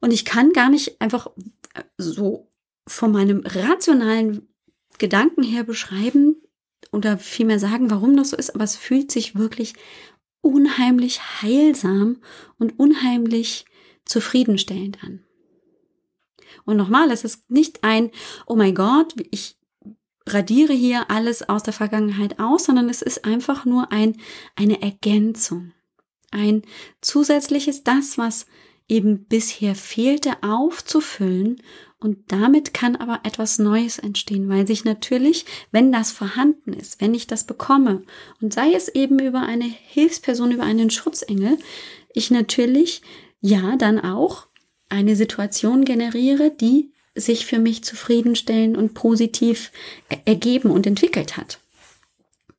Und 0.05 0.11
ich 0.11 0.27
kann 0.27 0.53
gar 0.53 0.69
nicht 0.69 1.01
einfach 1.01 1.31
so 1.97 2.51
von 2.87 3.11
meinem 3.11 3.43
rationalen 3.43 4.47
Gedanken 4.99 5.43
her 5.43 5.65
beschreiben 5.65 6.37
oder 6.93 7.17
vielmehr 7.17 7.59
sagen, 7.59 7.91
warum 7.91 8.15
das 8.15 8.29
so 8.29 8.37
ist, 8.37 8.55
aber 8.55 8.65
es 8.65 8.77
fühlt 8.77 9.11
sich 9.11 9.35
wirklich 9.35 9.73
unheimlich 10.43 11.23
heilsam 11.41 12.19
und 12.59 12.79
unheimlich 12.79 13.65
zufriedenstellend 14.05 15.03
an. 15.03 15.25
Und 16.67 16.77
nochmal, 16.77 17.11
es 17.11 17.25
ist 17.25 17.51
nicht 17.51 17.83
ein, 17.83 18.11
oh 18.45 18.57
mein 18.57 18.75
Gott, 18.75 19.15
ich 19.31 19.57
radiere 20.29 20.75
hier 20.75 21.11
alles 21.11 21.49
aus 21.49 21.63
der 21.63 21.73
Vergangenheit 21.73 22.39
aus, 22.39 22.65
sondern 22.65 22.91
es 22.91 23.01
ist 23.01 23.25
einfach 23.25 23.65
nur 23.65 23.91
ein, 23.91 24.21
eine 24.55 24.83
Ergänzung. 24.83 25.73
Ein 26.31 26.61
zusätzliches, 27.01 27.85
das, 27.85 28.19
was 28.19 28.45
eben 28.89 29.25
bisher 29.25 29.75
fehlte, 29.75 30.43
aufzufüllen. 30.43 31.63
Und 31.99 32.19
damit 32.29 32.75
kann 32.75 32.97
aber 32.97 33.21
etwas 33.25 33.59
Neues 33.59 33.99
entstehen, 33.99 34.49
weil 34.49 34.67
sich 34.67 34.85
natürlich, 34.85 35.47
wenn 35.73 35.91
das 35.91 36.11
vorhanden 36.11 36.75
ist, 36.75 37.01
wenn 37.01 37.15
ich 37.15 37.27
das 37.27 37.45
bekomme, 37.45 38.03
und 38.43 38.53
sei 38.53 38.73
es 38.75 38.89
eben 38.89 39.19
über 39.19 39.41
eine 39.41 39.65
Hilfsperson, 39.65 40.53
über 40.53 40.65
einen 40.65 40.91
Schutzengel, 40.91 41.57
ich 42.13 42.31
natürlich 42.31 43.01
ja 43.41 43.77
dann 43.77 43.99
auch 43.99 44.49
eine 44.91 45.17
Situation 45.17 45.85
generiere, 45.85 46.51
die 46.51 46.93
sich 47.15 47.47
für 47.47 47.59
mich 47.59 47.85
zufriedenstellen 47.85 48.77
und 48.77 48.95
positiv 48.95 49.71
ergeben 50.25 50.71
und 50.71 50.87
entwickelt 50.87 51.37
hat. 51.37 51.61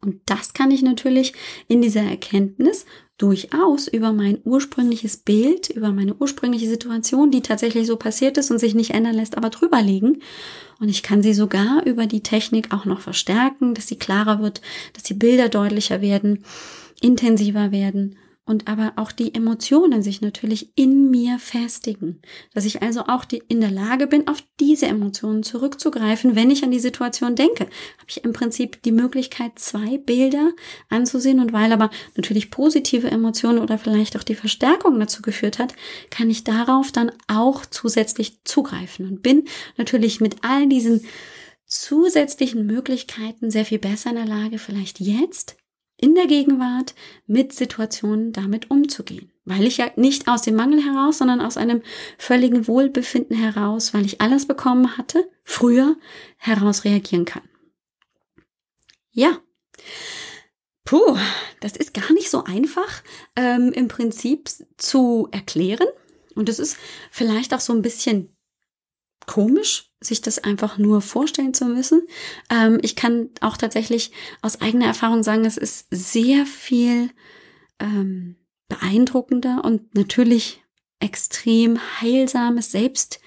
Und 0.02 0.22
das 0.26 0.54
kann 0.54 0.72
ich 0.72 0.82
natürlich 0.82 1.34
in 1.68 1.82
dieser 1.82 2.04
Erkenntnis 2.04 2.86
durchaus 3.18 3.88
über 3.88 4.12
mein 4.12 4.40
ursprüngliches 4.44 5.18
Bild, 5.18 5.70
über 5.70 5.92
meine 5.92 6.16
ursprüngliche 6.16 6.68
Situation, 6.68 7.32
die 7.32 7.42
tatsächlich 7.42 7.88
so 7.88 7.96
passiert 7.96 8.38
ist 8.38 8.52
und 8.52 8.60
sich 8.60 8.76
nicht 8.76 8.92
ändern 8.92 9.16
lässt, 9.16 9.38
aber 9.38 9.50
drüber 9.50 9.82
liegen. 9.82 10.22
Und 10.80 10.90
ich 10.90 11.02
kann 11.02 11.24
sie 11.24 11.34
sogar 11.34 11.86
über 11.86 12.08
die 12.08 12.24
Technik 12.24 12.74
auch 12.74 12.86
noch 12.86 13.00
verstärken, 13.00 13.74
dass 13.74 13.88
sie 13.88 13.98
klarer 13.98 14.42
wird, 14.42 14.62
dass 14.94 15.04
die 15.04 15.14
Bilder 15.14 15.48
deutlicher 15.48 16.02
werden, 16.02 16.44
intensiver 17.02 17.72
werden 17.72 18.18
und 18.46 18.68
aber 18.68 18.94
auch 18.96 19.12
die 19.12 19.34
Emotionen 19.34 20.04
sich 20.04 20.22
natürlich 20.22 20.70
in 20.76 21.10
mir 21.10 21.40
festigen, 21.40 22.22
dass 22.54 22.66
ich 22.66 22.84
also 22.84 23.02
auch 23.08 23.26
die, 23.26 23.42
in 23.48 23.60
der 23.60 23.72
Lage 23.72 24.06
bin, 24.06 24.28
auf 24.28 24.44
diese 24.60 24.86
Emotionen 24.86 25.42
zurückzugreifen, 25.42 26.36
wenn 26.36 26.52
ich 26.52 26.64
an 26.64 26.70
die 26.70 26.80
Situation 26.80 27.36
denke, 27.36 27.64
habe 27.64 28.08
ich 28.08 28.24
im 28.24 28.34
Prinzip 28.34 28.84
die 28.84 28.92
Möglichkeit, 28.92 29.58
zwei 29.58 29.98
Bilder 29.98 30.52
anzusehen. 30.90 31.40
Und 31.40 31.54
weil 31.54 31.74
aber 31.74 31.90
natürlich 32.16 32.52
positive 32.52 33.10
Emotionen 33.10 33.60
oder 33.60 33.80
vielleicht 33.80 34.16
auch 34.16 34.24
die 34.24 34.36
Verstärkung 34.36 35.00
dazu 35.00 35.24
geführt 35.24 35.58
hat, 35.58 35.74
kann 36.12 36.30
ich 36.30 36.44
darauf 36.44 36.92
dann 36.92 37.12
auch 37.28 37.66
zusätzlich 37.66 38.44
zugreifen. 38.44 39.08
Und 39.08 39.24
bin 39.24 39.46
natürlich 39.78 40.22
mit 40.22 40.38
all 40.42 40.68
diesen 40.68 41.02
zusätzlichen 41.66 42.68
Möglichkeiten 42.68 43.50
sehr 43.50 43.66
viel 43.66 43.80
besser 43.80 44.12
in 44.12 44.18
der 44.18 44.28
Lage, 44.28 44.60
vielleicht 44.60 45.00
jetzt 45.00 45.58
in 45.98 46.16
der 46.16 46.28
Gegenwart 46.28 46.96
mit 47.26 47.54
Situationen 47.54 48.32
damit 48.34 48.70
umzugehen. 48.70 49.32
Weil 49.46 49.64
ich 49.64 49.78
ja 49.78 49.92
nicht 49.96 50.28
aus 50.28 50.42
dem 50.42 50.56
Mangel 50.56 50.84
heraus, 50.84 51.20
sondern 51.20 51.40
aus 51.40 51.58
einem 51.58 51.82
völligen 52.18 52.68
Wohlbefinden 52.68 53.38
heraus, 53.38 53.94
weil 53.94 54.06
ich 54.06 54.20
alles 54.20 54.48
bekommen 54.48 54.98
hatte, 54.98 55.30
früher 55.44 55.96
heraus 56.38 56.84
reagieren 56.84 57.26
kann. 57.26 57.44
Ja. 59.12 59.40
Puh, 60.84 61.18
das 61.62 61.78
ist 61.78 61.94
gar 61.94 62.12
nicht 62.14 62.30
so 62.30 62.44
einfach 62.44 63.04
ähm, 63.36 63.72
im 63.74 63.88
Prinzip 63.88 64.50
zu 64.78 65.28
erklären. 65.32 65.88
Und 66.36 66.50
es 66.50 66.60
ist 66.60 66.78
vielleicht 67.12 67.54
auch 67.54 67.60
so 67.60 67.74
ein 67.74 67.82
bisschen 67.82 68.35
komisch, 69.26 69.92
sich 70.02 70.22
das 70.22 70.40
einfach 70.40 70.78
nur 70.78 71.02
vorstellen 71.02 71.54
zu 71.54 71.66
müssen. 71.66 72.02
Ähm, 72.50 72.80
ich 72.82 72.96
kann 72.96 73.30
auch 73.42 73.58
tatsächlich 73.58 74.12
aus 74.42 74.62
eigener 74.62 74.86
Erfahrung 74.86 75.24
sagen, 75.24 75.46
es 75.46 75.58
ist 75.58 75.88
sehr 75.92 76.46
viel 76.46 77.10
ähm, 77.80 78.36
beeindruckender 78.68 79.64
und 79.64 79.96
natürlich 79.96 80.64
extrem 81.00 81.80
heilsames 82.02 82.72
selbst 82.72 83.20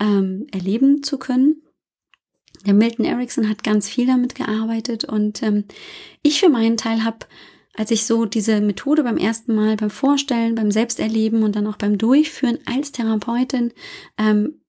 ähm, 0.00 0.46
erleben 0.52 1.02
zu 1.02 1.18
können. 1.18 1.62
Der 2.66 2.74
Milton 2.74 3.04
Erickson 3.04 3.48
hat 3.48 3.62
ganz 3.62 3.88
viel 3.88 4.06
damit 4.06 4.34
gearbeitet 4.34 5.04
und 5.04 5.42
ähm, 5.42 5.64
ich 6.22 6.40
für 6.40 6.48
meinen 6.48 6.76
Teil 6.76 7.04
habe, 7.04 7.26
als 7.74 7.90
ich 7.90 8.06
so 8.06 8.24
diese 8.24 8.60
Methode 8.60 9.04
beim 9.04 9.18
ersten 9.18 9.54
Mal 9.54 9.76
beim 9.76 9.90
Vorstellen, 9.90 10.54
beim 10.54 10.70
Selbsterleben 10.70 11.42
und 11.42 11.54
dann 11.54 11.66
auch 11.66 11.76
beim 11.76 11.98
Durchführen 11.98 12.58
als 12.64 12.92
Therapeutin 12.92 13.72
ähm, 14.18 14.60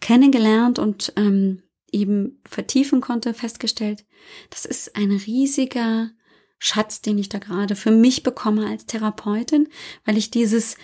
kennengelernt 0.00 0.78
und 0.78 1.12
ähm, 1.16 1.62
eben 1.92 2.40
vertiefen 2.44 3.00
konnte, 3.00 3.34
festgestellt, 3.34 4.04
das 4.50 4.64
ist 4.64 4.96
ein 4.96 5.12
riesiger 5.12 6.10
Schatz, 6.58 7.00
den 7.00 7.18
ich 7.18 7.28
da 7.28 7.38
gerade 7.38 7.76
für 7.76 7.90
mich 7.90 8.22
bekomme 8.22 8.66
als 8.66 8.86
Therapeutin, 8.86 9.68
weil 10.04 10.16
ich 10.16 10.30
dieses 10.30 10.76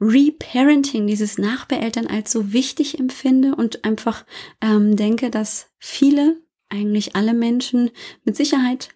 Reparenting, 0.00 1.06
dieses 1.06 1.38
Nachbeeltern 1.38 2.06
als 2.06 2.30
so 2.30 2.52
wichtig 2.52 2.98
empfinde 2.98 3.54
und 3.54 3.84
einfach 3.84 4.24
ähm, 4.60 4.96
denke, 4.96 5.30
dass 5.30 5.68
viele, 5.78 6.40
eigentlich 6.68 7.14
alle 7.14 7.34
Menschen 7.34 7.90
mit 8.24 8.36
Sicherheit 8.36 8.90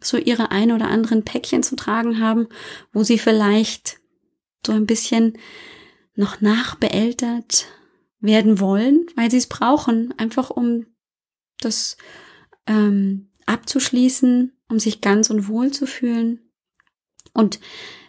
so 0.00 0.16
ihre 0.16 0.50
ein 0.50 0.72
oder 0.72 0.88
anderen 0.88 1.24
Päckchen 1.24 1.62
zu 1.62 1.76
tragen 1.76 2.20
haben, 2.20 2.48
wo 2.92 3.02
sie 3.02 3.18
vielleicht 3.18 3.98
so 4.64 4.72
ein 4.72 4.86
bisschen 4.86 5.38
noch 6.14 6.40
nachbeeltert 6.40 7.66
werden 8.24 8.60
wollen, 8.60 9.06
weil 9.16 9.30
sie 9.30 9.36
es 9.36 9.48
brauchen, 9.48 10.14
einfach 10.18 10.50
um 10.50 10.86
das 11.60 11.96
ähm, 12.66 13.30
abzuschließen, 13.46 14.52
um 14.68 14.78
sich 14.78 15.00
ganz 15.00 15.30
und 15.30 15.48
wohl 15.48 15.70
zu 15.70 15.86
fühlen. 15.86 16.40
Und 17.32 17.60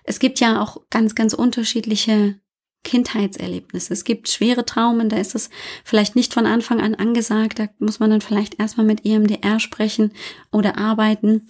es 0.04 0.20
gibt 0.20 0.40
ja 0.40 0.62
auch 0.62 0.82
ganz, 0.90 1.16
ganz 1.16 1.34
unterschiedliche 1.34 2.40
Kindheitserlebnisse. 2.84 3.92
Es 3.92 4.04
gibt 4.04 4.30
schwere 4.30 4.64
Traumen, 4.64 5.10
da 5.10 5.18
ist 5.18 5.36
es 5.36 5.50
vielleicht 5.84 6.16
nicht 6.16 6.34
von 6.34 6.46
Anfang 6.46 6.80
an 6.80 6.96
angesagt, 6.96 7.60
da 7.60 7.68
muss 7.80 8.00
man 8.00 8.12
dann 8.12 8.22
vielleicht 8.22 8.60
erstmal 8.60 8.86
mit 8.86 9.06
EMDR 9.06 9.60
sprechen 9.60 10.14
oder 10.52 10.78
arbeiten. 10.78 11.48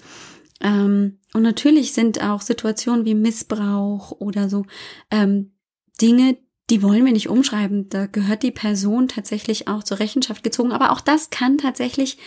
Ähm, 0.61 1.20
und 1.34 1.43
natürlich 1.43 1.93
sind 1.93 2.24
auch 2.24 2.41
Situationen 2.41 3.05
wie 3.05 3.16
Missbrauch 3.16 4.11
oder 4.11 4.49
so 4.49 4.66
ähm, 5.11 5.51
Dinge, 6.01 6.38
die 6.70 6.82
wollen 6.82 7.05
wir 7.05 7.13
nicht 7.13 7.30
umschreiben. 7.30 7.89
Da 7.89 8.07
gehört 8.07 8.43
die 8.43 8.51
Person 8.51 9.07
tatsächlich 9.07 9.68
auch 9.68 9.84
zur 9.84 9.99
Rechenschaft 9.99 10.43
gezogen. 10.43 10.72
Aber 10.72 10.91
auch 10.91 11.01
das 11.01 11.30
kann 11.30 11.57
tatsächlich 11.57 12.18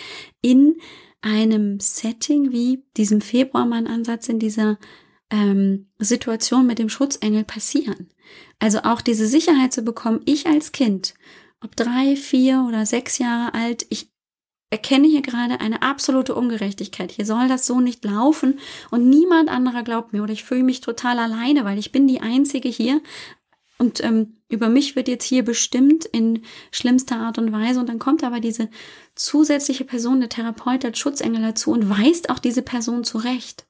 in 0.40 0.76
einem 1.20 1.80
Setting 1.80 2.52
wie 2.52 2.84
diesem 2.96 3.20
Februarmann-Ansatz, 3.20 4.28
in 4.28 4.38
dieser 4.38 4.78
ähm, 5.30 5.88
Situation 5.98 6.66
mit 6.66 6.78
dem 6.78 6.88
Schutzengel 6.88 7.44
passieren. 7.44 8.08
Also 8.60 8.80
auch 8.84 9.00
diese 9.00 9.26
Sicherheit 9.26 9.72
zu 9.72 9.82
bekommen, 9.82 10.20
ich 10.24 10.46
als 10.46 10.72
Kind, 10.72 11.14
ob 11.60 11.74
drei, 11.74 12.14
vier 12.14 12.64
oder 12.68 12.86
sechs 12.86 13.18
Jahre 13.18 13.54
alt, 13.54 13.86
ich 13.90 14.12
erkenne 14.70 15.08
hier 15.08 15.22
gerade 15.22 15.60
eine 15.60 15.82
absolute 15.82 16.34
Ungerechtigkeit. 16.34 17.10
Hier 17.10 17.24
soll 17.24 17.48
das 17.48 17.66
so 17.66 17.80
nicht 17.80 18.04
laufen 18.04 18.58
und 18.90 19.08
niemand 19.08 19.48
anderer 19.48 19.82
glaubt 19.82 20.12
mir 20.12 20.22
oder 20.22 20.32
ich 20.32 20.44
fühle 20.44 20.62
mich 20.62 20.82
total 20.82 21.18
alleine, 21.18 21.64
weil 21.64 21.78
ich 21.78 21.90
bin 21.90 22.06
die 22.06 22.20
Einzige 22.20 22.68
hier 22.68 23.00
und 23.78 24.02
ähm, 24.02 24.38
über 24.48 24.68
mich 24.68 24.96
wird 24.96 25.08
jetzt 25.08 25.24
hier 25.24 25.44
bestimmt 25.44 26.04
in 26.04 26.42
schlimmster 26.72 27.16
Art 27.16 27.38
und 27.38 27.52
Weise. 27.52 27.78
Und 27.78 27.88
dann 27.88 28.00
kommt 28.00 28.24
aber 28.24 28.40
diese 28.40 28.68
zusätzliche 29.14 29.84
Person, 29.84 30.20
der 30.20 30.28
Therapeut 30.28 30.84
als 30.84 30.98
Schutzengel 30.98 31.42
dazu 31.42 31.70
und 31.70 31.88
weist 31.88 32.28
auch 32.28 32.40
diese 32.40 32.62
Person 32.62 33.04
zurecht. 33.04 33.66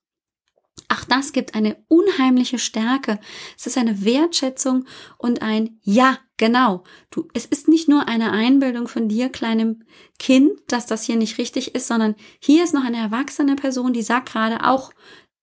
Ach, 0.89 1.05
das 1.05 1.33
gibt 1.33 1.55
eine 1.55 1.77
unheimliche 1.89 2.59
Stärke. 2.59 3.21
Es 3.59 3.67
ist 3.67 3.77
eine 3.77 4.05
Wertschätzung 4.05 4.87
und 5.19 5.43
ein 5.43 5.79
Ja, 5.83 6.19
genau. 6.39 6.85
Du, 7.11 7.29
es 7.35 7.45
ist 7.45 7.69
nicht 7.69 7.89
nur 7.89 8.09
eine 8.09 8.33
Einbildung 8.33 8.89
von 8.89 9.09
dir, 9.09 9.29
kleinem 9.29 9.83
Kind, 10.19 10.53
dass 10.69 10.87
das 10.87 11.05
hier 11.05 11.17
nicht 11.17 11.37
richtig 11.37 11.75
ist, 11.75 11.89
sondern 11.89 12.15
hier 12.41 12.65
ist 12.65 12.73
noch 12.73 12.85
eine 12.85 12.97
erwachsene 12.97 13.57
Person, 13.57 13.93
die 13.93 14.03
sagt 14.03 14.31
gerade 14.31 14.65
auch 14.65 14.93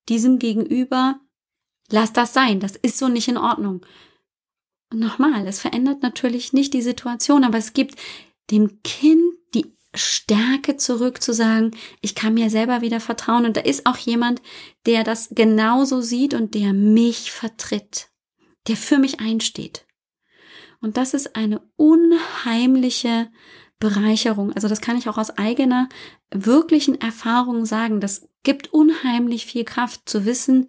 diesem 0.10 0.40
Gegenüber, 0.40 1.20
lass 1.92 2.14
das 2.14 2.34
sein, 2.34 2.60
das 2.60 2.76
ist 2.76 2.98
so 2.98 3.08
nicht 3.08 3.28
in 3.28 3.38
Ordnung. 3.38 3.86
Und 4.92 5.00
nochmal, 5.00 5.48
es 5.48 5.60
verändert 5.60 6.04
natürlich 6.04 6.54
nicht 6.54 6.74
die 6.74 6.82
Situation, 6.82 7.44
aber 7.44 7.58
es 7.58 7.74
gibt 7.74 7.96
dem 8.52 8.82
Kind 8.84 9.34
die 9.54 9.76
Stärke 9.96 10.78
zurück 10.78 11.22
zu 11.22 11.34
sagen, 11.34 11.72
ich 12.02 12.16
kann 12.16 12.34
mir 12.34 12.50
selber 12.50 12.82
wieder 12.82 13.00
vertrauen 13.00 13.46
und 13.46 13.58
da 13.58 13.62
ist 13.62 13.86
auch 13.86 13.98
jemand, 13.98 14.42
der 14.86 15.04
das 15.04 15.30
genauso 15.32 16.02
sieht 16.02 16.34
und 16.34 16.54
der 16.54 16.74
mich 16.74 17.32
vertritt, 17.32 18.10
der 18.68 18.76
für 18.76 19.00
mich 19.00 19.20
einsteht. 19.20 19.86
Und 20.82 20.98
das 20.98 21.14
ist 21.14 21.36
eine 21.36 21.62
unheimliche 21.78 23.32
Bereicherung. 23.80 24.54
Also 24.54 24.68
das 24.68 24.82
kann 24.82 24.98
ich 24.98 25.10
auch 25.10 25.18
aus 25.18 25.32
eigener 25.38 25.90
wirklichen 26.32 27.00
Erfahrung 27.02 27.66
sagen. 27.66 28.00
Das 28.00 28.30
gibt 28.44 28.72
unheimlich 28.72 29.46
viel 29.46 29.64
Kraft 29.64 30.08
zu 30.08 30.26
wissen, 30.26 30.68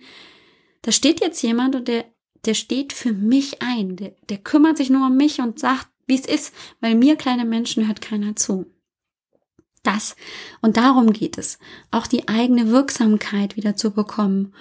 da 0.87 0.93
steht 0.93 1.21
jetzt 1.21 1.43
jemand 1.43 1.75
und 1.75 1.89
der 1.89 2.05
der 2.47 2.55
steht 2.55 2.93
für 2.93 3.13
mich 3.13 3.63
ein, 3.63 3.97
der, 3.97 4.15
der 4.29 4.39
kümmert 4.39 4.77
sich 4.77 4.91
nur 4.91 5.07
um 5.07 5.17
mich 5.17 5.41
und 5.41 5.59
sagt, 5.59 5.89
wie 6.07 6.15
es 6.15 6.27
ist, 6.27 6.55
weil 6.81 6.95
mir 6.95 7.17
kleine 7.17 7.45
Menschen 7.45 7.87
hört 7.87 8.01
keiner 8.01 8.37
zu. 8.37 8.67
Das 9.83 10.17
und 10.63 10.77
darum 10.77 11.13
geht 11.13 11.39
es, 11.39 11.59
auch 11.91 12.07
die 12.07 12.29
eigene 12.29 12.71
Wirksamkeit 12.71 13.57
wieder 13.57 13.77
zu 13.77 13.93
bekommen. 13.93 14.55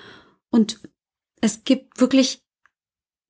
Und 0.50 0.80
es 1.42 1.64
gibt 1.64 2.00
wirklich 2.00 2.44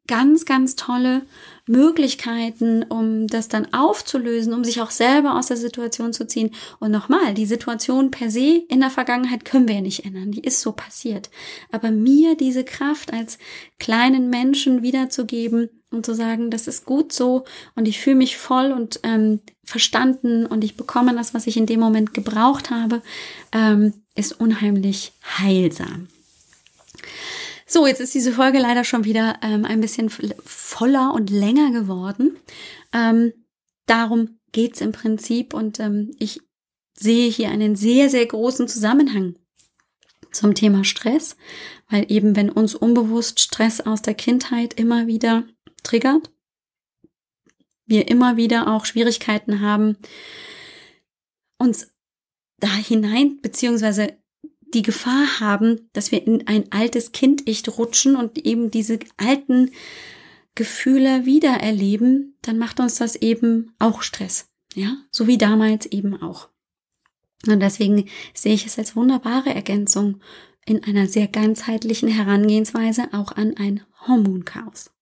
ganz, 0.08 0.46
ganz 0.46 0.76
tolle 0.76 1.26
Möglichkeiten, 1.68 2.84
um 2.84 3.28
das 3.28 3.48
dann 3.48 3.74
aufzulösen, 3.74 4.54
um 4.54 4.64
sich 4.64 4.82
auch 4.82 4.92
selber 4.92 5.38
aus 5.38 5.48
der 5.48 5.58
Situation 5.58 6.14
zu 6.14 6.28
ziehen. 6.28 6.52
Und 6.80 6.92
nochmal, 6.92 7.34
die 7.34 7.46
Situation 7.46 8.12
per 8.12 8.30
se 8.30 8.64
in 8.70 8.82
der 8.82 8.92
Vergangenheit 8.92 9.46
können 9.46 9.68
wir 9.68 9.76
ja 9.76 9.82
nicht 9.82 10.06
ändern, 10.06 10.32
die 10.32 10.44
ist 10.44 10.62
so 10.62 10.72
passiert. 10.72 11.30
Aber 11.72 11.92
mir 11.92 12.36
diese 12.36 12.64
Kraft 12.64 13.14
als 13.14 13.38
kleinen 13.80 14.30
Menschen 14.30 14.84
wiederzugeben 14.84 15.70
und 15.92 16.06
zu 16.06 16.14
sagen, 16.14 16.52
das 16.52 16.68
ist 16.68 16.86
gut 16.86 17.14
so 17.14 17.46
und 17.76 17.88
ich 17.88 18.00
fühle 18.00 18.18
mich 18.18 18.38
voll 18.38 18.72
und 18.72 19.00
ähm, 19.04 19.40
verstanden 19.64 20.46
und 20.46 20.64
ich 20.64 20.78
bekomme 20.78 21.16
das, 21.16 21.34
was 21.34 21.48
ich 21.48 21.58
in 21.58 21.66
dem 21.66 21.80
Moment 21.80 22.14
gebraucht 22.14 22.70
habe, 22.70 23.02
ähm, 23.52 23.94
ist 24.16 24.40
unheimlich 24.40 25.14
heilsam. 25.40 26.08
So, 27.68 27.88
jetzt 27.88 28.00
ist 28.00 28.14
diese 28.14 28.32
Folge 28.32 28.60
leider 28.60 28.84
schon 28.84 29.06
wieder 29.06 29.40
ähm, 29.42 29.66
ein 29.66 29.82
bisschen 29.82 30.10
voller 30.10 31.14
und 31.14 31.32
länger 31.32 31.72
geworden. 31.72 32.38
Ähm, 32.94 33.34
darum 33.88 34.40
geht's 34.52 34.82
im 34.82 34.92
Prinzip 34.92 35.54
und 35.54 35.80
ähm, 35.80 36.12
ich 36.20 36.42
sehe 36.94 37.30
hier 37.30 37.50
einen 37.50 37.76
sehr, 37.76 38.10
sehr 38.10 38.26
großen 38.26 38.68
Zusammenhang 38.68 39.36
zum 40.32 40.54
Thema 40.54 40.84
Stress, 40.84 41.38
weil 41.90 42.06
eben 42.12 42.36
wenn 42.36 42.52
uns 42.52 42.76
unbewusst 42.76 43.40
Stress 43.40 43.82
aus 43.82 44.02
der 44.02 44.14
Kindheit 44.14 44.74
immer 44.76 45.08
wieder 45.08 45.44
triggert, 45.84 46.32
wir 47.88 48.08
immer 48.08 48.38
wieder 48.38 48.68
auch 48.74 48.86
Schwierigkeiten 48.86 49.62
haben, 49.62 49.98
uns 51.58 51.92
da 52.60 52.74
hinein, 52.74 53.40
beziehungsweise 53.42 54.18
die 54.74 54.82
Gefahr 54.82 55.40
haben, 55.40 55.90
dass 55.94 56.12
wir 56.12 56.26
in 56.26 56.48
ein 56.48 56.72
altes 56.72 57.12
Kind-Ich 57.12 57.64
rutschen 57.78 58.16
und 58.16 58.38
eben 58.46 58.72
diese 58.72 59.00
alten 59.18 59.72
Gefühle 60.56 61.26
wieder 61.26 61.52
erleben, 61.52 62.38
dann 62.42 62.58
macht 62.58 62.80
uns 62.80 62.96
das 62.96 63.16
eben 63.16 63.74
auch 63.80 64.02
Stress. 64.02 64.50
Ja, 64.74 64.98
so 65.12 65.28
wie 65.28 65.38
damals 65.38 65.86
eben 65.86 66.22
auch. 66.22 66.50
Und 67.48 67.60
deswegen 67.60 68.10
sehe 68.34 68.54
ich 68.54 68.66
es 68.66 68.78
als 68.78 68.96
wunderbare 68.96 69.54
Ergänzung 69.54 70.22
in 70.66 70.84
einer 70.84 71.08
sehr 71.08 71.28
ganzheitlichen 71.28 72.10
Herangehensweise 72.10 73.10
auch 73.14 73.32
an 73.34 73.56
ein 73.58 73.84
Hormonchaos. 74.08 74.95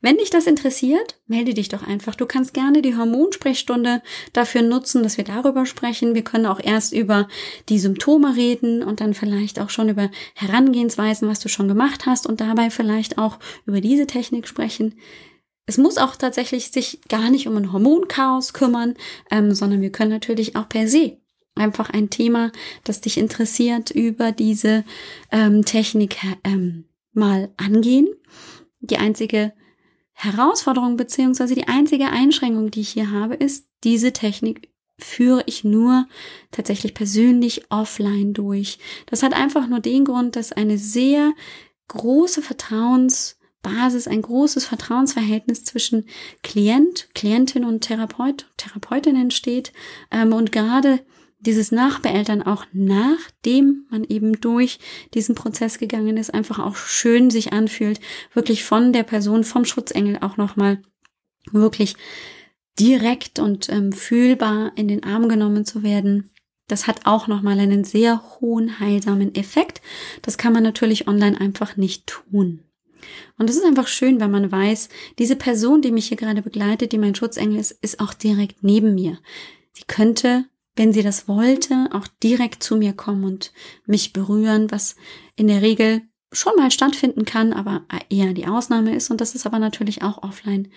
Wenn 0.00 0.18
dich 0.18 0.30
das 0.30 0.46
interessiert, 0.46 1.18
melde 1.26 1.54
dich 1.54 1.68
doch 1.68 1.86
einfach. 1.86 2.14
Du 2.14 2.26
kannst 2.26 2.52
gerne 2.52 2.82
die 2.82 2.96
Hormonsprechstunde 2.96 4.02
dafür 4.32 4.62
nutzen, 4.62 5.02
dass 5.02 5.16
wir 5.16 5.24
darüber 5.24 5.64
sprechen. 5.66 6.14
Wir 6.14 6.24
können 6.24 6.46
auch 6.46 6.60
erst 6.62 6.92
über 6.92 7.28
die 7.68 7.78
Symptome 7.78 8.36
reden 8.36 8.82
und 8.82 9.00
dann 9.00 9.14
vielleicht 9.14 9.60
auch 9.60 9.70
schon 9.70 9.88
über 9.88 10.10
Herangehensweisen, 10.34 11.28
was 11.28 11.40
du 11.40 11.48
schon 11.48 11.68
gemacht 11.68 12.06
hast 12.06 12.26
und 12.26 12.40
dabei 12.40 12.70
vielleicht 12.70 13.18
auch 13.18 13.38
über 13.66 13.80
diese 13.80 14.06
Technik 14.06 14.46
sprechen. 14.46 14.94
Es 15.66 15.78
muss 15.78 15.96
auch 15.96 16.16
tatsächlich 16.16 16.70
sich 16.70 17.00
gar 17.08 17.30
nicht 17.30 17.48
um 17.48 17.56
ein 17.56 17.72
Hormonchaos 17.72 18.52
kümmern, 18.52 18.94
ähm, 19.30 19.54
sondern 19.54 19.80
wir 19.80 19.90
können 19.90 20.10
natürlich 20.10 20.56
auch 20.56 20.68
per 20.68 20.88
se 20.88 21.16
einfach 21.54 21.90
ein 21.90 22.10
Thema, 22.10 22.52
das 22.84 23.00
dich 23.00 23.16
interessiert, 23.16 23.90
über 23.90 24.32
diese 24.32 24.84
ähm, 25.30 25.64
Technik 25.64 26.16
ähm, 26.42 26.84
mal 27.12 27.50
angehen. 27.56 28.08
Die 28.86 28.98
einzige 28.98 29.52
Herausforderung 30.12 30.96
beziehungsweise 30.96 31.54
die 31.54 31.68
einzige 31.68 32.06
Einschränkung, 32.06 32.70
die 32.70 32.80
ich 32.80 32.90
hier 32.90 33.10
habe, 33.10 33.34
ist, 33.34 33.66
diese 33.82 34.12
Technik 34.12 34.70
führe 34.98 35.42
ich 35.46 35.64
nur 35.64 36.06
tatsächlich 36.50 36.94
persönlich 36.94 37.70
offline 37.70 38.32
durch. 38.32 38.78
Das 39.06 39.22
hat 39.22 39.34
einfach 39.34 39.66
nur 39.68 39.80
den 39.80 40.04
Grund, 40.04 40.36
dass 40.36 40.52
eine 40.52 40.78
sehr 40.78 41.32
große 41.88 42.42
Vertrauensbasis, 42.42 44.06
ein 44.06 44.22
großes 44.22 44.64
Vertrauensverhältnis 44.66 45.64
zwischen 45.64 46.06
Klient, 46.42 47.08
Klientin 47.14 47.64
und 47.64 47.80
Therapeut, 47.80 48.46
Therapeutin 48.56 49.16
entsteht. 49.16 49.72
Ähm, 50.10 50.32
und 50.32 50.52
gerade 50.52 51.00
dieses 51.46 51.72
Nachbeeltern 51.72 52.42
auch 52.42 52.66
nachdem 52.72 53.86
man 53.90 54.04
eben 54.04 54.40
durch 54.40 54.78
diesen 55.14 55.34
Prozess 55.34 55.78
gegangen 55.78 56.16
ist, 56.16 56.32
einfach 56.32 56.58
auch 56.58 56.76
schön 56.76 57.30
sich 57.30 57.52
anfühlt, 57.52 58.00
wirklich 58.32 58.64
von 58.64 58.92
der 58.92 59.02
Person, 59.02 59.44
vom 59.44 59.64
Schutzengel 59.64 60.18
auch 60.20 60.36
nochmal 60.36 60.82
wirklich 61.52 61.96
direkt 62.78 63.38
und 63.38 63.68
ähm, 63.68 63.92
fühlbar 63.92 64.72
in 64.76 64.88
den 64.88 65.04
Arm 65.04 65.28
genommen 65.28 65.64
zu 65.64 65.82
werden. 65.82 66.30
Das 66.66 66.86
hat 66.86 67.02
auch 67.04 67.28
nochmal 67.28 67.58
einen 67.58 67.84
sehr 67.84 68.22
hohen 68.40 68.80
heilsamen 68.80 69.34
Effekt. 69.34 69.82
Das 70.22 70.38
kann 70.38 70.52
man 70.52 70.62
natürlich 70.62 71.06
online 71.06 71.38
einfach 71.38 71.76
nicht 71.76 72.06
tun. 72.06 72.62
Und 73.36 73.50
es 73.50 73.56
ist 73.56 73.64
einfach 73.64 73.86
schön, 73.86 74.18
wenn 74.18 74.30
man 74.30 74.50
weiß, 74.50 74.88
diese 75.18 75.36
Person, 75.36 75.82
die 75.82 75.92
mich 75.92 76.08
hier 76.08 76.16
gerade 76.16 76.40
begleitet, 76.40 76.92
die 76.92 76.98
mein 76.98 77.14
Schutzengel 77.14 77.58
ist, 77.58 77.72
ist 77.82 78.00
auch 78.00 78.14
direkt 78.14 78.62
neben 78.62 78.94
mir. 78.94 79.18
Sie 79.72 79.84
könnte 79.86 80.46
wenn 80.76 80.92
sie 80.92 81.02
das 81.02 81.28
wollte, 81.28 81.88
auch 81.92 82.06
direkt 82.22 82.62
zu 82.62 82.76
mir 82.76 82.92
kommen 82.92 83.24
und 83.24 83.52
mich 83.86 84.12
berühren, 84.12 84.70
was 84.70 84.96
in 85.36 85.46
der 85.46 85.62
Regel 85.62 86.02
schon 86.32 86.56
mal 86.56 86.70
stattfinden 86.70 87.24
kann, 87.24 87.52
aber 87.52 87.86
eher 88.10 88.32
die 88.32 88.46
Ausnahme 88.46 88.94
ist. 88.94 89.10
Und 89.10 89.20
das 89.20 89.34
ist 89.34 89.46
aber 89.46 89.58
natürlich 89.58 90.02
auch 90.02 90.22
offline 90.22 90.68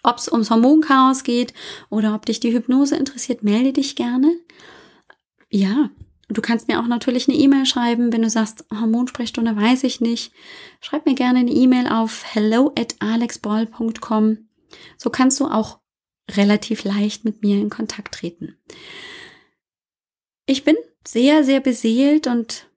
Ob 0.04 0.18
es 0.18 0.30
ums 0.32 0.50
Hormonchaos 0.50 1.24
geht 1.24 1.54
oder 1.90 2.14
ob 2.16 2.26
dich 2.26 2.42
die 2.42 2.54
Hypnose 2.54 2.98
interessiert, 2.98 3.44
melde 3.44 3.72
dich 3.74 3.96
gerne. 3.96 4.32
Ja, 5.50 5.90
du 6.28 6.42
kannst 6.42 6.68
mir 6.68 6.82
auch 6.82 6.88
natürlich 6.88 7.28
eine 7.28 7.38
E-Mail 7.38 7.66
schreiben, 7.66 8.14
wenn 8.14 8.22
du 8.22 8.30
sagst, 8.30 8.66
Hormonsprechstunde 8.72 9.56
weiß 9.56 9.84
ich 9.86 10.02
nicht. 10.02 10.32
Schreib 10.82 11.06
mir 11.06 11.16
gerne 11.16 11.40
eine 11.40 11.52
E-Mail 11.52 11.88
auf 11.88 12.24
hello 12.26 12.74
at 12.78 12.96
alexbroll.com. 13.00 14.50
So 14.98 15.10
kannst 15.10 15.40
du 15.40 15.48
auch 15.48 15.80
relativ 16.36 16.84
leicht 16.84 17.26
mit 17.26 17.42
mir 17.42 17.58
in 17.58 17.70
Kontakt 17.70 18.16
treten. 18.16 18.56
Ich 20.46 20.64
bin 20.64 20.76
sehr, 21.06 21.44
sehr 21.44 21.60
beseelt 21.60 22.28
und 22.28 22.68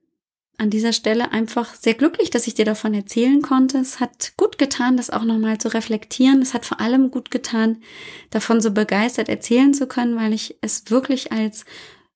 an 0.57 0.69
dieser 0.69 0.93
Stelle 0.93 1.31
einfach 1.31 1.73
sehr 1.73 1.95
glücklich, 1.95 2.29
dass 2.29 2.47
ich 2.47 2.53
dir 2.53 2.65
davon 2.65 2.93
erzählen 2.93 3.41
konnte. 3.41 3.79
Es 3.79 3.99
hat 3.99 4.33
gut 4.37 4.57
getan, 4.57 4.97
das 4.97 5.09
auch 5.09 5.23
nochmal 5.23 5.57
zu 5.57 5.73
reflektieren. 5.73 6.41
Es 6.41 6.53
hat 6.53 6.65
vor 6.65 6.79
allem 6.79 7.09
gut 7.09 7.31
getan, 7.31 7.81
davon 8.29 8.61
so 8.61 8.71
begeistert 8.71 9.29
erzählen 9.29 9.73
zu 9.73 9.87
können, 9.87 10.15
weil 10.15 10.31
ich 10.31 10.57
es 10.61 10.89
wirklich 10.89 11.31
als 11.31 11.65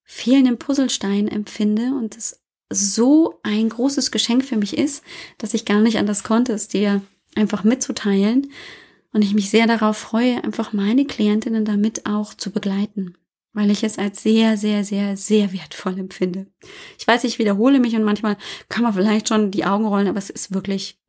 fehlenden 0.03 0.59
Puzzlestein 0.59 1.27
empfinde 1.27 1.93
und 1.97 2.15
es 2.15 2.41
so 2.69 3.39
ein 3.43 3.69
großes 3.69 4.11
Geschenk 4.11 4.45
für 4.45 4.57
mich 4.57 4.77
ist, 4.77 5.03
dass 5.37 5.53
ich 5.53 5.65
gar 5.65 5.81
nicht 5.81 5.97
anders 5.97 6.23
konnte, 6.23 6.53
es 6.53 6.67
dir 6.67 7.01
einfach 7.35 7.63
mitzuteilen 7.63 8.51
und 9.17 9.23
ich 9.23 9.33
mich 9.33 9.49
sehr 9.49 9.65
darauf 9.65 9.97
freue, 9.97 10.43
einfach 10.43 10.73
meine 10.73 11.03
Klientinnen 11.05 11.65
damit 11.65 12.05
auch 12.05 12.35
zu 12.35 12.51
begleiten, 12.51 13.15
weil 13.51 13.71
ich 13.71 13.83
es 13.83 13.97
als 13.97 14.21
sehr, 14.21 14.57
sehr, 14.57 14.83
sehr, 14.83 15.17
sehr 15.17 15.51
wertvoll 15.53 15.97
empfinde. 15.97 16.45
Ich 16.99 17.07
weiß, 17.07 17.23
ich 17.23 17.39
wiederhole 17.39 17.79
mich 17.79 17.95
und 17.95 18.03
manchmal 18.03 18.37
kann 18.69 18.83
man 18.83 18.93
vielleicht 18.93 19.27
schon 19.27 19.49
die 19.49 19.65
Augen 19.65 19.87
rollen, 19.87 20.07
aber 20.07 20.19
es 20.19 20.29
ist 20.29 20.53
wirklich, 20.53 20.99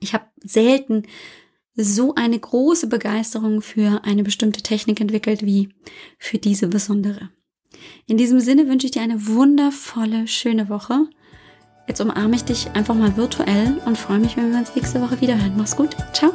ich 0.00 0.12
habe 0.12 0.26
selten 0.44 1.04
so 1.74 2.14
eine 2.14 2.38
große 2.38 2.88
Begeisterung 2.88 3.62
für 3.62 4.04
eine 4.04 4.22
bestimmte 4.22 4.60
Technik 4.60 5.00
entwickelt 5.00 5.46
wie 5.46 5.70
für 6.18 6.36
diese 6.36 6.66
besondere. 6.66 7.30
In 8.04 8.18
diesem 8.18 8.38
Sinne 8.38 8.68
wünsche 8.68 8.86
ich 8.86 8.92
dir 8.92 9.00
eine 9.00 9.28
wundervolle, 9.28 10.28
schöne 10.28 10.68
Woche. 10.68 11.06
Jetzt 11.86 12.02
umarme 12.02 12.36
ich 12.36 12.44
dich 12.44 12.70
einfach 12.74 12.94
mal 12.94 13.16
virtuell 13.16 13.80
und 13.86 13.96
freue 13.96 14.18
mich, 14.18 14.36
wenn 14.36 14.52
wir 14.52 14.58
uns 14.58 14.74
nächste 14.76 15.00
Woche 15.00 15.22
wieder 15.22 15.40
hören. 15.40 15.54
Mach's 15.56 15.74
gut. 15.74 15.96
Ciao. 16.12 16.34